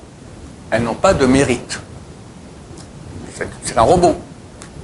Elles 0.69 0.83
n'ont 0.83 0.93
pas 0.93 1.15
de 1.15 1.25
mérite. 1.25 1.79
Un 3.79 3.83
robot. 3.83 4.15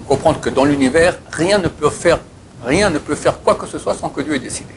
Comprendre 0.07 0.39
que 0.39 0.49
dans 0.49 0.63
l'univers, 0.63 1.17
rien 1.29 1.57
ne 1.57 1.67
peut 1.67 1.89
faire, 1.89 2.19
rien 2.65 2.89
ne 2.89 2.97
peut 2.97 3.15
faire 3.15 3.41
quoi 3.41 3.55
que 3.55 3.67
ce 3.67 3.77
soit 3.77 3.93
sans 3.93 4.07
que 4.07 4.21
Dieu 4.21 4.35
ait 4.35 4.39
décidé. 4.39 4.73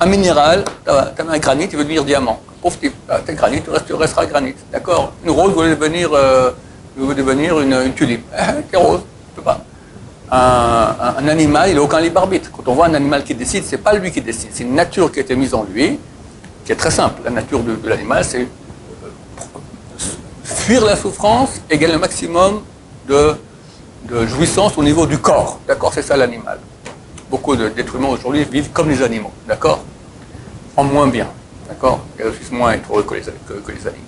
Un 0.00 0.06
minéral, 0.06 0.64
tu 0.84 0.90
as, 0.90 1.14
un 1.28 1.38
granit, 1.38 1.68
il 1.70 1.76
veut 1.76 1.84
devenir 1.84 2.04
diamant. 2.04 2.40
Pauvre 2.60 2.76
type, 2.80 2.94
granit, 3.28 3.62
tu 3.86 3.94
resteras 3.94 4.26
granit. 4.26 4.54
D'accord? 4.72 5.12
Une 5.24 5.30
rose 5.30 5.54
veut 5.54 5.70
devenir, 5.70 6.10
euh, 6.12 6.50
devenir 6.96 7.60
une, 7.60 7.94
tulipe. 7.94 8.24
Eh, 8.72 8.76
rose, 8.76 9.02
tu 9.36 9.40
pas. 9.40 9.60
Un, 10.32 11.28
animal, 11.28 11.68
il 11.70 11.76
n'a 11.76 11.82
aucun 11.82 12.00
libre 12.00 12.22
arbitre. 12.22 12.50
Quand 12.50 12.66
on 12.66 12.74
voit 12.74 12.86
un 12.86 12.94
animal 12.94 13.22
qui 13.22 13.36
décide, 13.36 13.62
c'est 13.64 13.78
pas 13.78 13.94
lui 13.94 14.10
qui 14.10 14.20
décide, 14.20 14.48
c'est 14.52 14.64
une 14.64 14.74
nature 14.74 15.12
qui 15.12 15.20
a 15.20 15.22
été 15.22 15.36
mise 15.36 15.54
en 15.54 15.62
lui 15.62 16.00
qui 16.64 16.72
est 16.72 16.76
très 16.76 16.90
simple. 16.90 17.22
La 17.24 17.30
nature 17.30 17.60
de, 17.62 17.78
l'animal, 17.84 18.24
c'est 18.24 18.48
fuir 20.42 20.84
la 20.84 20.96
souffrance 20.96 21.60
et 21.70 21.78
gagner 21.78 21.92
le 21.92 22.00
maximum 22.00 22.62
de, 23.08 23.36
jouissance 24.26 24.76
au 24.76 24.82
niveau 24.82 25.06
du 25.06 25.18
corps. 25.18 25.58
D'accord 25.66 25.92
C'est 25.92 26.02
ça 26.02 26.16
l'animal. 26.16 26.58
Beaucoup 27.30 27.56
d'êtres 27.56 27.96
humains 27.96 28.08
aujourd'hui 28.08 28.44
vivent 28.44 28.70
comme 28.72 28.90
les 28.90 29.02
animaux. 29.02 29.32
D'accord? 29.46 29.82
En 30.76 30.84
moins 30.84 31.06
bien. 31.06 31.28
D'accord? 31.68 32.00
Ils 32.18 32.24
réussissent 32.24 32.52
moins 32.52 32.72
être 32.72 32.90
heureux 32.90 33.02
que 33.02 33.14
les, 33.14 33.28
animaux. 33.28 34.04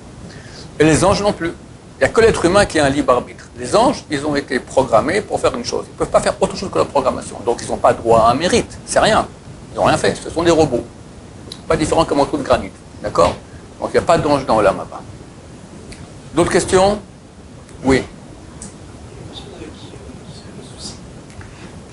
Et 0.79 0.85
les 0.85 1.05
anges 1.05 1.23
non 1.23 1.33
plus. 1.33 1.53
Il 1.99 2.01
n'y 2.01 2.05
a 2.05 2.09
que 2.09 2.21
l'être 2.21 2.45
humain 2.45 2.67
qui 2.67 2.79
a 2.79 2.85
un 2.85 2.91
libre 2.91 3.13
arbitre. 3.13 3.49
Les 3.59 3.75
anges, 3.75 4.05
ils 4.11 4.25
ont 4.27 4.37
été 4.37 4.61
programmés 4.61 5.23
pour 5.23 5.41
faire 5.41 5.55
une 5.57 5.65
chose. 5.65 5.87
Ils 5.89 5.93
ne 5.93 5.99
peuvent 5.99 6.11
pas 6.11 6.21
faire 6.21 6.35
autre 6.41 6.57
chose 6.57 6.71
que 6.71 6.79
la 6.79 6.85
programmation. 6.85 7.41
Donc 7.45 7.61
ils 7.63 7.69
n'ont 7.69 7.79
pas 7.79 7.95
droit 7.95 8.21
à 8.21 8.31
un 8.33 8.35
mérite. 8.35 8.79
C'est 8.85 9.01
rien. 9.01 9.27
Ils 9.73 9.77
n'ont 9.77 9.85
rien 9.85 9.97
fait. 9.97 10.15
Ce 10.15 10.29
sont 10.29 10.43
des 10.43 10.51
robots 10.51 10.85
pas 11.67 11.77
différent 11.77 12.05
qu'un 12.05 12.15
manteau 12.15 12.37
de 12.37 12.43
granit. 12.43 12.71
D'accord? 13.03 13.35
Donc 13.81 13.91
il 13.91 13.93
n'y 13.93 13.99
a 13.99 14.03
pas 14.03 14.19
d'ange 14.19 14.47
dans 14.47 14.61
l'âme 14.61 14.79
là-bas. 14.79 15.03
D'autres 16.35 16.53
questions? 16.53 16.99
Oui. 17.85 18.03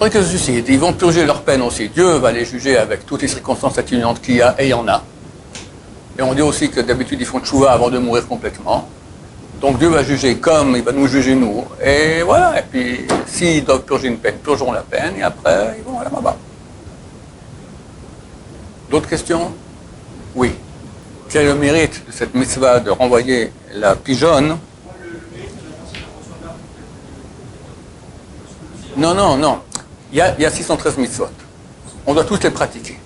Que 0.09 0.23
se 0.23 0.51
Ils 0.51 0.79
vont 0.79 0.93
purger 0.93 1.25
leur 1.25 1.41
peine 1.41 1.61
aussi. 1.61 1.89
Dieu 1.89 2.17
va 2.17 2.31
les 2.31 2.45
juger 2.45 2.77
avec 2.77 3.05
toutes 3.05 3.21
les 3.21 3.27
circonstances 3.27 3.77
atténuantes 3.77 4.21
qu'il 4.21 4.35
y 4.35 4.41
a, 4.41 4.55
et 4.59 4.65
il 4.65 4.69
y 4.69 4.73
en 4.73 4.87
a. 4.87 5.03
Et 6.17 6.21
on 6.21 6.33
dit 6.33 6.41
aussi 6.41 6.69
que 6.69 6.79
d'habitude, 6.81 7.19
ils 7.19 7.25
font 7.25 7.39
tchouva 7.39 7.71
avant 7.71 7.89
de 7.89 7.97
mourir 7.97 8.27
complètement. 8.27 8.87
Donc 9.61 9.79
Dieu 9.79 9.87
va 9.87 10.03
juger 10.03 10.37
comme 10.37 10.75
il 10.75 10.83
va 10.83 10.91
nous 10.91 11.07
juger 11.07 11.35
nous. 11.35 11.63
Et 11.83 12.21
voilà, 12.21 12.59
et 12.59 12.63
puis 12.63 13.07
s'ils 13.25 13.63
doivent 13.63 13.83
purger 13.83 14.07
une 14.09 14.17
peine, 14.17 14.35
purgeront 14.35 14.71
la 14.71 14.81
peine, 14.81 15.15
et 15.17 15.23
après, 15.23 15.77
ils 15.77 15.83
vont 15.83 15.99
à 15.99 16.03
la 16.03 16.09
baba. 16.09 16.35
D'autres 18.89 19.09
questions? 19.09 19.51
Oui. 20.35 20.51
Quel 21.29 21.43
est 21.43 21.45
le 21.45 21.55
mérite 21.55 22.05
de 22.05 22.11
cette 22.11 22.35
mitzvah 22.35 22.79
de 22.79 22.91
renvoyer 22.91 23.51
la 23.73 23.95
pigeonne? 23.95 24.57
Non, 28.95 29.15
non, 29.15 29.37
non. 29.37 29.59
Il 30.13 30.17
y 30.17 30.21
a, 30.21 30.35
il 30.37 30.43
y 30.43 30.45
a 30.45 30.51
613 30.51 30.97
mitzvot. 30.97 31.27
On 32.05 32.13
doit 32.13 32.23
tous 32.23 32.39
les 32.43 32.51
pratiquer. 32.51 32.99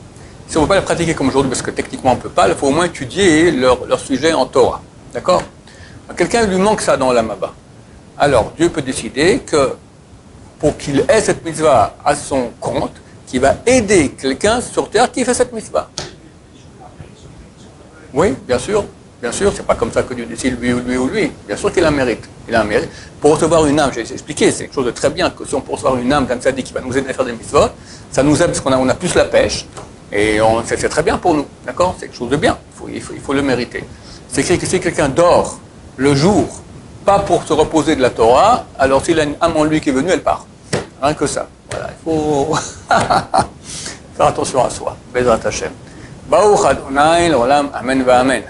Si 0.46 0.58
on 0.58 0.62
ne 0.62 0.66
peut 0.66 0.74
pas 0.74 0.80
les 0.80 0.86
pratiquer 0.86 1.14
comme 1.14 1.30
aujourd'hui, 1.30 1.50
parce 1.50 1.62
que 1.62 1.72
techniquement 1.72 2.12
on 2.12 2.16
ne 2.16 2.20
peut 2.20 2.30
pas, 2.30 2.50
il 2.50 2.54
faut 2.54 2.68
au 2.68 2.72
moins 2.72 2.84
étudier 2.84 3.50
leur, 3.50 3.86
leur 3.86 4.00
sujet 4.00 4.34
en 4.34 4.46
Torah. 4.46 4.82
D'accord? 5.14 5.42
Quelqu'un 6.18 6.46
lui 6.46 6.58
manque 6.58 6.82
ça 6.82 6.98
dans 6.98 7.14
l'amaba. 7.14 7.54
Alors 8.18 8.52
Dieu 8.58 8.68
peut 8.68 8.82
décider 8.82 9.40
que 9.40 9.76
pour 10.60 10.76
qu'il 10.76 11.06
ait 11.08 11.22
cette 11.22 11.46
mitzvah 11.46 11.96
à 12.04 12.14
son 12.14 12.50
compte, 12.60 12.96
qu'il 13.26 13.40
va 13.40 13.56
aider 13.66 14.10
quelqu'un 14.10 14.60
sur 14.60 14.90
terre 14.90 15.10
qui 15.10 15.24
fait 15.24 15.34
cette 15.34 15.54
mitzvah. 15.54 15.90
Oui, 18.14 18.36
bien 18.46 18.60
sûr, 18.60 18.84
bien 19.22 19.32
sûr, 19.32 19.52
c'est 19.56 19.66
pas 19.66 19.76
comme 19.76 19.92
ça 19.92 20.04
que 20.04 20.14
Dieu 20.14 20.26
décide 20.26 20.60
lui 20.62 20.74
ou 20.74 20.80
lui 20.80 20.98
ou 20.98 21.08
lui. 21.08 21.32
Bien 21.48 21.58
sûr 21.58 21.72
qu'il 21.72 21.84
a 21.84 21.88
un 21.88 21.92
mérite. 21.92 22.28
Il 22.48 22.56
a 22.56 22.62
un 22.62 22.64
mérite. 22.64 22.90
Pour 23.20 23.32
recevoir 23.34 23.66
une 23.66 23.80
âme, 23.80 23.92
j'ai 23.94 24.02
expliqué, 24.02 24.52
c'est 24.52 24.66
quelque 24.66 24.76
chose 24.76 24.86
de 24.86 24.92
très 24.92 25.10
bien 25.10 25.30
que 25.30 25.46
si 25.46 25.56
on 25.56 25.62
peut 25.62 25.72
recevoir 25.72 25.98
une 25.98 26.12
âme 26.14 26.26
d'un 26.26 26.38
tzaddik 26.38 26.66
qui 26.66 26.74
va 26.74 26.82
nous 26.82 26.98
aider 26.98 27.10
à 27.10 27.14
faire 27.14 27.26
des 27.26 27.32
mitzvot, 27.32 27.70
ça 28.12 28.24
nous 28.24 28.42
aide 28.42 28.48
parce 28.48 28.62
qu'on 28.62 28.90
a, 28.90 28.94
plus 28.94 29.16
la 29.16 29.26
pêche 29.26 29.66
et 30.12 30.40
c'est, 30.66 30.90
très 30.90 31.04
bien 31.04 31.18
pour 31.18 31.34
nous. 31.34 31.46
D'accord? 31.66 31.96
C'est 32.00 32.08
quelque 32.08 32.18
chose 32.18 32.30
de 32.30 32.38
bien. 32.38 32.58
Il 32.90 33.02
faut, 33.02 33.34
le 33.34 33.42
mériter. 33.42 33.84
C'est 34.30 34.42
écrit 34.42 34.58
que 34.58 34.66
si 34.66 34.80
quelqu'un 34.80 35.10
dort 35.10 35.60
le 35.98 36.16
jour, 36.16 36.48
pas 37.06 37.20
pour 37.20 37.44
se 37.44 37.54
reposer 37.54 37.96
de 37.96 38.02
la 38.02 38.10
Torah, 38.10 38.66
alors 38.78 39.04
s'il 39.04 39.20
a 39.20 39.24
une 39.24 39.36
âme 39.42 39.58
en 39.58 39.64
lui 39.64 39.82
qui 39.82 39.90
est 39.90 39.94
venue, 39.94 40.10
elle 40.12 40.24
part. 40.24 40.46
Rien 41.02 41.14
que 41.14 41.28
ça. 41.28 41.48
Voilà, 41.70 41.90
il 41.92 42.04
faut 42.04 42.56
faire 44.16 44.28
attention 44.28 44.64
à 44.64 44.70
soi. 44.70 44.96
Bezrat 45.14 45.40
Hashem. 45.44 45.72
Baruch 46.30 46.66
Adonai, 46.66 47.32
amen 47.74 48.04
va 48.04 48.20
amen. 48.20 48.44